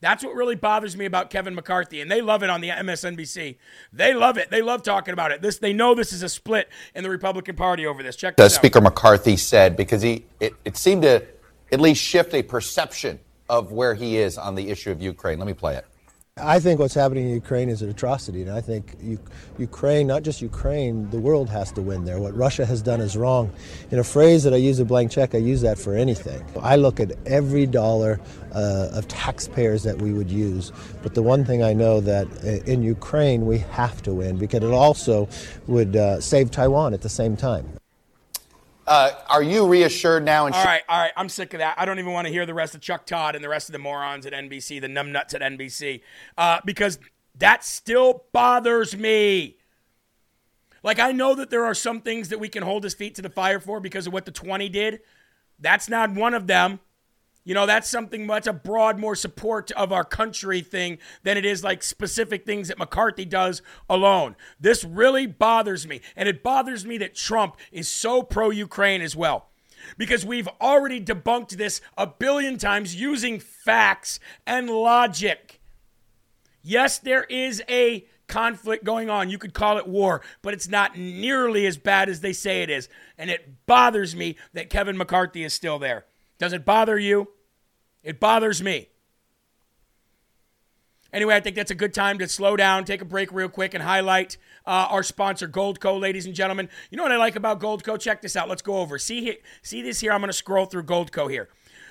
That's 0.00 0.22
what 0.22 0.34
really 0.34 0.54
bothers 0.54 0.96
me 0.96 1.06
about 1.06 1.28
Kevin 1.28 1.54
McCarthy, 1.56 2.00
and 2.00 2.10
they 2.10 2.20
love 2.20 2.44
it 2.44 2.50
on 2.50 2.60
the 2.60 2.68
MSNBC. 2.68 3.56
They 3.92 4.14
love 4.14 4.38
it. 4.38 4.48
They 4.48 4.62
love 4.62 4.84
talking 4.84 5.12
about 5.12 5.32
it. 5.32 5.42
This 5.42 5.58
they 5.58 5.72
know 5.72 5.94
this 5.94 6.12
is 6.12 6.22
a 6.22 6.28
split 6.28 6.68
in 6.94 7.02
the 7.02 7.10
Republican 7.10 7.56
Party 7.56 7.84
over 7.84 8.02
this. 8.02 8.14
Check 8.14 8.36
this 8.36 8.52
out. 8.52 8.56
Speaker 8.56 8.80
McCarthy 8.80 9.36
said 9.36 9.76
because 9.76 10.02
he 10.02 10.24
it, 10.38 10.54
it 10.64 10.76
seemed 10.76 11.02
to 11.02 11.26
at 11.72 11.80
least 11.80 12.02
shift 12.02 12.32
a 12.34 12.42
perception 12.42 13.18
of 13.48 13.72
where 13.72 13.94
he 13.94 14.18
is 14.18 14.38
on 14.38 14.54
the 14.54 14.70
issue 14.70 14.90
of 14.90 15.00
Ukraine. 15.00 15.38
Let 15.38 15.46
me 15.46 15.54
play 15.54 15.76
it. 15.76 15.86
I 16.40 16.60
think 16.60 16.78
what's 16.78 16.94
happening 16.94 17.28
in 17.28 17.34
Ukraine 17.34 17.68
is 17.68 17.82
an 17.82 17.90
atrocity, 17.90 18.42
and 18.42 18.50
I 18.50 18.60
think 18.60 18.96
U- 19.02 19.18
Ukraine, 19.58 20.06
not 20.06 20.22
just 20.22 20.40
Ukraine, 20.40 21.10
the 21.10 21.18
world 21.18 21.48
has 21.48 21.72
to 21.72 21.82
win 21.82 22.04
there. 22.04 22.20
What 22.20 22.36
Russia 22.36 22.64
has 22.64 22.80
done 22.80 23.00
is 23.00 23.16
wrong. 23.16 23.50
In 23.90 23.98
a 23.98 24.04
phrase 24.04 24.44
that 24.44 24.52
I 24.52 24.56
use 24.56 24.78
a 24.78 24.84
blank 24.84 25.10
check, 25.10 25.34
I 25.34 25.38
use 25.38 25.60
that 25.62 25.78
for 25.78 25.94
anything. 25.94 26.44
I 26.60 26.76
look 26.76 27.00
at 27.00 27.12
every 27.26 27.66
dollar 27.66 28.20
uh, 28.54 28.90
of 28.92 29.08
taxpayers 29.08 29.82
that 29.82 30.00
we 30.00 30.12
would 30.12 30.30
use, 30.30 30.72
but 31.02 31.14
the 31.14 31.22
one 31.22 31.44
thing 31.44 31.62
I 31.62 31.72
know 31.72 32.00
that 32.00 32.26
uh, 32.44 32.70
in 32.70 32.82
Ukraine 32.82 33.46
we 33.46 33.58
have 33.58 34.02
to 34.02 34.14
win 34.14 34.36
because 34.36 34.62
it 34.62 34.72
also 34.72 35.28
would 35.66 35.96
uh, 35.96 36.20
save 36.20 36.50
Taiwan 36.50 36.94
at 36.94 37.02
the 37.02 37.08
same 37.08 37.36
time. 37.36 37.77
Uh, 38.88 39.12
are 39.28 39.42
you 39.42 39.66
reassured 39.66 40.24
now? 40.24 40.46
And 40.46 40.54
all 40.54 40.64
right, 40.64 40.80
all 40.88 40.98
right. 40.98 41.12
I'm 41.14 41.28
sick 41.28 41.52
of 41.52 41.58
that. 41.58 41.74
I 41.78 41.84
don't 41.84 41.98
even 41.98 42.12
want 42.12 42.26
to 42.26 42.32
hear 42.32 42.46
the 42.46 42.54
rest 42.54 42.74
of 42.74 42.80
Chuck 42.80 43.04
Todd 43.04 43.34
and 43.34 43.44
the 43.44 43.48
rest 43.48 43.68
of 43.68 43.74
the 43.74 43.78
morons 43.78 44.24
at 44.24 44.32
NBC, 44.32 44.80
the 44.80 44.88
numbnuts 44.88 45.34
at 45.34 45.42
NBC, 45.42 46.00
uh, 46.38 46.60
because 46.64 46.98
that 47.36 47.64
still 47.64 48.24
bothers 48.32 48.96
me. 48.96 49.58
Like 50.82 50.98
I 50.98 51.12
know 51.12 51.34
that 51.34 51.50
there 51.50 51.66
are 51.66 51.74
some 51.74 52.00
things 52.00 52.30
that 52.30 52.40
we 52.40 52.48
can 52.48 52.62
hold 52.62 52.82
his 52.82 52.94
feet 52.94 53.14
to 53.16 53.22
the 53.22 53.28
fire 53.28 53.60
for 53.60 53.78
because 53.78 54.06
of 54.06 54.14
what 54.14 54.24
the 54.24 54.30
20 54.30 54.70
did. 54.70 55.00
That's 55.58 55.90
not 55.90 56.14
one 56.14 56.32
of 56.32 56.46
them. 56.46 56.80
You 57.48 57.54
know, 57.54 57.64
that's 57.64 57.88
something 57.88 58.26
that's 58.26 58.46
a 58.46 58.52
broad, 58.52 58.98
more 58.98 59.16
support 59.16 59.70
of 59.70 59.90
our 59.90 60.04
country 60.04 60.60
thing 60.60 60.98
than 61.22 61.38
it 61.38 61.46
is 61.46 61.64
like 61.64 61.82
specific 61.82 62.44
things 62.44 62.68
that 62.68 62.76
McCarthy 62.76 63.24
does 63.24 63.62
alone. 63.88 64.36
This 64.60 64.84
really 64.84 65.26
bothers 65.26 65.86
me. 65.88 66.02
And 66.14 66.28
it 66.28 66.42
bothers 66.42 66.84
me 66.84 66.98
that 66.98 67.14
Trump 67.14 67.56
is 67.72 67.88
so 67.88 68.22
pro 68.22 68.50
Ukraine 68.50 69.00
as 69.00 69.16
well. 69.16 69.46
Because 69.96 70.26
we've 70.26 70.46
already 70.60 71.00
debunked 71.00 71.56
this 71.56 71.80
a 71.96 72.06
billion 72.06 72.58
times 72.58 72.94
using 72.94 73.40
facts 73.40 74.20
and 74.46 74.68
logic. 74.68 75.58
Yes, 76.62 76.98
there 76.98 77.24
is 77.24 77.62
a 77.66 78.06
conflict 78.26 78.84
going 78.84 79.08
on. 79.08 79.30
You 79.30 79.38
could 79.38 79.54
call 79.54 79.78
it 79.78 79.88
war, 79.88 80.20
but 80.42 80.52
it's 80.52 80.68
not 80.68 80.98
nearly 80.98 81.64
as 81.64 81.78
bad 81.78 82.10
as 82.10 82.20
they 82.20 82.34
say 82.34 82.62
it 82.62 82.68
is. 82.68 82.90
And 83.16 83.30
it 83.30 83.64
bothers 83.64 84.14
me 84.14 84.36
that 84.52 84.68
Kevin 84.68 84.98
McCarthy 84.98 85.44
is 85.44 85.54
still 85.54 85.78
there. 85.78 86.04
Does 86.38 86.52
it 86.52 86.66
bother 86.66 86.98
you? 86.98 87.28
It 88.08 88.20
bothers 88.20 88.62
me. 88.62 88.88
Anyway, 91.12 91.36
I 91.36 91.40
think 91.40 91.56
that's 91.56 91.70
a 91.70 91.74
good 91.74 91.92
time 91.92 92.16
to 92.20 92.26
slow 92.26 92.56
down, 92.56 92.86
take 92.86 93.02
a 93.02 93.04
break 93.04 93.30
real 93.30 93.50
quick, 93.50 93.74
and 93.74 93.82
highlight 93.82 94.38
uh, 94.66 94.88
our 94.88 95.02
sponsor, 95.02 95.46
Goldco, 95.46 96.00
ladies 96.00 96.24
and 96.24 96.34
gentlemen. 96.34 96.70
You 96.90 96.96
know 96.96 97.02
what 97.02 97.12
I 97.12 97.18
like 97.18 97.36
about 97.36 97.60
Goldco? 97.60 98.00
Check 98.00 98.22
this 98.22 98.34
out. 98.34 98.48
Let's 98.48 98.62
go 98.62 98.78
over. 98.78 98.98
See, 98.98 99.20
here, 99.20 99.36
see 99.60 99.82
this 99.82 100.00
here? 100.00 100.10
I'm 100.12 100.22
going 100.22 100.30
to 100.30 100.32
scroll 100.32 100.64
through 100.64 100.84
Goldco 100.84 101.30
here. 101.30 101.50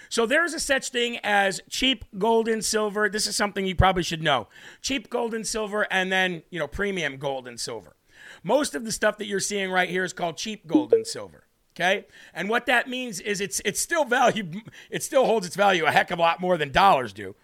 So 0.10 0.26
there's 0.26 0.56
a 0.56 0.60
such 0.60 0.90
thing 0.90 1.20
as 1.24 1.62
cheap 1.70 2.04
gold 2.18 2.48
and 2.48 2.66
silver. 2.66 3.10
This 3.10 3.28
is 3.28 3.36
something 3.36 3.68
you 3.68 3.76
probably 3.76 4.02
should 4.02 4.24
know. 4.24 4.48
Cheap 4.82 5.12
gold 5.12 5.36
and 5.36 5.46
silver, 5.46 5.86
and 5.92 6.12
then 6.12 6.42
you 6.50 6.58
know 6.58 6.68
premium 6.68 7.18
gold 7.18 7.48
and 7.48 7.60
silver. 7.60 7.96
Most 8.42 8.74
of 8.74 8.86
the 8.86 8.92
stuff 8.92 9.20
that 9.20 9.28
you're 9.28 9.40
seeing 9.40 9.70
right 9.70 9.90
here 9.90 10.04
is 10.04 10.14
called 10.14 10.38
cheap 10.38 10.66
gold 10.66 10.94
and 10.94 11.06
silver. 11.06 11.44
Okay, 11.78 12.08
and 12.34 12.50
what 12.50 12.66
that 12.66 12.90
means 12.90 13.20
is 13.20 13.40
it's 13.40 13.62
it's 13.64 13.80
still 13.80 14.04
value. 14.04 14.62
It 14.90 15.04
still 15.04 15.26
holds 15.26 15.46
its 15.46 15.56
value 15.56 15.86
a 15.86 15.92
heck 15.92 16.10
of 16.10 16.18
a 16.18 16.22
lot 16.24 16.42
more 16.42 16.58
than 16.58 16.72
dollars 16.72 17.14
do. 17.14 17.36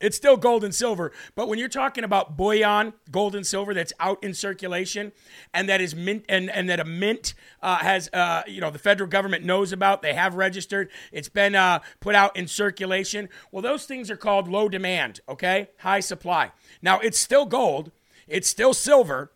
It's 0.00 0.16
still 0.16 0.36
gold 0.36 0.64
and 0.64 0.74
silver, 0.74 1.12
but 1.34 1.46
when 1.46 1.58
you're 1.58 1.68
talking 1.68 2.04
about 2.04 2.36
bullion, 2.36 2.94
gold 3.10 3.36
and 3.36 3.46
silver 3.46 3.74
that's 3.74 3.92
out 4.00 4.24
in 4.24 4.32
circulation, 4.32 5.12
and 5.52 5.68
that 5.68 5.82
is 5.82 5.94
mint, 5.94 6.24
and, 6.26 6.50
and 6.50 6.70
that 6.70 6.80
a 6.80 6.86
mint 6.86 7.34
uh, 7.60 7.76
has, 7.76 8.08
uh, 8.14 8.42
you 8.46 8.62
know, 8.62 8.70
the 8.70 8.78
federal 8.78 9.10
government 9.10 9.44
knows 9.44 9.72
about, 9.72 10.00
they 10.00 10.14
have 10.14 10.36
registered, 10.36 10.88
it's 11.12 11.28
been 11.28 11.54
uh, 11.54 11.80
put 12.00 12.14
out 12.14 12.34
in 12.34 12.48
circulation. 12.48 13.28
Well, 13.52 13.60
those 13.60 13.84
things 13.84 14.10
are 14.10 14.16
called 14.16 14.48
low 14.48 14.70
demand, 14.70 15.20
okay, 15.28 15.68
high 15.80 16.00
supply. 16.00 16.52
Now 16.80 16.98
it's 17.00 17.18
still 17.18 17.44
gold, 17.44 17.92
it's 18.26 18.48
still 18.48 18.72
silver, 18.72 19.30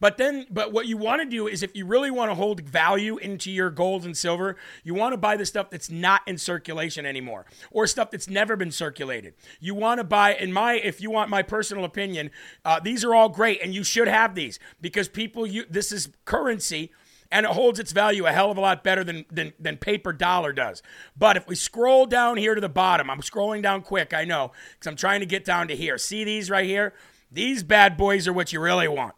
but 0.00 0.16
then, 0.16 0.46
but 0.50 0.72
what 0.72 0.86
you 0.86 0.96
want 0.96 1.20
to 1.22 1.28
do 1.28 1.46
is 1.46 1.62
if 1.62 1.76
you 1.76 1.84
really 1.84 2.10
want 2.10 2.30
to 2.30 2.34
hold 2.34 2.60
value 2.62 3.18
into 3.18 3.50
your 3.50 3.70
gold 3.70 4.04
and 4.04 4.16
silver, 4.16 4.56
you 4.82 4.94
want 4.94 5.12
to 5.12 5.18
buy 5.18 5.36
the 5.36 5.44
stuff 5.44 5.68
that's 5.70 5.90
not 5.90 6.22
in 6.26 6.38
circulation 6.38 7.04
anymore 7.04 7.44
or 7.70 7.86
stuff 7.86 8.10
that's 8.10 8.28
never 8.28 8.56
been 8.56 8.70
circulated. 8.70 9.34
You 9.60 9.74
want 9.74 9.98
to 9.98 10.04
buy, 10.04 10.34
in 10.34 10.52
my, 10.52 10.74
if 10.74 11.00
you 11.02 11.10
want 11.10 11.28
my 11.28 11.42
personal 11.42 11.84
opinion, 11.84 12.30
uh, 12.64 12.80
these 12.80 13.04
are 13.04 13.14
all 13.14 13.28
great 13.28 13.62
and 13.62 13.74
you 13.74 13.84
should 13.84 14.08
have 14.08 14.34
these 14.34 14.58
because 14.80 15.08
people, 15.08 15.46
you, 15.46 15.66
this 15.68 15.92
is 15.92 16.08
currency 16.24 16.90
and 17.30 17.46
it 17.46 17.52
holds 17.52 17.78
its 17.78 17.92
value 17.92 18.26
a 18.26 18.32
hell 18.32 18.50
of 18.50 18.56
a 18.56 18.60
lot 18.60 18.82
better 18.82 19.04
than, 19.04 19.24
than, 19.30 19.52
than 19.60 19.76
paper 19.76 20.12
dollar 20.12 20.52
does. 20.52 20.82
But 21.16 21.36
if 21.36 21.46
we 21.46 21.54
scroll 21.54 22.06
down 22.06 22.38
here 22.38 22.54
to 22.54 22.60
the 22.60 22.68
bottom, 22.68 23.10
I'm 23.10 23.20
scrolling 23.20 23.62
down 23.62 23.82
quick, 23.82 24.14
I 24.14 24.24
know, 24.24 24.52
because 24.72 24.88
I'm 24.88 24.96
trying 24.96 25.20
to 25.20 25.26
get 25.26 25.44
down 25.44 25.68
to 25.68 25.76
here. 25.76 25.98
See 25.98 26.24
these 26.24 26.50
right 26.50 26.64
here? 26.64 26.94
These 27.30 27.62
bad 27.62 27.96
boys 27.96 28.26
are 28.26 28.32
what 28.32 28.52
you 28.52 28.60
really 28.60 28.88
want. 28.88 29.14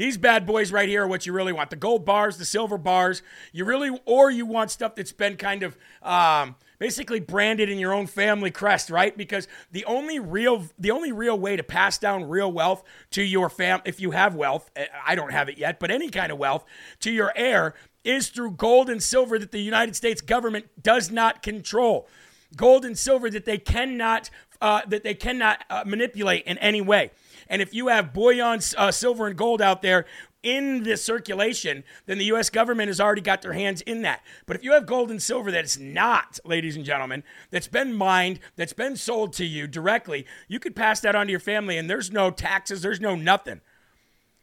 These 0.00 0.16
bad 0.16 0.46
boys 0.46 0.72
right 0.72 0.88
here 0.88 1.02
are 1.02 1.06
what 1.06 1.26
you 1.26 1.34
really 1.34 1.52
want. 1.52 1.68
The 1.68 1.76
gold 1.76 2.06
bars, 2.06 2.38
the 2.38 2.46
silver 2.46 2.78
bars. 2.78 3.20
You 3.52 3.66
really, 3.66 4.00
or 4.06 4.30
you 4.30 4.46
want 4.46 4.70
stuff 4.70 4.94
that's 4.94 5.12
been 5.12 5.36
kind 5.36 5.62
of 5.62 5.76
um, 6.02 6.56
basically 6.78 7.20
branded 7.20 7.68
in 7.68 7.78
your 7.78 7.92
own 7.92 8.06
family 8.06 8.50
crest, 8.50 8.88
right? 8.88 9.14
Because 9.14 9.46
the 9.72 9.84
only 9.84 10.18
real, 10.18 10.64
the 10.78 10.90
only 10.90 11.12
real 11.12 11.38
way 11.38 11.54
to 11.54 11.62
pass 11.62 11.98
down 11.98 12.30
real 12.30 12.50
wealth 12.50 12.82
to 13.10 13.22
your 13.22 13.50
fam, 13.50 13.82
if 13.84 14.00
you 14.00 14.12
have 14.12 14.34
wealth, 14.34 14.70
eh, 14.74 14.86
I 15.06 15.14
don't 15.16 15.32
have 15.32 15.50
it 15.50 15.58
yet, 15.58 15.78
but 15.78 15.90
any 15.90 16.08
kind 16.08 16.32
of 16.32 16.38
wealth 16.38 16.64
to 17.00 17.10
your 17.10 17.34
heir 17.36 17.74
is 18.02 18.30
through 18.30 18.52
gold 18.52 18.88
and 18.88 19.02
silver 19.02 19.38
that 19.38 19.52
the 19.52 19.60
United 19.60 19.94
States 19.94 20.22
government 20.22 20.64
does 20.82 21.10
not 21.10 21.42
control. 21.42 22.08
Gold 22.56 22.86
and 22.86 22.96
silver 22.96 23.28
that 23.28 23.44
they 23.44 23.58
cannot, 23.58 24.30
uh, 24.62 24.80
that 24.88 25.02
they 25.02 25.12
cannot 25.12 25.62
uh, 25.68 25.84
manipulate 25.86 26.46
in 26.46 26.56
any 26.56 26.80
way. 26.80 27.10
And 27.50 27.60
if 27.60 27.74
you 27.74 27.88
have 27.88 28.14
bullion, 28.14 28.60
uh, 28.78 28.90
silver, 28.92 29.26
and 29.26 29.36
gold 29.36 29.60
out 29.60 29.82
there 29.82 30.06
in 30.42 30.84
the 30.84 30.96
circulation, 30.96 31.84
then 32.06 32.16
the 32.16 32.24
U.S. 32.26 32.48
government 32.48 32.86
has 32.88 33.00
already 33.00 33.20
got 33.20 33.42
their 33.42 33.52
hands 33.52 33.82
in 33.82 34.02
that. 34.02 34.22
But 34.46 34.56
if 34.56 34.64
you 34.64 34.72
have 34.72 34.86
gold 34.86 35.10
and 35.10 35.20
silver 35.20 35.50
that 35.50 35.64
is 35.64 35.78
not, 35.78 36.38
ladies 36.44 36.76
and 36.76 36.84
gentlemen, 36.84 37.24
that's 37.50 37.68
been 37.68 37.92
mined, 37.92 38.40
that's 38.56 38.72
been 38.72 38.96
sold 38.96 39.34
to 39.34 39.44
you 39.44 39.66
directly, 39.66 40.26
you 40.48 40.58
could 40.58 40.74
pass 40.74 41.00
that 41.00 41.14
on 41.14 41.26
to 41.26 41.30
your 41.30 41.40
family, 41.40 41.76
and 41.76 41.90
there's 41.90 42.10
no 42.10 42.30
taxes, 42.30 42.80
there's 42.80 43.00
no 43.00 43.14
nothing. 43.16 43.60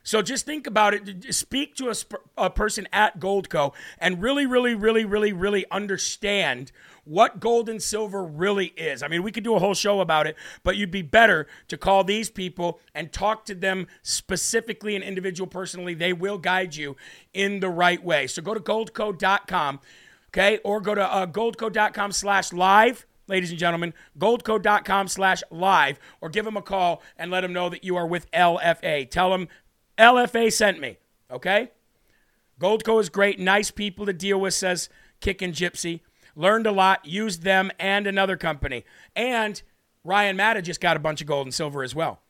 So 0.07 0.21
just 0.21 0.45
think 0.45 0.67
about 0.67 0.93
it. 0.93 1.35
Speak 1.35 1.75
to 1.75 1.89
a, 1.89 1.95
sp- 1.99 2.23
a 2.37 2.49
person 2.49 2.87
at 2.93 3.19
Goldco 3.19 3.73
and 3.97 4.21
really, 4.21 4.45
really, 4.45 4.73
really, 4.73 5.03
really, 5.03 5.33
really 5.33 5.65
understand 5.69 6.71
what 7.03 7.41
gold 7.41 7.67
and 7.67 7.83
silver 7.83 8.23
really 8.23 8.67
is. 8.77 9.03
I 9.03 9.09
mean, 9.09 9.21
we 9.21 9.33
could 9.33 9.43
do 9.43 9.53
a 9.55 9.59
whole 9.59 9.73
show 9.73 9.99
about 9.99 10.25
it, 10.25 10.37
but 10.63 10.77
you'd 10.77 10.91
be 10.91 11.01
better 11.01 11.45
to 11.67 11.75
call 11.75 12.05
these 12.05 12.29
people 12.29 12.79
and 12.95 13.11
talk 13.11 13.43
to 13.47 13.53
them 13.53 13.85
specifically 14.01 14.95
and 14.95 15.03
individual 15.03 15.45
personally. 15.45 15.93
They 15.93 16.13
will 16.13 16.37
guide 16.37 16.73
you 16.73 16.95
in 17.33 17.59
the 17.59 17.69
right 17.69 18.01
way. 18.01 18.27
So 18.27 18.41
go 18.41 18.53
to 18.53 18.61
goldco.com, 18.61 19.81
okay, 20.29 20.59
or 20.63 20.79
go 20.79 20.95
to 20.95 21.03
uh, 21.03 21.27
goldco.com 21.27 22.13
slash 22.13 22.53
live 22.53 23.05
ladies 23.27 23.49
and 23.49 23.59
gentlemen, 23.59 23.93
goldco.com 24.17 25.09
slash 25.09 25.43
live, 25.51 25.99
or 26.21 26.29
give 26.29 26.45
them 26.45 26.55
a 26.55 26.61
call 26.61 27.01
and 27.17 27.29
let 27.29 27.41
them 27.41 27.51
know 27.51 27.67
that 27.67 27.83
you 27.83 27.97
are 27.97 28.07
with 28.07 28.31
LFA. 28.31 29.09
Tell 29.09 29.31
them 29.31 29.49
LFA 29.97 30.51
sent 30.51 30.79
me, 30.79 30.97
okay? 31.31 31.71
Goldco 32.59 32.99
is 32.99 33.09
great, 33.09 33.39
nice 33.39 33.71
people 33.71 34.05
to 34.05 34.13
deal 34.13 34.39
with, 34.39 34.53
says 34.53 34.89
Kickin' 35.21 35.51
Gypsy. 35.51 36.01
Learned 36.35 36.67
a 36.67 36.71
lot, 36.71 37.05
used 37.05 37.43
them 37.43 37.71
and 37.79 38.05
another 38.05 38.37
company. 38.37 38.85
And 39.15 39.61
Ryan 40.03 40.37
Matta 40.37 40.61
just 40.61 40.79
got 40.79 40.95
a 40.95 40.99
bunch 40.99 41.21
of 41.21 41.27
gold 41.27 41.47
and 41.47 41.53
silver 41.53 41.83
as 41.83 41.95
well. 41.95 42.21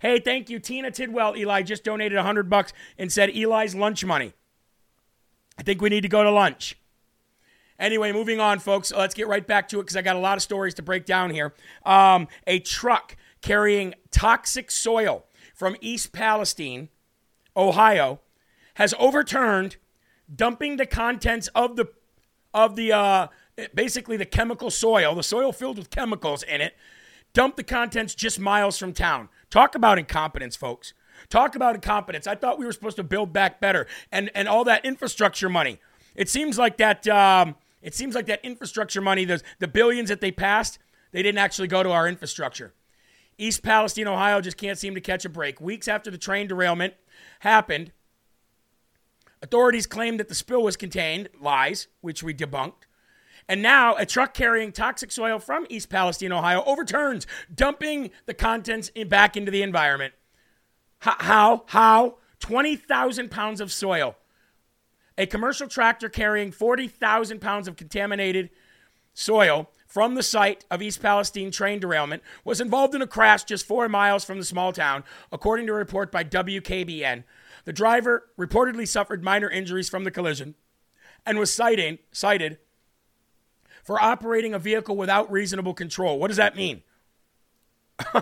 Hey, 0.00 0.20
thank 0.20 0.50
you. 0.50 0.58
Tina 0.58 0.90
Tidwell, 0.90 1.36
Eli, 1.36 1.62
just 1.62 1.82
donated 1.84 2.16
100 2.16 2.48
bucks 2.48 2.72
and 2.98 3.10
said 3.10 3.30
Eli's 3.30 3.74
lunch 3.74 4.04
money. 4.04 4.34
I 5.58 5.62
think 5.62 5.80
we 5.80 5.88
need 5.88 6.02
to 6.02 6.08
go 6.08 6.22
to 6.22 6.30
lunch. 6.30 6.78
Anyway, 7.78 8.12
moving 8.12 8.40
on, 8.40 8.58
folks. 8.58 8.92
Let's 8.92 9.14
get 9.14 9.28
right 9.28 9.46
back 9.46 9.68
to 9.68 9.80
it 9.80 9.82
because 9.82 9.96
I 9.96 10.02
got 10.02 10.16
a 10.16 10.20
lot 10.20 10.36
of 10.36 10.42
stories 10.42 10.74
to 10.74 10.82
break 10.82 11.04
down 11.04 11.30
here. 11.30 11.54
Um, 11.84 12.28
a 12.46 12.58
truck 12.58 13.16
carrying 13.42 13.94
toxic 14.10 14.70
soil 14.70 15.26
from 15.54 15.76
East 15.80 16.12
Palestine 16.12 16.88
Ohio, 17.56 18.20
has 18.74 18.94
overturned 18.98 19.76
dumping 20.34 20.76
the 20.76 20.86
contents 20.86 21.48
of 21.54 21.76
the 21.76 21.88
of 22.52 22.76
the 22.76 22.92
uh, 22.92 23.28
basically 23.74 24.16
the 24.16 24.26
chemical 24.26 24.70
soil, 24.70 25.14
the 25.14 25.22
soil 25.22 25.52
filled 25.52 25.78
with 25.78 25.90
chemicals 25.90 26.42
in 26.42 26.60
it, 26.60 26.74
dump 27.32 27.56
the 27.56 27.62
contents 27.62 28.14
just 28.14 28.38
miles 28.38 28.78
from 28.78 28.92
town. 28.92 29.28
Talk 29.50 29.74
about 29.74 29.98
incompetence, 29.98 30.56
folks. 30.56 30.94
Talk 31.28 31.54
about 31.54 31.74
incompetence. 31.74 32.26
I 32.26 32.34
thought 32.34 32.58
we 32.58 32.66
were 32.66 32.72
supposed 32.72 32.96
to 32.96 33.04
build 33.04 33.32
back 33.32 33.60
better, 33.60 33.86
and 34.12 34.30
and 34.34 34.48
all 34.48 34.64
that 34.64 34.84
infrastructure 34.84 35.48
money. 35.48 35.78
It 36.14 36.28
seems 36.28 36.58
like 36.58 36.76
that. 36.78 37.06
Um, 37.08 37.56
it 37.82 37.94
seems 37.94 38.14
like 38.14 38.26
that 38.26 38.44
infrastructure 38.44 39.00
money, 39.00 39.24
the 39.24 39.42
the 39.58 39.68
billions 39.68 40.08
that 40.08 40.20
they 40.20 40.32
passed, 40.32 40.78
they 41.12 41.22
didn't 41.22 41.38
actually 41.38 41.68
go 41.68 41.82
to 41.82 41.90
our 41.90 42.08
infrastructure. 42.08 42.72
East 43.38 43.62
Palestine, 43.62 44.08
Ohio, 44.08 44.40
just 44.40 44.56
can't 44.56 44.78
seem 44.78 44.94
to 44.94 45.00
catch 45.00 45.24
a 45.24 45.28
break. 45.28 45.60
Weeks 45.60 45.88
after 45.88 46.10
the 46.10 46.18
train 46.18 46.46
derailment 46.46 46.94
happened. 47.40 47.92
Authorities 49.42 49.86
claimed 49.86 50.18
that 50.18 50.28
the 50.28 50.34
spill 50.34 50.62
was 50.62 50.76
contained, 50.76 51.28
lies, 51.40 51.88
which 52.00 52.22
we 52.22 52.32
debunked. 52.32 52.86
And 53.48 53.62
now 53.62 53.94
a 53.96 54.06
truck 54.06 54.34
carrying 54.34 54.72
toxic 54.72 55.12
soil 55.12 55.38
from 55.38 55.66
East 55.68 55.88
Palestine, 55.88 56.32
Ohio, 56.32 56.64
overturns, 56.64 57.26
dumping 57.54 58.10
the 58.24 58.34
contents 58.34 58.88
in, 58.94 59.08
back 59.08 59.36
into 59.36 59.52
the 59.52 59.62
environment. 59.62 60.14
How? 60.98 61.64
How? 61.66 62.16
20,000 62.40 63.30
pounds 63.30 63.60
of 63.60 63.70
soil. 63.70 64.16
A 65.18 65.26
commercial 65.26 65.68
tractor 65.68 66.08
carrying 66.08 66.50
40,000 66.50 67.40
pounds 67.40 67.68
of 67.68 67.76
contaminated 67.76 68.50
soil 69.14 69.70
from 69.96 70.14
the 70.14 70.22
site 70.22 70.62
of 70.70 70.82
East 70.82 71.00
Palestine 71.00 71.50
train 71.50 71.80
derailment 71.80 72.22
was 72.44 72.60
involved 72.60 72.94
in 72.94 73.00
a 73.00 73.06
crash 73.06 73.44
just 73.44 73.64
four 73.64 73.88
miles 73.88 74.26
from 74.26 74.38
the 74.38 74.44
small 74.44 74.70
town, 74.70 75.02
according 75.32 75.66
to 75.66 75.72
a 75.72 75.76
report 75.76 76.12
by 76.12 76.22
WKBN. 76.22 77.24
The 77.64 77.72
driver 77.72 78.28
reportedly 78.38 78.86
suffered 78.86 79.24
minor 79.24 79.48
injuries 79.48 79.88
from 79.88 80.04
the 80.04 80.10
collision 80.10 80.54
and 81.24 81.38
was 81.38 81.50
cited, 81.50 82.00
cited 82.12 82.58
for 83.84 83.98
operating 83.98 84.52
a 84.52 84.58
vehicle 84.58 84.98
without 84.98 85.32
reasonable 85.32 85.72
control. 85.72 86.18
What 86.18 86.28
does 86.28 86.36
that 86.36 86.56
mean? 86.56 86.82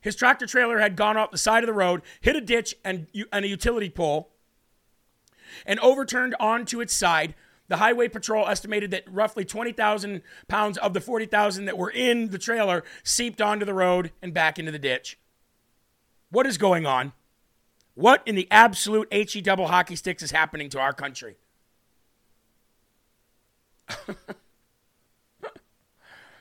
His 0.00 0.14
tractor 0.14 0.46
trailer 0.46 0.78
had 0.78 0.94
gone 0.94 1.16
off 1.16 1.32
the 1.32 1.38
side 1.38 1.64
of 1.64 1.66
the 1.66 1.72
road, 1.72 2.02
hit 2.20 2.36
a 2.36 2.40
ditch 2.40 2.76
and, 2.84 3.08
and 3.32 3.44
a 3.44 3.48
utility 3.48 3.90
pole, 3.90 4.30
and 5.66 5.80
overturned 5.80 6.36
onto 6.38 6.80
its 6.80 6.94
side, 6.94 7.34
the 7.68 7.76
highway 7.76 8.08
patrol 8.08 8.48
estimated 8.48 8.90
that 8.90 9.04
roughly 9.10 9.44
20,000 9.44 10.22
pounds 10.48 10.78
of 10.78 10.94
the 10.94 11.00
40,000 11.00 11.64
that 11.66 11.78
were 11.78 11.90
in 11.90 12.30
the 12.30 12.38
trailer 12.38 12.84
seeped 13.02 13.40
onto 13.40 13.64
the 13.64 13.74
road 13.74 14.12
and 14.20 14.34
back 14.34 14.58
into 14.58 14.72
the 14.72 14.78
ditch. 14.78 15.18
What 16.30 16.46
is 16.46 16.58
going 16.58 16.86
on? 16.86 17.12
What 17.94 18.22
in 18.26 18.34
the 18.34 18.48
absolute 18.50 19.12
HE 19.12 19.42
double 19.42 19.68
hockey 19.68 19.96
sticks 19.96 20.22
is 20.22 20.30
happening 20.30 20.70
to 20.70 20.80
our 20.80 20.92
country? 20.92 21.36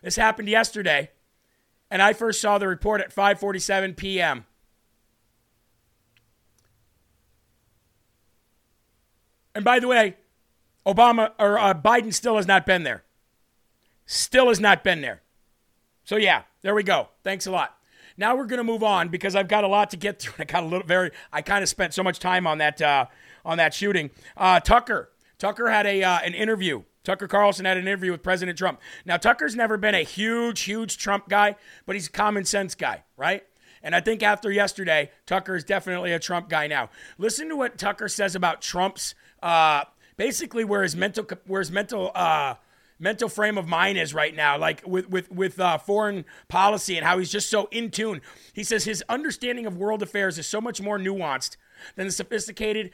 this 0.01 0.15
happened 0.15 0.47
yesterday, 0.47 1.11
and 1.89 2.01
I 2.01 2.13
first 2.13 2.39
saw 2.39 2.57
the 2.57 2.69
report 2.69 3.01
at 3.01 3.13
5:47 3.13 3.97
p.m. 3.97 4.45
And 9.53 9.65
by 9.65 9.80
the 9.80 9.89
way, 9.89 10.15
Obama 10.86 11.32
or 11.39 11.57
uh, 11.59 11.73
Biden 11.73 12.13
still 12.13 12.38
has 12.38 12.47
not 12.47 12.65
been 12.65 12.84
there. 12.84 13.03
Still 14.05 14.47
has 14.47 14.59
not 14.59 14.84
been 14.84 15.01
there. 15.01 15.21
So 16.03 16.17
yeah, 16.17 16.43
there 16.61 16.75
we 16.75 16.84
go. 16.84 17.09
Thanks 17.23 17.45
a 17.45 17.51
lot. 17.51 17.77
Now 18.17 18.36
we're 18.36 18.45
gonna 18.45 18.63
move 18.63 18.84
on 18.84 19.09
because 19.09 19.36
I've 19.36 19.47
got 19.47 19.63
a 19.63 19.67
lot 19.67 19.91
to 19.91 19.97
get 19.97 20.19
through. 20.19 20.34
I 20.39 20.45
got 20.45 20.63
a 20.63 20.65
little 20.65 20.86
very. 20.86 21.11
I 21.32 21.41
kind 21.41 21.63
of 21.63 21.69
spent 21.69 21.93
so 21.93 22.03
much 22.03 22.19
time 22.19 22.47
on 22.47 22.57
that 22.57 22.82
uh, 22.82 23.05
on 23.45 23.57
that 23.57 23.73
shooting. 23.73 24.11
Uh, 24.36 24.59
Tucker 24.59 25.11
Tucker 25.38 25.69
had 25.69 25.86
a 25.86 26.03
uh, 26.03 26.19
an 26.19 26.34
interview. 26.34 26.84
Tucker 27.03 27.27
Carlson 27.27 27.65
had 27.65 27.77
an 27.77 27.88
interview 27.88 28.11
with 28.11 28.21
President 28.21 28.57
Trump. 28.57 28.79
Now 29.05 29.17
Tucker's 29.17 29.55
never 29.55 29.77
been 29.77 29.95
a 29.95 30.03
huge 30.03 30.61
huge 30.61 30.97
Trump 30.97 31.29
guy, 31.29 31.55
but 31.86 31.95
he's 31.95 32.07
a 32.07 32.11
common 32.11 32.45
sense 32.45 32.75
guy, 32.75 33.03
right? 33.17 33.43
And 33.84 33.95
I 33.95 34.01
think 34.01 34.21
after 34.21 34.51
yesterday, 34.51 35.09
Tucker 35.25 35.55
is 35.55 35.63
definitely 35.63 36.13
a 36.13 36.19
Trump 36.19 36.49
guy 36.49 36.67
now. 36.67 36.89
Listen 37.17 37.49
to 37.49 37.55
what 37.55 37.77
Tucker 37.79 38.07
says 38.07 38.36
about 38.36 38.61
Trump's 38.61 39.15
uh, 39.41 39.86
basically 40.22 40.63
where 40.63 40.84
his 40.84 40.95
mental 40.95 41.28
where 41.47 41.61
his 41.61 41.72
mental 41.72 42.11
uh, 42.13 42.53
mental 42.99 43.28
frame 43.28 43.57
of 43.57 43.67
mind 43.67 43.97
is 43.97 44.13
right 44.13 44.36
now, 44.36 44.55
like 44.55 44.86
with 44.86 45.09
with 45.09 45.32
with 45.32 45.59
uh, 45.59 45.80
foreign 45.80 46.26
policy 46.47 46.95
and 46.95 47.03
how 47.03 47.17
he's 47.17 47.32
just 47.32 47.49
so 47.49 47.67
in 47.72 47.89
tune. 47.89 48.22
He 48.53 48.63
says 48.63 48.84
his 48.84 49.03
understanding 49.09 49.65
of 49.65 49.78
world 49.78 50.03
affairs 50.03 50.38
is 50.38 50.45
so 50.45 50.61
much 50.61 50.80
more 50.80 50.99
nuanced 50.99 51.57
than 51.95 52.05
the 52.05 52.11
sophisticated 52.11 52.91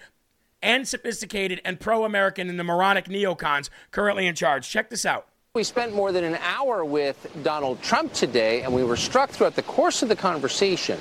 and 0.62 0.88
sophisticated 0.88 1.60
and 1.66 1.82
pro-American 1.82 2.50
and 2.50 2.58
the 2.58 2.64
moronic 2.64 3.06
neocons 3.10 3.70
currently 3.92 4.26
in 4.26 4.34
charge. 4.34 4.70
Check 4.70 4.90
this 4.90 5.06
out. 5.06 5.28
We 5.54 5.66
spent 5.66 5.94
more 5.94 6.14
than 6.14 6.24
an 6.24 6.36
hour 6.36 6.86
with 6.86 7.30
Donald 7.44 7.82
Trump 7.82 8.14
today, 8.14 8.62
and 8.62 8.74
we 8.74 8.86
were 8.86 8.96
struck 8.96 9.32
throughout 9.32 9.56
the 9.56 9.64
course 9.64 10.02
of 10.02 10.08
the 10.08 10.16
conversation 10.16 10.98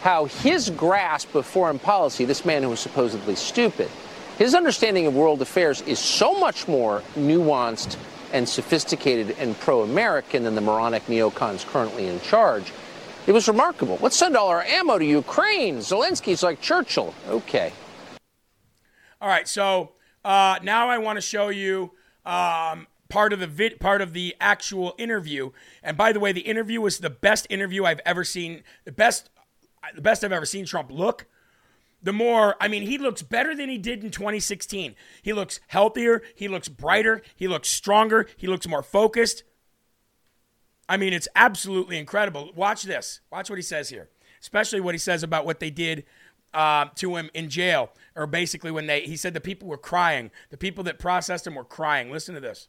how 0.00 0.26
his 0.26 0.70
grasp 0.70 1.34
of 1.34 1.44
foreign 1.44 1.80
policy, 1.80 2.24
this 2.24 2.44
man 2.44 2.62
who 2.62 2.68
was 2.68 2.78
supposedly 2.78 3.34
stupid, 3.34 3.90
his 4.38 4.54
understanding 4.54 5.06
of 5.06 5.14
world 5.14 5.40
affairs 5.40 5.80
is 5.82 5.98
so 5.98 6.38
much 6.38 6.68
more 6.68 7.02
nuanced 7.14 7.96
and 8.32 8.48
sophisticated 8.48 9.36
and 9.38 9.58
pro 9.60 9.82
American 9.82 10.42
than 10.44 10.54
the 10.54 10.60
moronic 10.60 11.06
neocons 11.06 11.64
currently 11.66 12.06
in 12.06 12.20
charge. 12.20 12.72
It 13.26 13.32
was 13.32 13.48
remarkable. 13.48 13.98
Let's 14.00 14.16
send 14.16 14.36
all 14.36 14.48
our 14.48 14.62
ammo 14.62 14.98
to 14.98 15.04
Ukraine. 15.04 15.78
Zelensky's 15.78 16.42
like 16.42 16.60
Churchill. 16.60 17.14
Okay. 17.28 17.72
All 19.20 19.28
right, 19.28 19.48
so 19.48 19.92
uh, 20.24 20.58
now 20.62 20.88
I 20.88 20.98
want 20.98 21.16
to 21.16 21.22
show 21.22 21.48
you 21.48 21.92
um, 22.24 22.86
part 23.08 23.32
of 23.32 23.40
the 23.40 23.70
part 23.80 24.02
of 24.02 24.12
the 24.12 24.36
actual 24.40 24.94
interview. 24.98 25.50
And 25.82 25.96
by 25.96 26.12
the 26.12 26.20
way, 26.20 26.32
the 26.32 26.42
interview 26.42 26.80
was 26.80 26.98
the 26.98 27.10
best 27.10 27.46
interview 27.48 27.84
I've 27.84 28.00
ever 28.04 28.22
seen. 28.22 28.62
The 28.84 28.92
best, 28.92 29.30
the 29.94 30.02
best 30.02 30.22
I've 30.22 30.32
ever 30.32 30.46
seen 30.46 30.66
Trump 30.66 30.90
look 30.92 31.26
the 32.02 32.12
more, 32.12 32.56
I 32.60 32.68
mean, 32.68 32.82
he 32.82 32.98
looks 32.98 33.22
better 33.22 33.54
than 33.54 33.68
he 33.68 33.78
did 33.78 34.04
in 34.04 34.10
2016. 34.10 34.94
He 35.22 35.32
looks 35.32 35.60
healthier. 35.66 36.22
He 36.34 36.48
looks 36.48 36.68
brighter. 36.68 37.22
He 37.34 37.48
looks 37.48 37.68
stronger. 37.68 38.26
He 38.36 38.46
looks 38.46 38.68
more 38.68 38.82
focused. 38.82 39.42
I 40.88 40.96
mean, 40.96 41.12
it's 41.12 41.28
absolutely 41.34 41.98
incredible. 41.98 42.50
Watch 42.54 42.84
this. 42.84 43.20
Watch 43.30 43.50
what 43.50 43.56
he 43.56 43.62
says 43.62 43.88
here, 43.88 44.08
especially 44.40 44.80
what 44.80 44.94
he 44.94 44.98
says 44.98 45.22
about 45.22 45.44
what 45.44 45.58
they 45.58 45.70
did 45.70 46.04
uh, 46.54 46.86
to 46.96 47.16
him 47.16 47.28
in 47.34 47.50
jail, 47.50 47.90
or 48.14 48.26
basically 48.26 48.70
when 48.70 48.86
they, 48.86 49.00
he 49.00 49.16
said 49.16 49.34
the 49.34 49.40
people 49.40 49.68
were 49.68 49.76
crying. 49.76 50.30
The 50.50 50.56
people 50.56 50.84
that 50.84 50.98
processed 50.98 51.46
him 51.46 51.54
were 51.54 51.64
crying. 51.64 52.10
Listen 52.10 52.34
to 52.34 52.40
this. 52.40 52.68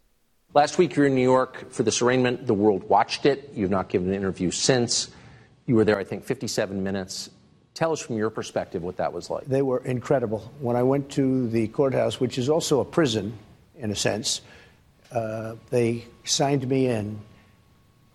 Last 0.53 0.77
week, 0.77 0.95
you 0.95 1.03
were 1.03 1.07
in 1.07 1.15
New 1.15 1.21
York 1.21 1.71
for 1.71 1.83
this 1.83 2.01
arraignment. 2.01 2.47
The 2.47 2.53
world 2.53 2.83
watched 2.89 3.25
it. 3.25 3.51
You've 3.53 3.69
not 3.69 3.89
given 3.89 4.09
an 4.09 4.15
interview 4.15 4.49
since. 4.49 5.11
You 5.65 5.75
were 5.75 5.83
there, 5.83 5.99
I 5.99 6.03
think, 6.03 6.23
57 6.23 6.81
minutes. 6.81 7.29
Tell 7.77 7.91
us 7.91 7.99
from 7.99 8.17
your 8.17 8.31
perspective 8.31 8.81
what 8.81 8.97
that 8.97 9.13
was 9.13 9.29
like. 9.29 9.45
They 9.45 9.61
were 9.61 9.77
incredible. 9.85 10.51
When 10.59 10.75
I 10.75 10.81
went 10.81 11.11
to 11.11 11.47
the 11.47 11.67
courthouse, 11.67 12.19
which 12.19 12.39
is 12.39 12.49
also 12.49 12.79
a 12.79 12.85
prison 12.85 13.37
in 13.77 13.91
a 13.91 13.95
sense, 13.95 14.41
uh, 15.11 15.53
they 15.69 16.05
signed 16.23 16.67
me 16.67 16.87
in. 16.87 17.19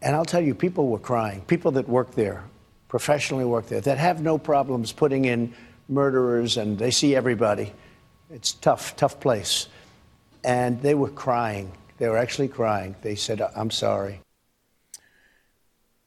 And 0.03 0.17
I'll 0.17 0.25
tell 0.25 0.41
you, 0.41 0.57
people 0.57 0.89
were 0.89 0.99
crying. 0.99 1.43
People 1.43 1.71
that 1.73 1.89
work 1.89 2.17
there, 2.17 2.43
professionally 2.89 3.45
work 3.45 3.69
there, 3.69 3.81
that 3.83 3.99
have 3.99 4.21
no 4.21 4.37
problems 4.37 4.91
putting 4.91 5.27
in 5.27 5.55
murderers 5.89 6.57
and 6.57 6.77
they 6.77 6.91
see 6.91 7.15
everybody. 7.15 7.73
It's 8.33 8.55
tough, 8.55 8.97
tough 8.97 9.21
place. 9.21 9.69
And 10.43 10.83
they 10.83 10.95
were 10.95 11.11
crying. 11.11 11.71
They 11.99 12.09
were 12.09 12.19
actually 12.19 12.49
crying. 12.49 12.97
They 13.03 13.15
said, 13.15 13.41
I'm 13.55 13.71
sorry. 13.71 14.23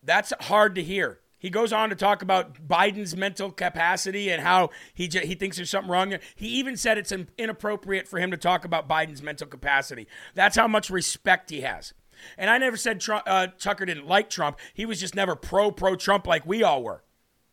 That's 0.03 0.34
hard 0.41 0.76
to 0.76 0.84
hear. 0.84 1.20
He 1.45 1.51
goes 1.51 1.71
on 1.71 1.91
to 1.91 1.95
talk 1.95 2.23
about 2.23 2.67
Biden's 2.67 3.15
mental 3.15 3.51
capacity 3.51 4.31
and 4.31 4.41
how 4.41 4.71
he 4.95 5.07
j- 5.07 5.27
he 5.27 5.35
thinks 5.35 5.57
there's 5.57 5.69
something 5.69 5.91
wrong 5.91 6.09
there. 6.09 6.19
He 6.35 6.47
even 6.47 6.75
said 6.75 6.97
it's 6.97 7.11
in- 7.11 7.29
inappropriate 7.37 8.07
for 8.07 8.17
him 8.17 8.31
to 8.31 8.37
talk 8.37 8.65
about 8.65 8.89
Biden's 8.89 9.21
mental 9.21 9.45
capacity. 9.45 10.07
That's 10.33 10.55
how 10.55 10.67
much 10.67 10.89
respect 10.89 11.51
he 11.51 11.61
has. 11.61 11.93
And 12.35 12.49
I 12.49 12.57
never 12.57 12.77
said 12.77 12.99
Trump, 12.99 13.25
uh, 13.27 13.49
Tucker 13.59 13.85
didn't 13.85 14.07
like 14.07 14.27
Trump. 14.27 14.57
He 14.73 14.87
was 14.87 14.99
just 14.99 15.13
never 15.13 15.35
pro 15.35 15.69
pro 15.69 15.95
Trump 15.95 16.25
like 16.25 16.47
we 16.47 16.63
all 16.63 16.81
were, 16.81 17.03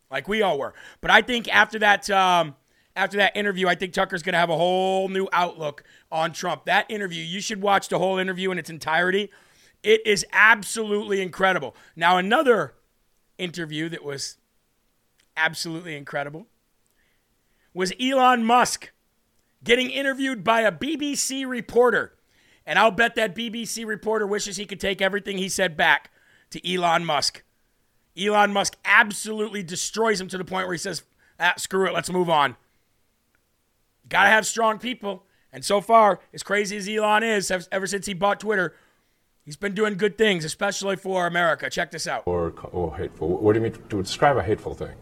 like 0.09 0.27
we 0.27 0.41
all 0.41 0.57
were. 0.57 0.73
But 0.99 1.11
I 1.11 1.21
think 1.21 1.47
after 1.53 1.77
that 1.77 2.09
um, 2.09 2.55
after 2.95 3.17
that 3.17 3.37
interview, 3.37 3.67
I 3.67 3.75
think 3.75 3.93
Tucker's 3.93 4.23
going 4.23 4.33
to 4.33 4.39
have 4.39 4.49
a 4.49 4.57
whole 4.57 5.07
new 5.07 5.27
outlook 5.31 5.83
on 6.11 6.33
Trump. 6.33 6.65
That 6.65 6.89
interview, 6.89 7.23
you 7.23 7.41
should 7.41 7.61
watch 7.61 7.89
the 7.89 7.99
whole 7.99 8.17
interview 8.17 8.49
in 8.49 8.57
its 8.57 8.71
entirety. 8.71 9.29
It 9.83 10.01
is 10.07 10.25
absolutely 10.33 11.21
incredible. 11.21 11.75
Now 11.95 12.17
another 12.17 12.73
interview 13.37 13.89
that 13.89 14.03
was 14.03 14.37
absolutely 15.35 15.95
incredible 15.95 16.47
was 17.73 17.91
Elon 17.99 18.43
Musk 18.43 18.91
getting 19.63 19.89
interviewed 19.89 20.43
by 20.43 20.61
a 20.61 20.71
BBC 20.71 21.47
reporter. 21.47 22.13
And 22.65 22.79
I'll 22.79 22.91
bet 22.91 23.15
that 23.15 23.35
BBC 23.35 23.85
reporter 23.85 24.27
wishes 24.27 24.57
he 24.57 24.65
could 24.65 24.79
take 24.79 25.01
everything 25.01 25.37
he 25.37 25.49
said 25.49 25.75
back 25.75 26.11
to 26.51 26.73
Elon 26.73 27.05
Musk. 27.05 27.43
Elon 28.17 28.53
Musk 28.53 28.77
absolutely 28.85 29.63
destroys 29.63 30.21
him 30.21 30.27
to 30.29 30.37
the 30.37 30.45
point 30.45 30.67
where 30.67 30.73
he 30.73 30.79
says, 30.79 31.03
ah, 31.39 31.53
screw 31.57 31.87
it, 31.87 31.93
let's 31.93 32.11
move 32.11 32.29
on. 32.29 32.55
Got 34.07 34.23
to 34.23 34.29
have 34.29 34.45
strong 34.45 34.77
people. 34.77 35.25
And 35.51 35.63
so 35.63 35.81
far, 35.81 36.19
as 36.33 36.43
crazy 36.43 36.77
as 36.77 36.87
Elon 36.87 37.23
is, 37.23 37.51
ever 37.71 37.87
since 37.87 38.05
he 38.05 38.13
bought 38.13 38.39
Twitter, 38.39 38.75
he's 39.45 39.55
been 39.55 39.73
doing 39.73 39.95
good 39.95 40.17
things, 40.17 40.45
especially 40.45 40.95
for 40.95 41.27
America. 41.27 41.69
Check 41.69 41.91
this 41.91 42.07
out. 42.07 42.23
Or, 42.25 42.53
or 42.71 42.95
hateful. 42.95 43.37
What 43.37 43.53
do 43.53 43.59
you 43.59 43.63
mean 43.63 43.73
to 43.89 44.01
describe 44.01 44.37
a 44.37 44.43
hateful 44.43 44.73
thing? 44.73 44.95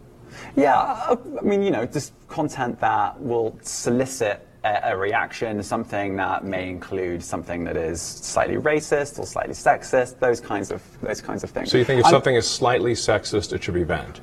Yeah, 0.55 0.77
I 0.77 1.17
mean, 1.43 1.61
you 1.61 1.71
know, 1.71 1.85
just 1.85 2.13
content 2.27 2.79
that 2.79 3.19
will 3.19 3.57
solicit 3.61 4.47
a, 4.63 4.91
a, 4.91 4.97
reaction, 4.97 5.61
something 5.61 6.15
that 6.15 6.45
may 6.45 6.69
include 6.69 7.21
something 7.21 7.65
that 7.65 7.75
is 7.75 8.01
slightly 8.01 8.55
racist 8.55 9.19
or 9.19 9.25
slightly 9.25 9.53
sexist, 9.53 10.19
those 10.19 10.39
kinds 10.39 10.71
of 10.71 10.81
those 11.01 11.19
kinds 11.19 11.43
of 11.43 11.49
things. 11.49 11.69
So 11.69 11.77
you 11.77 11.83
think 11.83 11.99
if 11.99 12.05
I'm, 12.05 12.11
something 12.11 12.35
is 12.35 12.49
slightly 12.49 12.93
sexist, 12.93 13.51
it 13.51 13.61
should 13.61 13.73
be 13.73 13.83
banned? 13.83 14.21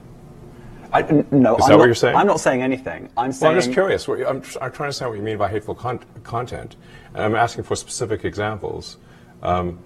I, 0.95 1.03
no, 1.03 1.13
is 1.13 1.21
I'm 1.21 1.31
that 1.31 1.59
not, 1.69 1.79
what 1.79 1.85
you're 1.85 1.95
saying? 1.95 2.17
I'm 2.17 2.27
not 2.27 2.41
saying 2.41 2.63
anything. 2.63 3.11
I'm 3.19 3.31
saying. 3.31 3.51
Well, 3.51 3.57
I'm 3.57 3.63
just 3.63 3.73
curious. 3.73 4.09
I'm, 4.09 4.17
I'm 4.17 4.43
trying 4.43 4.71
to 4.71 4.83
understand 4.85 5.11
what 5.11 5.19
you 5.19 5.25
mean 5.25 5.37
by 5.37 5.51
hateful 5.51 5.75
con- 5.75 6.01
content, 6.23 6.77
and 7.13 7.23
I'm 7.23 7.35
asking 7.35 7.65
for 7.65 7.77
specific 7.77 8.25
examples. 8.25 8.97
Um, 9.43 9.79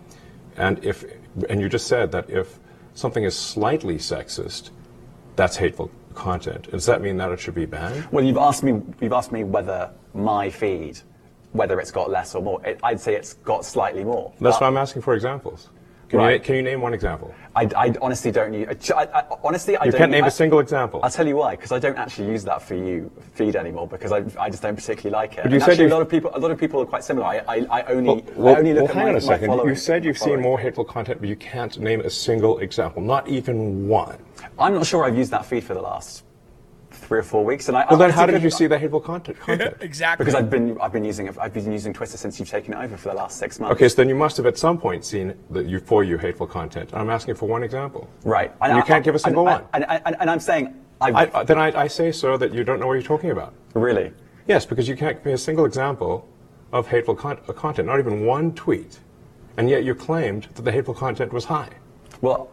and 0.56 0.84
if, 0.84 1.04
and 1.48 1.60
you 1.60 1.68
just 1.68 1.86
said 1.86 2.12
that 2.12 2.28
if 2.30 2.58
something 2.94 3.24
is 3.24 3.36
slightly 3.36 3.96
sexist, 3.96 4.70
that's 5.36 5.56
hateful 5.56 5.90
content. 6.14 6.70
Does 6.70 6.86
that 6.86 7.00
mean 7.00 7.16
that 7.16 7.30
it 7.30 7.40
should 7.40 7.54
be 7.54 7.66
banned? 7.66 8.06
Well, 8.12 8.24
you've 8.24 8.36
asked 8.36 8.62
me. 8.62 8.80
You've 9.00 9.12
asked 9.12 9.32
me 9.32 9.44
whether 9.44 9.90
my 10.14 10.50
feed, 10.50 11.00
whether 11.52 11.80
it's 11.80 11.90
got 11.90 12.10
less 12.10 12.34
or 12.34 12.42
more. 12.42 12.64
It, 12.66 12.80
I'd 12.82 13.00
say 13.00 13.14
it's 13.14 13.34
got 13.34 13.64
slightly 13.64 14.04
more. 14.04 14.32
That's 14.40 14.60
why 14.60 14.66
I'm 14.66 14.76
asking 14.76 15.02
for 15.02 15.14
examples. 15.14 15.68
Can, 16.12 16.18
right. 16.18 16.34
you, 16.34 16.40
can 16.40 16.56
you 16.56 16.62
name 16.62 16.82
one 16.82 16.92
example? 16.92 17.34
I, 17.56 17.70
I 17.74 17.94
honestly 18.02 18.30
don't 18.30 18.52
use. 18.52 18.90
I, 18.90 19.04
I, 19.04 19.24
honestly, 19.42 19.78
I 19.78 19.86
you 19.86 19.92
don't. 19.92 19.98
can't 19.98 20.10
name 20.10 20.24
a 20.24 20.30
single 20.30 20.58
example. 20.58 21.00
I'll 21.02 21.08
tell 21.08 21.26
you 21.26 21.36
why. 21.36 21.56
Because 21.56 21.72
I 21.72 21.78
don't 21.78 21.96
actually 21.96 22.28
use 22.28 22.44
that 22.44 22.60
for 22.60 22.74
you 22.74 23.10
feed 23.32 23.56
anymore. 23.56 23.88
Because 23.88 24.12
I, 24.12 24.22
I 24.38 24.50
just 24.50 24.62
don't 24.62 24.76
particularly 24.76 25.10
like 25.10 25.38
it. 25.38 25.44
But 25.44 25.52
you 25.52 25.54
and 25.54 25.62
said 25.62 25.70
actually, 25.70 25.86
a 25.86 25.88
lot 25.88 26.02
of 26.02 26.10
people. 26.10 26.30
A 26.34 26.38
lot 26.38 26.50
of 26.50 26.58
people 26.58 26.82
are 26.82 26.84
quite 26.84 27.02
similar. 27.02 27.24
I, 27.24 27.38
I, 27.48 27.66
I 27.70 27.82
only. 27.84 28.22
Well, 28.36 28.54
I 28.54 28.58
only 28.58 28.74
look 28.74 28.82
well, 28.82 28.90
at 28.90 28.94
hang 28.94 29.04
my, 29.04 29.10
on 29.12 29.16
a 29.16 29.20
second. 29.22 29.50
You 29.66 29.74
said 29.74 30.04
you've 30.04 30.18
seen 30.18 30.38
more 30.38 30.58
hateful 30.58 30.84
content, 30.84 31.18
but 31.18 31.30
you 31.30 31.36
can't 31.36 31.78
name 31.78 32.02
a 32.02 32.10
single 32.10 32.58
example. 32.58 33.00
Not 33.00 33.26
even 33.26 33.88
one. 33.88 34.18
I'm 34.58 34.74
not 34.74 34.84
sure 34.84 35.06
I've 35.06 35.16
used 35.16 35.30
that 35.30 35.46
feed 35.46 35.64
for 35.64 35.72
the 35.72 35.80
last 35.80 36.24
three 37.12 37.18
or 37.18 37.22
four 37.22 37.44
weeks. 37.44 37.68
And 37.68 37.76
I, 37.76 37.84
well, 37.90 37.98
then 37.98 38.10
I 38.10 38.14
how 38.14 38.24
did 38.24 38.42
you 38.42 38.48
see 38.48 38.66
the 38.66 38.78
hateful 38.78 39.00
content? 39.00 39.38
content? 39.38 39.76
exactly. 39.80 40.24
Because 40.24 40.34
I've 40.34 40.48
been 40.48 40.78
I've 40.80 40.92
been 40.92 41.04
using 41.04 41.28
I've 41.38 41.52
been 41.52 41.70
using 41.70 41.92
Twitter 41.92 42.16
since 42.16 42.38
you've 42.38 42.48
taken 42.48 42.72
it 42.72 42.78
over 42.78 42.96
for 42.96 43.10
the 43.10 43.14
last 43.14 43.36
six 43.36 43.60
months. 43.60 43.74
Okay, 43.74 43.86
so 43.90 43.96
then 43.96 44.08
you 44.08 44.14
must 44.14 44.38
have 44.38 44.46
at 44.46 44.56
some 44.56 44.78
point 44.78 45.04
seen 45.04 45.34
the 45.50 45.62
you 45.62 45.78
for 45.78 46.04
you 46.04 46.16
hateful 46.16 46.46
content. 46.46 46.88
I'm 46.94 47.10
asking 47.10 47.34
for 47.34 47.46
one 47.46 47.62
example. 47.62 48.08
Right. 48.24 48.50
And 48.62 48.78
you 48.78 48.82
can't 48.82 49.04
give 49.04 49.14
a 49.14 49.18
single 49.18 49.46
and, 49.46 49.60
one. 49.60 49.68
And, 49.74 49.84
and, 50.06 50.16
and, 50.20 50.30
I'm 50.30 50.40
saying 50.40 50.74
I, 51.02 51.44
then 51.44 51.58
I, 51.58 51.82
I 51.82 51.86
say 51.86 52.12
so 52.12 52.38
that 52.38 52.54
you 52.54 52.64
don't 52.64 52.80
know 52.80 52.86
what 52.86 52.94
you're 52.94 53.02
talking 53.02 53.30
about. 53.30 53.52
Really? 53.74 54.10
Yes, 54.48 54.64
because 54.64 54.88
you 54.88 54.96
can't 54.96 55.16
give 55.18 55.26
me 55.26 55.32
a 55.32 55.38
single 55.38 55.66
example 55.66 56.26
of 56.72 56.86
hateful 56.86 57.14
con- 57.14 57.40
uh, 57.46 57.52
content, 57.52 57.88
not 57.88 57.98
even 57.98 58.24
one 58.24 58.54
tweet, 58.54 59.00
and 59.58 59.68
yet 59.68 59.84
you 59.84 59.94
claimed 59.94 60.44
that 60.54 60.62
the 60.62 60.72
hateful 60.72 60.94
content 60.94 61.30
was 61.30 61.44
high. 61.44 61.68
Well, 62.22 62.50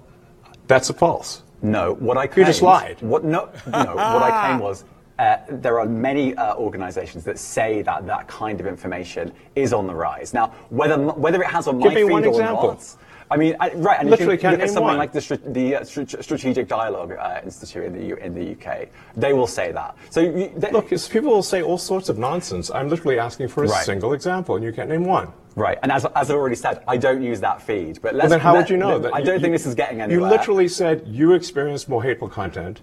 that's 0.67 0.89
a 0.89 0.93
false. 0.93 1.43
No, 1.61 1.93
what 1.95 2.17
I 2.17 2.27
claimed, 2.27 2.47
you 2.47 2.53
just 2.53 2.61
lied. 2.61 3.01
What 3.01 3.23
no, 3.23 3.49
no, 3.67 3.95
what 3.95 4.23
I 4.23 4.39
claimed 4.47 4.61
was 4.69 4.85
uh, 5.17 5.37
there 5.49 5.79
are 5.79 5.85
many 5.85 6.33
uh, 6.35 6.55
organisations 6.55 7.23
that 7.25 7.37
say 7.37 7.81
that 7.81 8.05
that 8.07 8.27
kind 8.27 8.59
of 8.61 8.67
information 8.67 9.33
is 9.55 9.73
on 9.73 9.85
the 9.87 9.93
rise. 9.93 10.33
Now, 10.33 10.47
whether 10.69 10.97
whether 10.97 11.41
it 11.41 11.47
has 11.49 11.67
on 11.67 11.79
Give 11.79 11.91
my 11.91 11.95
feed 11.95 12.03
one 12.05 12.23
or 12.25 12.29
example. 12.29 12.67
not. 12.69 12.95
I 13.31 13.37
mean, 13.37 13.55
I, 13.59 13.71
right, 13.75 13.99
and 13.99 14.09
Literally 14.09 14.33
if 14.35 14.41
you 14.43 14.49
look 14.49 14.59
at 14.59 14.69
something 14.69 14.85
one. 14.85 14.97
like 14.97 15.11
the, 15.11 15.39
the 15.49 15.75
uh, 15.75 15.83
Strategic 15.83 16.67
Dialogue 16.67 17.11
uh, 17.11 17.41
Institute 17.43 17.83
in 17.85 17.93
the, 17.93 18.03
U- 18.03 18.15
in 18.15 18.33
the 18.33 18.53
UK, 18.53 18.89
they 19.15 19.33
will 19.33 19.45
say 19.45 19.71
that. 19.71 19.95
So 20.09 20.21
you, 20.21 20.51
they, 20.57 20.71
Look, 20.71 20.89
people 20.89 21.29
will 21.29 21.43
say 21.43 21.61
all 21.61 21.77
sorts 21.77 22.09
of 22.09 22.17
nonsense. 22.17 22.71
I'm 22.71 22.89
literally 22.89 23.19
asking 23.19 23.49
for 23.49 23.65
a 23.65 23.67
Right. 23.67 23.85
single 23.85 24.13
example, 24.13 24.55
and 24.55 24.65
you 24.65 24.73
can't 24.73 24.89
name 24.89 25.05
one. 25.05 25.31
Right, 25.55 25.77
and 25.81 25.91
as, 25.91 26.05
as 26.15 26.31
I 26.31 26.33
already 26.35 26.55
said, 26.55 26.83
I 26.87 26.97
don't 26.97 27.21
use 27.21 27.39
that 27.41 27.61
feed. 27.61 28.01
But 28.01 28.13
let's, 28.15 28.23
Well, 28.23 28.29
then 28.29 28.39
how 28.39 28.53
let- 28.53 28.59
would 28.61 28.69
you 28.69 28.77
know 28.77 28.93
let- 28.97 29.01
that? 29.03 29.13
I 29.15 29.21
don't 29.21 29.35
think 29.41 29.47
you- 29.47 29.57
this 29.57 29.65
is 29.65 29.75
getting 29.75 30.01
anywhere. 30.01 30.25
You 30.29 30.29
literally 30.29 30.67
said 30.67 31.03
you 31.07 31.33
experienced 31.33 31.89
more 31.89 32.03
hateful 32.03 32.29
content, 32.29 32.81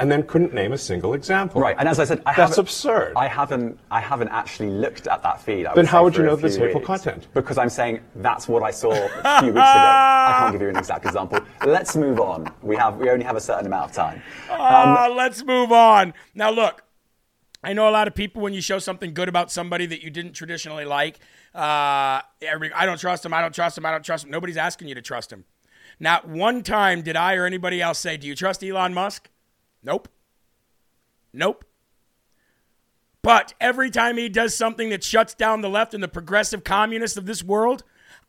and 0.00 0.12
then 0.12 0.22
couldn't 0.24 0.54
name 0.54 0.72
a 0.72 0.78
single 0.78 1.14
example. 1.14 1.60
Right, 1.60 1.74
and 1.78 1.88
as 1.88 1.98
I 1.98 2.04
said, 2.04 2.22
I 2.24 2.32
that's 2.34 2.58
absurd. 2.58 3.14
I 3.16 3.26
haven't, 3.26 3.80
I 3.90 4.00
haven't 4.00 4.28
actually 4.28 4.70
looked 4.70 5.06
at 5.08 5.22
that 5.24 5.40
feed. 5.40 5.66
I 5.66 5.74
Then 5.74 5.86
say, 5.86 5.90
how 5.90 6.04
would 6.04 6.16
you 6.16 6.22
know 6.22 6.36
there's 6.36 6.56
few 6.56 6.66
hateful 6.66 6.82
content? 6.82 7.26
Because 7.34 7.58
I'm 7.58 7.68
saying 7.70 8.00
that's 8.16 8.46
what 8.46 8.62
I 8.62 8.70
saw 8.70 8.92
a 8.92 9.40
few 9.40 9.48
weeks 9.48 9.58
ago. 9.58 9.58
I 9.58 10.36
can't 10.40 10.52
give 10.52 10.62
you 10.62 10.68
an 10.68 10.76
exact 10.76 11.04
example. 11.04 11.40
Let's 11.66 11.96
move 11.96 12.20
on. 12.20 12.48
We 12.62 12.76
have, 12.76 12.96
we 12.98 13.10
only 13.10 13.24
have 13.24 13.34
a 13.36 13.40
certain 13.40 13.66
amount 13.66 13.90
of 13.90 13.96
time. 13.96 14.22
Ah, 14.50 15.08
let's 15.12 15.44
move 15.44 15.72
on. 15.72 16.14
Now, 16.34 16.50
look, 16.50 16.84
I 17.64 17.72
know 17.72 17.88
a 17.88 17.90
lot 17.90 18.06
of 18.06 18.14
people 18.14 18.40
when 18.40 18.54
you 18.54 18.60
show 18.60 18.78
something 18.78 19.14
good 19.14 19.28
about 19.28 19.50
somebody 19.50 19.86
that 19.86 20.00
you 20.02 20.10
didn't 20.10 20.32
traditionally 20.34 20.84
like. 20.84 21.18
Uh, 21.58 22.22
I 22.22 22.86
don't 22.86 23.00
trust 23.00 23.24
him. 23.24 23.34
I 23.34 23.40
don't 23.40 23.54
trust 23.54 23.76
him. 23.76 23.84
I 23.84 23.90
don't 23.90 24.04
trust 24.04 24.24
him. 24.24 24.30
Nobody's 24.30 24.56
asking 24.56 24.86
you 24.86 24.94
to 24.94 25.02
trust 25.02 25.32
him. 25.32 25.44
Not 25.98 26.28
one 26.28 26.62
time 26.62 27.02
did 27.02 27.16
I 27.16 27.34
or 27.34 27.46
anybody 27.46 27.82
else 27.82 27.98
say, 27.98 28.16
"Do 28.16 28.28
you 28.28 28.36
trust 28.36 28.62
Elon 28.62 28.94
Musk?" 28.94 29.28
Nope. 29.82 30.08
Nope. 31.32 31.64
But 33.22 33.54
every 33.60 33.90
time 33.90 34.16
he 34.16 34.28
does 34.28 34.54
something 34.54 34.90
that 34.90 35.02
shuts 35.02 35.34
down 35.34 35.60
the 35.60 35.68
left 35.68 35.94
and 35.94 36.02
the 36.02 36.08
progressive 36.08 36.62
communists 36.62 37.16
of 37.16 37.26
this 37.26 37.42
world, 37.42 37.82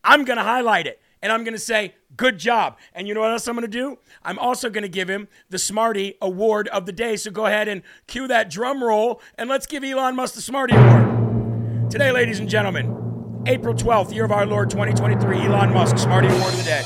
I'm 0.04 0.26
going 0.26 0.38
to 0.38 0.44
highlight 0.44 0.88
it. 0.88 1.00
And 1.22 1.32
I'm 1.32 1.44
going 1.44 1.54
to 1.54 1.60
say, 1.60 1.96
good 2.16 2.38
job. 2.38 2.78
And 2.94 3.08
you 3.08 3.14
know 3.14 3.22
what 3.22 3.32
else 3.32 3.48
I'm 3.48 3.56
going 3.56 3.62
to 3.62 3.68
do? 3.68 4.00
I'm 4.24 4.40
also 4.40 4.70
going 4.70 4.84
to 4.84 4.90
give 4.90 5.10
him 5.10 5.28
the 5.50 5.60
Smarty 5.60 6.16
Award 6.22 6.68
of 6.70 6.86
the 6.86 6.92
day. 6.92 7.18
So 7.18 7.30
go 7.30 7.46
ahead 7.46 7.68
and 7.68 7.84
cue 8.08 8.28
that 8.28 8.50
drum 8.50 8.84
roll 8.84 9.22
and 9.38 9.50
let's 9.50 9.66
give 9.66 9.84
Elon 9.84 10.16
Musk 10.16 10.36
the 10.36 10.42
Smarty 10.42 10.76
Award. 10.76 11.92
Today, 11.92 12.12
ladies 12.12 12.40
and 12.40 12.50
gentlemen, 12.50 13.09
April 13.46 13.74
12th, 13.74 14.14
year 14.14 14.26
of 14.26 14.32
our 14.32 14.46
Lord 14.46 14.70
2023, 14.70 15.46
Elon 15.46 15.74
Musk 15.74 15.98
Smarty 15.98 16.28
Award 16.28 16.54
of 16.54 16.58
the 16.58 16.64
day. 16.64 16.84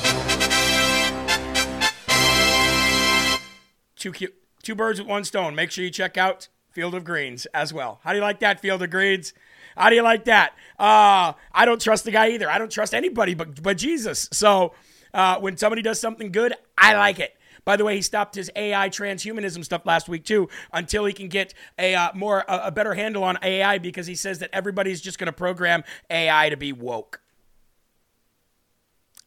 Two, 3.95 4.11
cu- 4.11 4.33
two 4.61 4.75
birds 4.75 4.99
with 4.99 5.07
one 5.07 5.23
stone. 5.23 5.55
Make 5.55 5.71
sure 5.71 5.83
you 5.83 5.89
check 5.89 6.17
out 6.17 6.47
Field 6.71 6.93
of 6.95 7.03
Greens 7.03 7.47
as 7.53 7.73
well. 7.73 7.99
How 8.03 8.11
do 8.11 8.17
you 8.17 8.23
like 8.23 8.39
that, 8.39 8.59
Field 8.59 8.81
of 8.83 8.89
Greens? 8.91 9.33
How 9.75 9.89
do 9.89 9.95
you 9.95 10.03
like 10.03 10.25
that? 10.25 10.53
Uh, 10.77 11.33
I 11.51 11.65
don't 11.65 11.81
trust 11.81 12.05
the 12.05 12.11
guy 12.11 12.29
either. 12.29 12.49
I 12.49 12.59
don't 12.59 12.71
trust 12.71 12.93
anybody 12.93 13.33
but, 13.33 13.61
but 13.61 13.77
Jesus. 13.77 14.29
So 14.31 14.73
uh, 15.13 15.39
when 15.39 15.57
somebody 15.57 15.81
does 15.81 15.99
something 15.99 16.31
good, 16.31 16.53
I 16.77 16.95
like 16.95 17.19
it. 17.19 17.35
By 17.65 17.77
the 17.77 17.85
way, 17.85 17.95
he 17.95 18.01
stopped 18.01 18.35
his 18.35 18.51
AI 18.55 18.89
transhumanism 18.89 19.63
stuff 19.63 19.85
last 19.85 20.09
week 20.09 20.25
too, 20.25 20.49
until 20.73 21.05
he 21.05 21.13
can 21.13 21.29
get 21.29 21.53
a 21.79 21.95
uh, 21.95 22.11
more 22.13 22.43
a, 22.47 22.63
a 22.65 22.71
better 22.71 22.93
handle 22.93 23.23
on 23.23 23.37
AI 23.41 23.77
because 23.77 24.07
he 24.07 24.15
says 24.15 24.39
that 24.39 24.49
everybody's 24.53 25.01
just 25.01 25.17
going 25.17 25.27
to 25.27 25.33
program 25.33 25.83
AI 26.09 26.49
to 26.49 26.57
be 26.57 26.73
woke. 26.73 27.21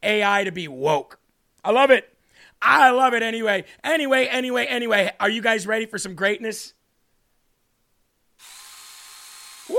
AI 0.02 0.44
to 0.44 0.52
be 0.52 0.68
woke. 0.68 1.18
I 1.64 1.70
love 1.70 1.90
it. 1.90 2.12
I 2.62 2.90
love 2.90 3.14
it 3.14 3.22
anyway. 3.22 3.64
Anyway, 3.82 4.26
anyway, 4.26 4.66
anyway. 4.66 5.12
Are 5.20 5.30
you 5.30 5.42
guys 5.42 5.66
ready 5.66 5.86
for 5.86 5.98
some 5.98 6.14
greatness? 6.14 6.74
Woo! 9.68 9.76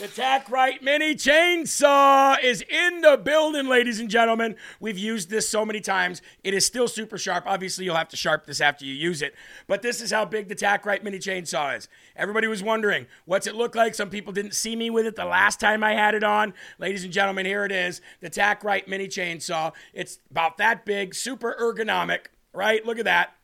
The 0.00 0.08
Tack 0.08 0.48
Right 0.48 0.82
Mini 0.82 1.14
Chainsaw 1.14 2.42
is 2.42 2.62
in 2.62 3.02
the 3.02 3.18
building, 3.18 3.66
ladies 3.66 4.00
and 4.00 4.08
gentlemen. 4.08 4.56
We've 4.80 4.96
used 4.96 5.28
this 5.28 5.46
so 5.46 5.66
many 5.66 5.82
times. 5.82 6.22
It 6.42 6.54
is 6.54 6.64
still 6.64 6.88
super 6.88 7.18
sharp. 7.18 7.44
Obviously, 7.46 7.84
you'll 7.84 7.96
have 7.96 8.08
to 8.08 8.16
sharp 8.16 8.46
this 8.46 8.62
after 8.62 8.86
you 8.86 8.94
use 8.94 9.20
it. 9.20 9.34
But 9.66 9.82
this 9.82 10.00
is 10.00 10.10
how 10.10 10.24
big 10.24 10.48
the 10.48 10.54
Tack 10.54 10.86
Right 10.86 11.04
Mini 11.04 11.18
Chainsaw 11.18 11.76
is. 11.76 11.86
Everybody 12.16 12.46
was 12.46 12.62
wondering, 12.62 13.08
what's 13.26 13.46
it 13.46 13.54
look 13.54 13.74
like? 13.74 13.94
Some 13.94 14.08
people 14.08 14.32
didn't 14.32 14.54
see 14.54 14.74
me 14.74 14.88
with 14.88 15.04
it 15.04 15.16
the 15.16 15.26
last 15.26 15.60
time 15.60 15.84
I 15.84 15.92
had 15.92 16.14
it 16.14 16.24
on. 16.24 16.54
Ladies 16.78 17.04
and 17.04 17.12
gentlemen, 17.12 17.44
here 17.44 17.66
it 17.66 17.72
is 17.72 18.00
the 18.22 18.30
Tack 18.30 18.64
Right 18.64 18.88
Mini 18.88 19.06
Chainsaw. 19.06 19.72
It's 19.92 20.18
about 20.30 20.56
that 20.56 20.86
big, 20.86 21.14
super 21.14 21.54
ergonomic, 21.60 22.28
right? 22.54 22.86
Look 22.86 22.98
at 22.98 23.04
that. 23.04 23.34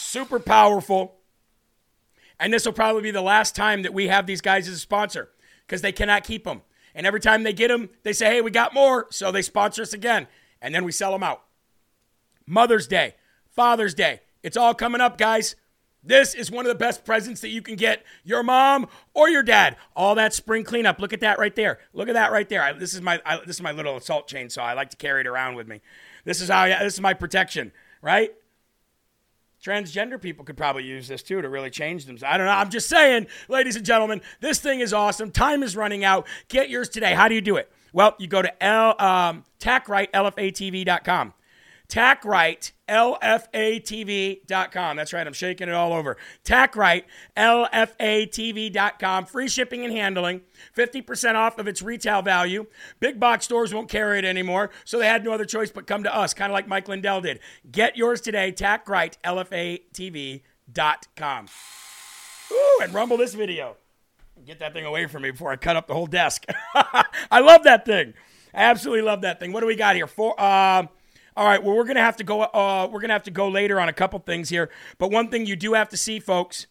Super 0.00 0.38
powerful. 0.38 1.19
And 2.40 2.52
this 2.52 2.64
will 2.64 2.72
probably 2.72 3.02
be 3.02 3.10
the 3.10 3.20
last 3.20 3.54
time 3.54 3.82
that 3.82 3.92
we 3.92 4.08
have 4.08 4.26
these 4.26 4.40
guys 4.40 4.66
as 4.66 4.74
a 4.74 4.78
sponsor 4.78 5.28
because 5.66 5.82
they 5.82 5.92
cannot 5.92 6.24
keep 6.24 6.44
them. 6.44 6.62
And 6.94 7.06
every 7.06 7.20
time 7.20 7.42
they 7.42 7.52
get 7.52 7.68
them, 7.68 7.90
they 8.02 8.14
say, 8.14 8.26
hey, 8.26 8.40
we 8.40 8.50
got 8.50 8.74
more. 8.74 9.06
So 9.10 9.30
they 9.30 9.42
sponsor 9.42 9.82
us 9.82 9.92
again. 9.92 10.26
And 10.60 10.74
then 10.74 10.84
we 10.84 10.90
sell 10.90 11.12
them 11.12 11.22
out. 11.22 11.44
Mother's 12.46 12.88
Day, 12.88 13.14
Father's 13.50 13.94
Day. 13.94 14.20
It's 14.42 14.56
all 14.56 14.74
coming 14.74 15.02
up, 15.02 15.18
guys. 15.18 15.54
This 16.02 16.34
is 16.34 16.50
one 16.50 16.64
of 16.64 16.70
the 16.70 16.78
best 16.78 17.04
presents 17.04 17.42
that 17.42 17.50
you 17.50 17.60
can 17.60 17.76
get 17.76 18.04
your 18.24 18.42
mom 18.42 18.88
or 19.12 19.28
your 19.28 19.42
dad. 19.42 19.76
All 19.94 20.14
that 20.14 20.32
spring 20.32 20.64
cleanup. 20.64 20.98
Look 20.98 21.12
at 21.12 21.20
that 21.20 21.38
right 21.38 21.54
there. 21.54 21.78
Look 21.92 22.08
at 22.08 22.14
that 22.14 22.32
right 22.32 22.48
there. 22.48 22.62
I, 22.62 22.72
this 22.72 22.94
is 22.94 23.02
my 23.02 23.20
I, 23.26 23.36
this 23.44 23.56
is 23.56 23.62
my 23.62 23.72
little 23.72 23.98
assault 23.98 24.26
chainsaw. 24.26 24.62
I 24.62 24.72
like 24.72 24.90
to 24.90 24.96
carry 24.96 25.20
it 25.20 25.26
around 25.26 25.56
with 25.56 25.68
me. 25.68 25.82
This 26.24 26.40
is 26.40 26.48
how 26.48 26.60
I, 26.60 26.82
this 26.82 26.94
is 26.94 27.02
my 27.02 27.12
protection, 27.12 27.70
right? 28.00 28.32
Transgender 29.62 30.20
people 30.20 30.44
could 30.44 30.56
probably 30.56 30.84
use 30.84 31.06
this 31.06 31.22
too 31.22 31.42
to 31.42 31.48
really 31.48 31.70
change 31.70 32.06
them. 32.06 32.16
I 32.26 32.38
don't 32.38 32.46
know. 32.46 32.52
I'm 32.52 32.70
just 32.70 32.88
saying, 32.88 33.26
ladies 33.48 33.76
and 33.76 33.84
gentlemen, 33.84 34.22
this 34.40 34.58
thing 34.58 34.80
is 34.80 34.94
awesome. 34.94 35.30
Time 35.30 35.62
is 35.62 35.76
running 35.76 36.02
out. 36.02 36.26
Get 36.48 36.70
yours 36.70 36.88
today. 36.88 37.12
How 37.12 37.28
do 37.28 37.34
you 37.34 37.42
do 37.42 37.56
it? 37.56 37.70
Well, 37.92 38.14
you 38.18 38.26
go 38.26 38.40
to 38.40 38.62
L, 38.64 38.94
um, 38.98 39.44
tackrighlfatv.com. 39.58 41.34
Tackright, 41.88 42.70
LFATV.com. 42.90 44.96
That's 44.96 45.12
right, 45.12 45.26
I'm 45.26 45.32
shaking 45.32 45.68
it 45.68 45.74
all 45.74 45.92
over. 45.92 46.16
Tackright, 46.44 47.04
LFATV.com. 47.36 49.26
Free 49.26 49.48
shipping 49.48 49.84
and 49.84 49.92
handling, 49.92 50.40
50% 50.76 51.36
off 51.36 51.58
of 51.58 51.68
its 51.68 51.82
retail 51.82 52.22
value. 52.22 52.66
Big 52.98 53.20
box 53.20 53.44
stores 53.44 53.72
won't 53.72 53.88
carry 53.88 54.18
it 54.18 54.24
anymore, 54.24 54.70
so 54.84 54.98
they 54.98 55.06
had 55.06 55.24
no 55.24 55.32
other 55.32 55.44
choice 55.44 55.70
but 55.70 55.86
come 55.86 56.02
to 56.02 56.12
us, 56.14 56.34
kind 56.34 56.50
of 56.50 56.54
like 56.54 56.66
Mike 56.66 56.88
Lindell 56.88 57.20
did. 57.20 57.38
Get 57.70 57.96
yours 57.96 58.20
today, 58.20 58.50
Tackright, 58.52 59.14
LFATV.com. 59.24 61.46
Ooh, 62.52 62.80
and 62.82 62.92
rumble 62.92 63.16
this 63.16 63.34
video. 63.34 63.76
Get 64.44 64.58
that 64.60 64.72
thing 64.72 64.84
away 64.84 65.06
from 65.06 65.22
me 65.22 65.30
before 65.30 65.52
I 65.52 65.56
cut 65.56 65.76
up 65.76 65.86
the 65.86 65.94
whole 65.94 66.06
desk. 66.06 66.46
I 66.74 67.40
love 67.40 67.64
that 67.64 67.84
thing. 67.84 68.14
I 68.54 68.64
absolutely 68.64 69.02
love 69.02 69.22
that 69.22 69.38
thing. 69.38 69.52
What 69.52 69.60
do 69.60 69.66
we 69.66 69.76
got 69.76 69.96
here? 69.96 70.06
Four. 70.06 70.40
Uh, 70.40 70.86
all 71.40 71.46
right. 71.46 71.64
Well, 71.64 71.74
we're 71.74 71.84
gonna 71.84 72.00
have 72.00 72.18
to 72.18 72.24
go. 72.24 72.42
Uh, 72.42 72.86
we're 72.92 73.00
gonna 73.00 73.14
have 73.14 73.22
to 73.22 73.30
go 73.30 73.48
later 73.48 73.80
on 73.80 73.88
a 73.88 73.94
couple 73.94 74.18
things 74.18 74.50
here. 74.50 74.68
But 74.98 75.10
one 75.10 75.30
thing 75.30 75.46
you 75.46 75.56
do 75.56 75.72
have 75.72 75.88
to 75.88 75.96
see, 75.96 76.20
folks. 76.20 76.66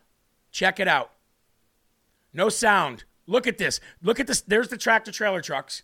Check 0.51 0.79
it 0.79 0.87
out. 0.87 1.11
No 2.33 2.49
sound. 2.49 3.03
Look 3.25 3.47
at 3.47 3.57
this. 3.57 3.79
Look 4.01 4.19
at 4.19 4.27
this. 4.27 4.41
There's 4.41 4.67
the 4.69 4.77
tractor 4.77 5.11
trailer 5.11 5.41
trucks. 5.41 5.83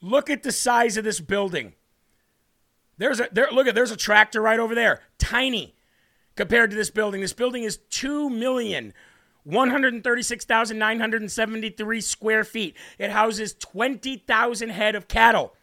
Look 0.00 0.30
at 0.30 0.42
the 0.42 0.52
size 0.52 0.96
of 0.96 1.04
this 1.04 1.20
building. 1.20 1.74
There's 2.98 3.20
a 3.20 3.28
there. 3.32 3.48
Look 3.50 3.66
at 3.66 3.74
there's 3.74 3.90
a 3.90 3.96
tractor 3.96 4.40
right 4.40 4.60
over 4.60 4.74
there. 4.74 5.00
Tiny 5.18 5.74
compared 6.38 6.70
to 6.70 6.76
this 6.76 6.88
building. 6.88 7.20
This 7.20 7.34
building 7.34 7.64
is 7.64 7.80
two 7.90 8.30
million. 8.30 8.94
136,973 9.42 12.00
square 12.00 12.44
feet. 12.44 12.76
It 12.98 13.10
houses 13.10 13.54
20,000 13.54 14.68
head 14.68 14.94
of 14.94 15.08
cattle. 15.08 15.54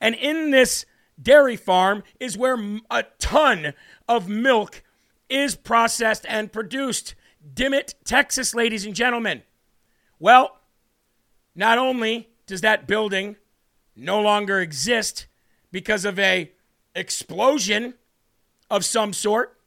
And 0.00 0.14
in 0.14 0.50
this 0.50 0.86
dairy 1.20 1.56
farm 1.56 2.02
is 2.18 2.38
where 2.38 2.56
a 2.90 3.04
ton 3.18 3.74
of 4.08 4.26
milk 4.28 4.82
is 5.28 5.54
processed 5.54 6.24
and 6.28 6.50
produced. 6.50 7.14
Dimmitt, 7.52 7.94
Texas, 8.04 8.54
ladies 8.54 8.86
and 8.86 8.94
gentlemen. 8.94 9.42
Well, 10.18 10.60
not 11.54 11.76
only 11.76 12.30
does 12.46 12.62
that 12.62 12.86
building 12.86 13.36
no 13.94 14.22
longer 14.22 14.60
exist 14.60 15.26
because 15.70 16.06
of 16.06 16.18
a 16.18 16.52
explosion 16.94 17.92
of 18.70 18.86
some 18.86 19.12
sort, 19.12 19.58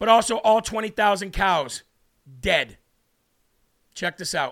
but 0.00 0.08
also 0.08 0.38
all 0.38 0.62
20,000 0.62 1.30
cows 1.30 1.84
dead. 2.40 2.78
Check 3.94 4.16
this 4.16 4.34
out. 4.34 4.50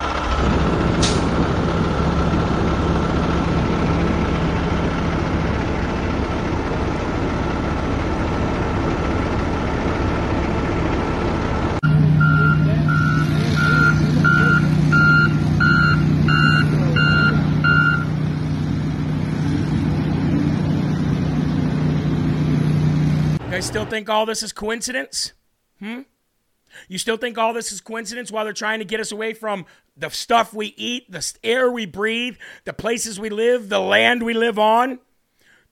Guys 23.51 23.67
still 23.67 23.87
think 23.87 24.11
all 24.11 24.27
this 24.27 24.43
is 24.43 24.53
coincidence? 24.53 25.33
Hmm? 25.81 26.01
You 26.87 26.99
still 26.99 27.17
think 27.17 27.39
all 27.39 27.53
this 27.55 27.73
is 27.73 27.81
coincidence 27.81 28.31
while 28.31 28.45
they're 28.45 28.53
trying 28.53 28.79
to 28.81 28.85
get 28.85 29.01
us 29.01 29.13
away 29.13 29.33
from 29.33 29.67
the 29.97 30.11
stuff 30.11 30.53
we 30.53 30.75
eat, 30.77 31.11
the 31.11 31.35
air 31.43 31.71
we 31.71 31.87
breathe, 31.87 32.37
the 32.65 32.73
places 32.73 33.19
we 33.19 33.31
live, 33.31 33.69
the 33.69 33.81
land 33.81 34.23
we 34.23 34.35
live 34.35 34.59
on? 34.59 34.99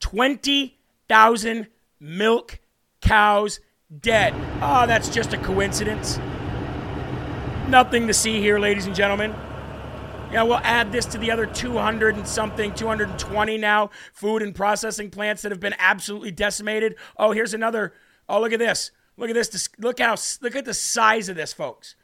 20,000 0.01 1.69
milk 2.01 2.59
cows 3.01 3.61
dead. 4.01 4.35
Oh, 4.63 4.87
that's 4.87 5.09
just 5.09 5.33
a 5.33 5.39
coincidence. 5.39 6.19
Nothing 7.69 8.07
to 8.07 8.15
see 8.15 8.41
here, 8.41 8.59
ladies 8.59 8.87
and 8.87 8.95
gentlemen. 8.95 9.35
Yeah, 10.33 10.43
we'll 10.43 10.59
add 10.59 10.91
this 10.91 11.07
to 11.07 11.19
the 11.19 11.31
other 11.31 11.47
200 11.47 12.17
and 12.17 12.27
something, 12.27 12.75
220 12.75 13.59
now 13.59 13.91
food 14.13 14.43
and 14.43 14.55
processing 14.55 15.11
plants 15.11 15.43
that 15.43 15.53
have 15.53 15.61
been 15.61 15.75
absolutely 15.79 16.33
decimated. 16.33 16.97
Oh, 17.17 17.31
here's 17.31 17.55
another. 17.55 17.95
Oh, 18.29 18.41
look 18.41 18.53
at 18.53 18.59
this. 18.59 18.91
Look 19.17 19.31
at 19.31 19.35
this. 19.35 19.69
Look 19.79 19.99
how 19.99 20.17
look 20.41 20.57
at 20.57 20.65
the 20.65 20.75
size 20.75 21.29
of 21.29 21.37
this, 21.37 21.53
folks. 21.53 21.95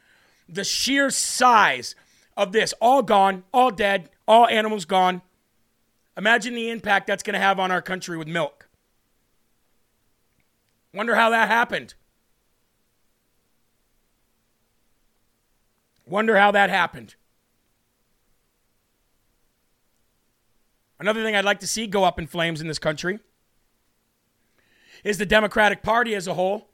The 0.49 0.63
sheer 0.63 1.09
size 1.09 1.95
of 2.35 2.51
this. 2.51 2.73
All 2.81 3.03
gone, 3.03 3.43
all 3.53 3.71
dead, 3.71 4.09
all 4.27 4.47
animals 4.47 4.85
gone. 4.85 5.21
Imagine 6.17 6.53
the 6.53 6.69
impact 6.69 7.07
that's 7.07 7.23
going 7.23 7.33
to 7.33 7.39
have 7.39 7.59
on 7.59 7.71
our 7.71 7.81
country 7.81 8.17
with 8.17 8.27
milk. 8.27 8.67
Wonder 10.93 11.15
how 11.15 11.29
that 11.31 11.47
happened. 11.47 11.95
Wonder 16.05 16.37
how 16.37 16.51
that 16.51 16.69
happened. 16.69 17.15
Another 20.99 21.23
thing 21.23 21.35
I'd 21.35 21.45
like 21.45 21.59
to 21.61 21.67
see 21.67 21.87
go 21.87 22.03
up 22.03 22.19
in 22.19 22.27
flames 22.27 22.61
in 22.61 22.67
this 22.67 22.79
country 22.79 23.19
is 25.03 25.17
the 25.17 25.25
Democratic 25.25 25.81
Party 25.81 26.13
as 26.15 26.27
a 26.27 26.35
whole. 26.35 26.69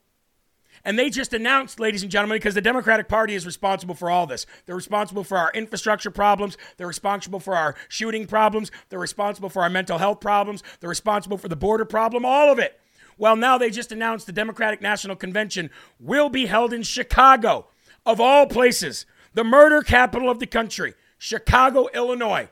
And 0.86 0.98
they 0.98 1.10
just 1.10 1.34
announced, 1.34 1.80
ladies 1.80 2.04
and 2.04 2.12
gentlemen, 2.12 2.38
because 2.38 2.56
the 2.56 2.62
Democratic 2.62 3.08
Party 3.08 3.36
is 3.36 3.46
responsible 3.46 3.96
for 3.96 4.10
all 4.10 4.28
this. 4.28 4.46
They're 4.66 4.76
responsible 4.76 5.24
for 5.24 5.38
our 5.38 5.52
infrastructure 5.54 6.12
problems. 6.12 6.58
They're 6.78 6.88
responsible 6.88 7.40
for 7.40 7.56
our 7.56 7.76
shooting 7.88 8.28
problems. 8.28 8.72
They're 8.90 9.00
responsible 9.00 9.50
for 9.50 9.64
our 9.64 9.70
mental 9.70 9.98
health 9.98 10.20
problems. 10.20 10.64
They're 10.80 10.90
responsible 10.90 11.38
for 11.38 11.48
the 11.48 11.56
border 11.56 11.86
problem, 11.86 12.26
all 12.26 12.52
of 12.52 12.60
it. 12.60 12.80
Well, 13.18 13.36
now 13.36 13.58
they 13.58 13.70
just 13.70 13.92
announced 13.92 14.26
the 14.26 14.32
Democratic 14.32 14.82
National 14.82 15.16
Convention 15.16 15.70
will 16.00 16.30
be 16.30 16.46
held 16.46 16.72
in 16.72 16.84
Chicago, 16.84 17.68
of 18.06 18.22
all 18.22 18.48
places, 18.48 19.06
the 19.34 19.44
murder 19.44 19.82
capital 19.82 20.30
of 20.30 20.40
the 20.40 20.48
country, 20.48 20.94
Chicago, 21.18 21.90
Illinois 21.94 22.50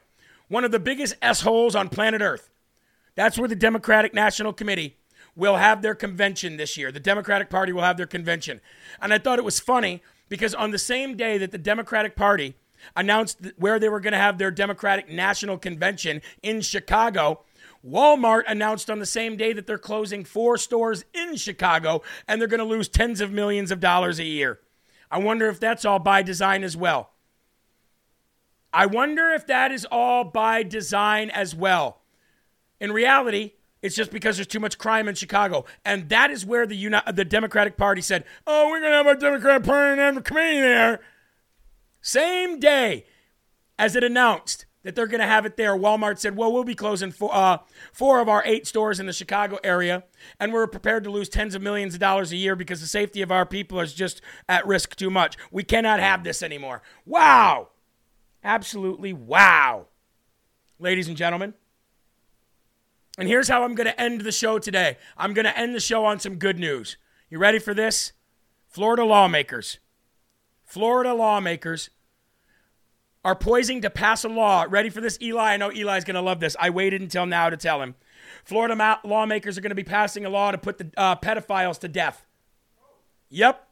one 0.47 0.63
of 0.63 0.71
the 0.71 0.79
biggest 0.79 1.15
S-holes 1.21 1.75
on 1.75 1.89
planet 1.89 2.21
Earth. 2.21 2.49
That's 3.15 3.37
where 3.37 3.47
the 3.47 3.55
Democratic 3.55 4.13
National 4.13 4.53
Committee 4.53 4.97
will 5.37 5.55
have 5.55 5.81
their 5.81 5.95
convention 5.95 6.57
this 6.57 6.75
year. 6.75 6.91
The 6.91 6.99
Democratic 6.99 7.49
Party 7.49 7.71
will 7.71 7.83
have 7.83 7.95
their 7.95 8.07
convention. 8.07 8.59
And 9.01 9.13
I 9.13 9.19
thought 9.19 9.39
it 9.39 9.45
was 9.45 9.59
funny 9.59 10.01
because 10.27 10.53
on 10.53 10.71
the 10.71 10.79
same 10.79 11.15
day 11.15 11.37
that 11.37 11.51
the 11.51 11.57
Democratic 11.57 12.15
Party 12.15 12.55
announced 12.95 13.39
where 13.57 13.79
they 13.79 13.89
were 13.89 13.99
going 13.99 14.13
to 14.13 14.19
have 14.19 14.37
their 14.37 14.51
Democratic 14.51 15.09
National 15.09 15.57
Convention 15.57 16.21
in 16.43 16.61
Chicago. 16.61 17.41
Walmart 17.87 18.43
announced 18.47 18.89
on 18.89 18.99
the 18.99 19.05
same 19.05 19.37
day 19.37 19.53
that 19.53 19.67
they're 19.67 19.77
closing 19.77 20.23
four 20.23 20.57
stores 20.57 21.05
in 21.13 21.35
Chicago 21.35 22.01
and 22.27 22.41
they're 22.41 22.47
going 22.47 22.59
to 22.59 22.65
lose 22.65 22.89
tens 22.89 23.21
of 23.21 23.31
millions 23.31 23.71
of 23.71 23.79
dollars 23.79 24.19
a 24.19 24.25
year. 24.25 24.59
I 25.09 25.19
wonder 25.19 25.47
if 25.47 25.59
that's 25.59 25.85
all 25.85 25.99
by 25.99 26.21
design 26.21 26.63
as 26.63 26.75
well. 26.75 27.11
I 28.73 28.85
wonder 28.85 29.29
if 29.29 29.47
that 29.47 29.71
is 29.71 29.85
all 29.89 30.23
by 30.25 30.63
design 30.63 31.29
as 31.29 31.55
well. 31.55 32.01
In 32.79 32.91
reality, 32.91 33.53
it's 33.81 33.95
just 33.95 34.11
because 34.11 34.37
there's 34.37 34.47
too 34.47 34.59
much 34.59 34.77
crime 34.77 35.07
in 35.07 35.15
Chicago. 35.15 35.65
And 35.85 36.09
that 36.09 36.31
is 36.31 36.45
where 36.45 36.65
the 36.65 36.75
Uni- 36.75 37.01
the 37.13 37.25
Democratic 37.25 37.77
Party 37.77 38.01
said, 38.01 38.23
oh, 38.45 38.67
we're 38.67 38.79
going 38.79 38.91
to 38.91 38.97
have 38.97 39.07
a 39.07 39.19
Democratic 39.19 39.63
Party 39.63 39.91
and 39.91 39.99
have 39.99 40.17
a 40.17 40.21
committee 40.21 40.59
there. 40.59 40.99
Same 42.01 42.59
day 42.59 43.05
as 43.77 43.95
it 43.95 44.03
announced 44.03 44.65
that 44.83 44.95
they're 44.95 45.07
going 45.07 45.19
to 45.19 45.27
have 45.27 45.45
it 45.45 45.57
there, 45.57 45.75
Walmart 45.75 46.17
said, 46.17 46.37
well, 46.37 46.51
we'll 46.53 46.63
be 46.63 46.73
closing 46.73 47.11
four, 47.11 47.29
uh, 47.33 47.57
four 47.91 48.21
of 48.21 48.29
our 48.29 48.41
eight 48.45 48.65
stores 48.65 49.01
in 49.01 49.05
the 49.05 49.11
Chicago 49.11 49.57
area, 49.61 50.05
and 50.39 50.53
we're 50.53 50.65
prepared 50.65 51.03
to 51.03 51.09
lose 51.09 51.27
tens 51.27 51.55
of 51.55 51.61
millions 51.61 51.93
of 51.93 51.99
dollars 51.99 52.31
a 52.31 52.37
year 52.37 52.55
because 52.55 52.79
the 52.79 52.87
safety 52.87 53.21
of 53.21 53.29
our 53.29 53.45
people 53.45 53.81
is 53.81 53.93
just 53.93 54.21
at 54.47 54.65
risk 54.65 54.95
too 54.95 55.09
much. 55.09 55.35
We 55.51 55.63
cannot 55.63 55.99
have 55.99 56.23
this 56.23 56.41
anymore. 56.41 56.81
Wow. 57.05 57.69
Absolutely 58.45 59.11
wow. 59.11 59.87
Ladies 60.79 61.09
and 61.09 61.17
gentlemen, 61.17 61.53
and 63.17 63.27
here's 63.27 63.47
how 63.47 63.63
I'm 63.63 63.75
going 63.75 63.87
to 63.87 63.99
end 63.99 64.21
the 64.21 64.31
show 64.31 64.59
today. 64.59 64.97
I'm 65.17 65.33
going 65.33 65.45
to 65.45 65.57
end 65.57 65.73
the 65.73 65.79
show 65.79 66.05
on 66.05 66.19
some 66.19 66.35
good 66.35 66.59
news. 66.59 66.97
You 67.29 67.39
ready 67.39 67.59
for 67.59 67.73
this? 67.73 68.13
Florida 68.67 69.03
lawmakers. 69.03 69.79
Florida 70.63 71.13
lawmakers 71.13 71.89
are 73.25 73.35
poising 73.35 73.81
to 73.81 73.89
pass 73.89 74.23
a 74.23 74.29
law. 74.29 74.65
Ready 74.69 74.89
for 74.89 75.01
this, 75.01 75.17
Eli? 75.21 75.53
I 75.53 75.57
know 75.57 75.69
Eli's 75.69 76.03
going 76.03 76.15
to 76.15 76.21
love 76.21 76.39
this. 76.39 76.55
I 76.59 76.69
waited 76.69 77.01
until 77.01 77.25
now 77.25 77.49
to 77.49 77.57
tell 77.57 77.81
him. 77.81 77.95
Florida 78.43 78.75
ma- 78.75 78.99
lawmakers 79.03 79.57
are 79.57 79.61
going 79.61 79.71
to 79.71 79.75
be 79.75 79.83
passing 79.83 80.25
a 80.25 80.29
law 80.29 80.51
to 80.51 80.57
put 80.57 80.77
the 80.77 80.91
uh, 80.95 81.15
pedophiles 81.15 81.79
to 81.79 81.87
death. 81.87 82.25
Yep. 83.29 83.67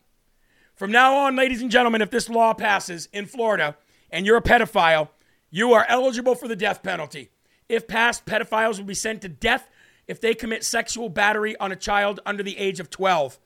From 0.73 0.91
now 0.91 1.15
on, 1.15 1.35
ladies 1.35 1.61
and 1.61 1.71
gentlemen, 1.71 2.01
if 2.01 2.09
this 2.09 2.29
law 2.29 2.53
passes 2.53 3.07
in 3.13 3.27
Florida 3.27 3.77
and 4.09 4.25
you're 4.25 4.37
a 4.37 4.41
pedophile, 4.41 5.09
you 5.49 5.71
are 5.71 5.85
eligible 5.87 6.35
for 6.35 6.47
the 6.47 6.55
death 6.55 6.83
penalty. 6.83 7.29
If 7.67 7.87
passed, 7.87 8.25
pedophiles 8.25 8.77
will 8.77 8.85
be 8.85 8.93
sent 8.93 9.21
to 9.21 9.29
death 9.29 9.69
if 10.07 10.21
they 10.21 10.35
commit 10.35 10.63
sexual 10.63 11.09
battery 11.09 11.55
on 11.57 11.71
a 11.71 11.75
child 11.75 12.19
under 12.25 12.43
the 12.43 12.57
age 12.57 12.79
of 12.79 12.89
12. 12.89 13.39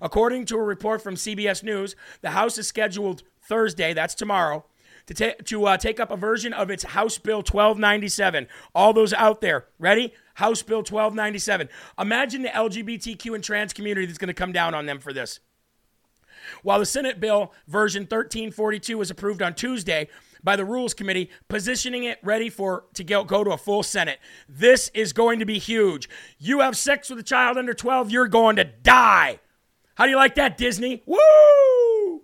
According 0.00 0.44
to 0.46 0.56
a 0.56 0.62
report 0.62 1.02
from 1.02 1.14
CBS 1.14 1.62
News, 1.62 1.96
the 2.20 2.30
House 2.30 2.58
is 2.58 2.68
scheduled 2.68 3.22
Thursday, 3.40 3.94
that's 3.94 4.14
tomorrow, 4.14 4.64
to, 5.06 5.14
ta- 5.14 5.42
to 5.44 5.66
uh, 5.66 5.76
take 5.76 5.98
up 5.98 6.10
a 6.10 6.16
version 6.16 6.52
of 6.52 6.70
its 6.70 6.84
House 6.84 7.18
Bill 7.18 7.38
1297. 7.38 8.46
All 8.74 8.92
those 8.92 9.12
out 9.12 9.40
there, 9.40 9.66
ready? 9.78 10.12
House 10.34 10.62
Bill 10.62 10.78
1297. 10.78 11.68
Imagine 11.98 12.42
the 12.42 12.48
LGBTQ 12.50 13.34
and 13.34 13.42
trans 13.42 13.72
community 13.72 14.06
that's 14.06 14.18
going 14.18 14.28
to 14.28 14.34
come 14.34 14.52
down 14.52 14.74
on 14.74 14.86
them 14.86 14.98
for 14.98 15.12
this. 15.12 15.40
While 16.62 16.78
the 16.78 16.86
Senate 16.86 17.20
bill 17.20 17.52
version 17.66 18.02
1342 18.02 18.96
was 18.96 19.10
approved 19.10 19.42
on 19.42 19.54
Tuesday 19.54 20.08
by 20.48 20.56
the 20.56 20.64
Rules 20.64 20.94
Committee, 20.94 21.28
positioning 21.48 22.04
it 22.04 22.18
ready 22.22 22.48
for 22.48 22.84
to 22.94 23.04
go, 23.04 23.22
go 23.22 23.44
to 23.44 23.50
a 23.50 23.58
full 23.58 23.82
Senate. 23.82 24.18
This 24.48 24.90
is 24.94 25.12
going 25.12 25.40
to 25.40 25.44
be 25.44 25.58
huge. 25.58 26.08
You 26.38 26.60
have 26.60 26.74
sex 26.74 27.10
with 27.10 27.18
a 27.18 27.22
child 27.22 27.58
under 27.58 27.74
12, 27.74 28.10
you're 28.10 28.28
going 28.28 28.56
to 28.56 28.64
die. 28.64 29.40
How 29.96 30.04
do 30.04 30.10
you 30.10 30.16
like 30.16 30.36
that, 30.36 30.56
Disney? 30.56 31.02
Woo! 31.04 32.22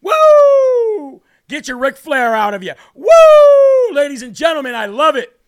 Woo! 0.00 1.20
Get 1.48 1.68
your 1.68 1.76
Ric 1.76 1.98
Flair 1.98 2.34
out 2.34 2.54
of 2.54 2.62
you. 2.62 2.72
Woo! 2.94 3.92
Ladies 3.92 4.22
and 4.22 4.34
gentlemen, 4.34 4.74
I 4.74 4.86
love 4.86 5.14
it. 5.14 5.38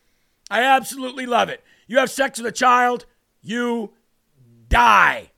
I 0.50 0.60
absolutely 0.64 1.24
love 1.24 1.48
it. 1.48 1.64
You 1.86 1.96
have 1.96 2.10
sex 2.10 2.38
with 2.38 2.46
a 2.46 2.52
child, 2.52 3.06
you 3.40 3.94
die. 4.68 5.30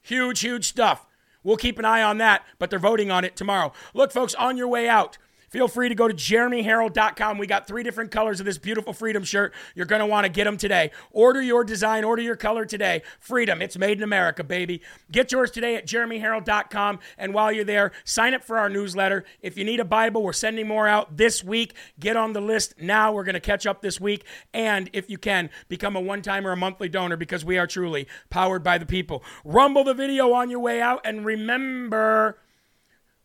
Huge, 0.00 0.38
huge 0.38 0.68
stuff. 0.68 1.08
We'll 1.42 1.56
keep 1.56 1.78
an 1.78 1.84
eye 1.84 2.02
on 2.02 2.18
that, 2.18 2.44
but 2.60 2.70
they're 2.70 2.78
voting 2.78 3.10
on 3.10 3.24
it 3.24 3.36
tomorrow. 3.36 3.72
Look, 3.92 4.12
folks, 4.12 4.34
on 4.34 4.56
your 4.56 4.68
way 4.68 4.88
out, 4.88 5.18
feel 5.54 5.68
free 5.68 5.88
to 5.88 5.94
go 5.94 6.08
to 6.08 6.14
jeremyherrell.com. 6.14 7.38
We 7.38 7.46
got 7.46 7.68
three 7.68 7.84
different 7.84 8.10
colors 8.10 8.40
of 8.40 8.46
this 8.46 8.58
beautiful 8.58 8.92
freedom 8.92 9.22
shirt. 9.22 9.54
You're 9.76 9.86
going 9.86 10.00
to 10.00 10.06
want 10.06 10.24
to 10.24 10.28
get 10.28 10.46
them 10.46 10.56
today. 10.56 10.90
Order 11.12 11.40
your 11.40 11.62
design, 11.62 12.02
order 12.02 12.22
your 12.22 12.34
color 12.34 12.64
today. 12.64 13.02
Freedom, 13.20 13.62
it's 13.62 13.78
made 13.78 13.98
in 13.98 14.02
America, 14.02 14.42
baby. 14.42 14.82
Get 15.12 15.30
yours 15.30 15.52
today 15.52 15.76
at 15.76 15.86
jeremyherrell.com. 15.86 16.98
And 17.18 17.32
while 17.32 17.52
you're 17.52 17.64
there, 17.64 17.92
sign 18.02 18.34
up 18.34 18.42
for 18.42 18.58
our 18.58 18.68
newsletter. 18.68 19.24
If 19.42 19.56
you 19.56 19.64
need 19.64 19.78
a 19.78 19.84
Bible, 19.84 20.24
we're 20.24 20.32
sending 20.32 20.66
more 20.66 20.88
out 20.88 21.16
this 21.16 21.44
week. 21.44 21.74
Get 22.00 22.16
on 22.16 22.32
the 22.32 22.40
list 22.40 22.74
now. 22.80 23.12
We're 23.12 23.22
going 23.22 23.34
to 23.34 23.40
catch 23.40 23.64
up 23.64 23.80
this 23.80 24.00
week. 24.00 24.24
And 24.52 24.90
if 24.92 25.08
you 25.08 25.18
can, 25.18 25.50
become 25.68 25.94
a 25.94 26.00
one 26.00 26.20
time 26.20 26.48
or 26.48 26.50
a 26.50 26.56
monthly 26.56 26.88
donor 26.88 27.16
because 27.16 27.44
we 27.44 27.58
are 27.58 27.68
truly 27.68 28.08
powered 28.28 28.64
by 28.64 28.76
the 28.76 28.86
people. 28.86 29.22
Rumble 29.44 29.84
the 29.84 29.94
video 29.94 30.32
on 30.32 30.50
your 30.50 30.58
way 30.58 30.80
out. 30.80 31.02
And 31.04 31.24
remember, 31.24 32.38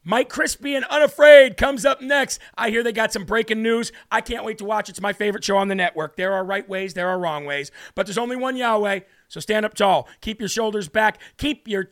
Mike 0.04 0.30
Crispi 0.30 0.76
and 0.76 0.86
Unafraid 0.86 1.58
comes 1.58 1.86
up 1.86 2.02
next. 2.02 2.39
I 2.58 2.70
hear 2.70 2.84
they 2.84 2.93
got 2.93 3.12
some 3.12 3.26
breaking 3.26 3.62
news. 3.62 3.91
I 4.12 4.22
can't 4.22 4.45
wait 4.45 4.58
to 4.60 4.66
watch. 4.66 4.89
It's 4.89 5.02
my 5.02 5.14
favorite 5.14 5.43
show 5.43 5.58
on 5.58 5.68
the 5.68 5.76
network. 5.76 6.16
There 6.16 6.34
are 6.34 6.43
right 6.43 6.68
ways, 6.68 6.93
there 6.93 7.10
are 7.10 7.20
wrong 7.20 7.45
ways, 7.45 7.72
but 7.95 8.06
there's 8.06 8.18
only 8.18 8.36
one 8.36 8.56
Yahweh. 8.56 9.02
So 9.28 9.39
stand 9.39 9.66
up 9.66 9.74
tall. 9.74 10.08
Keep 10.22 10.39
your 10.39 10.50
shoulders 10.50 10.88
back. 10.88 11.20
Keep 11.38 11.68
your. 11.68 11.91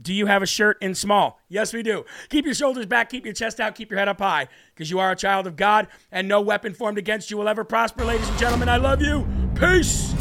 Do 0.00 0.12
you 0.12 0.26
have 0.26 0.42
a 0.42 0.46
shirt 0.46 0.78
in 0.82 0.96
small? 0.96 1.38
Yes, 1.48 1.72
we 1.72 1.84
do. 1.84 2.04
Keep 2.28 2.44
your 2.44 2.54
shoulders 2.54 2.86
back. 2.86 3.08
Keep 3.08 3.24
your 3.24 3.34
chest 3.34 3.60
out. 3.60 3.76
Keep 3.76 3.90
your 3.90 4.00
head 4.00 4.08
up 4.08 4.18
high 4.18 4.48
because 4.74 4.90
you 4.90 4.98
are 4.98 5.12
a 5.12 5.16
child 5.16 5.46
of 5.46 5.54
God 5.54 5.86
and 6.10 6.26
no 6.26 6.40
weapon 6.40 6.74
formed 6.74 6.98
against 6.98 7.30
you 7.30 7.36
will 7.36 7.48
ever 7.48 7.62
prosper. 7.62 8.04
Ladies 8.04 8.28
and 8.28 8.38
gentlemen, 8.38 8.68
I 8.68 8.78
love 8.78 9.00
you. 9.00 9.24
Peace. 9.54 10.12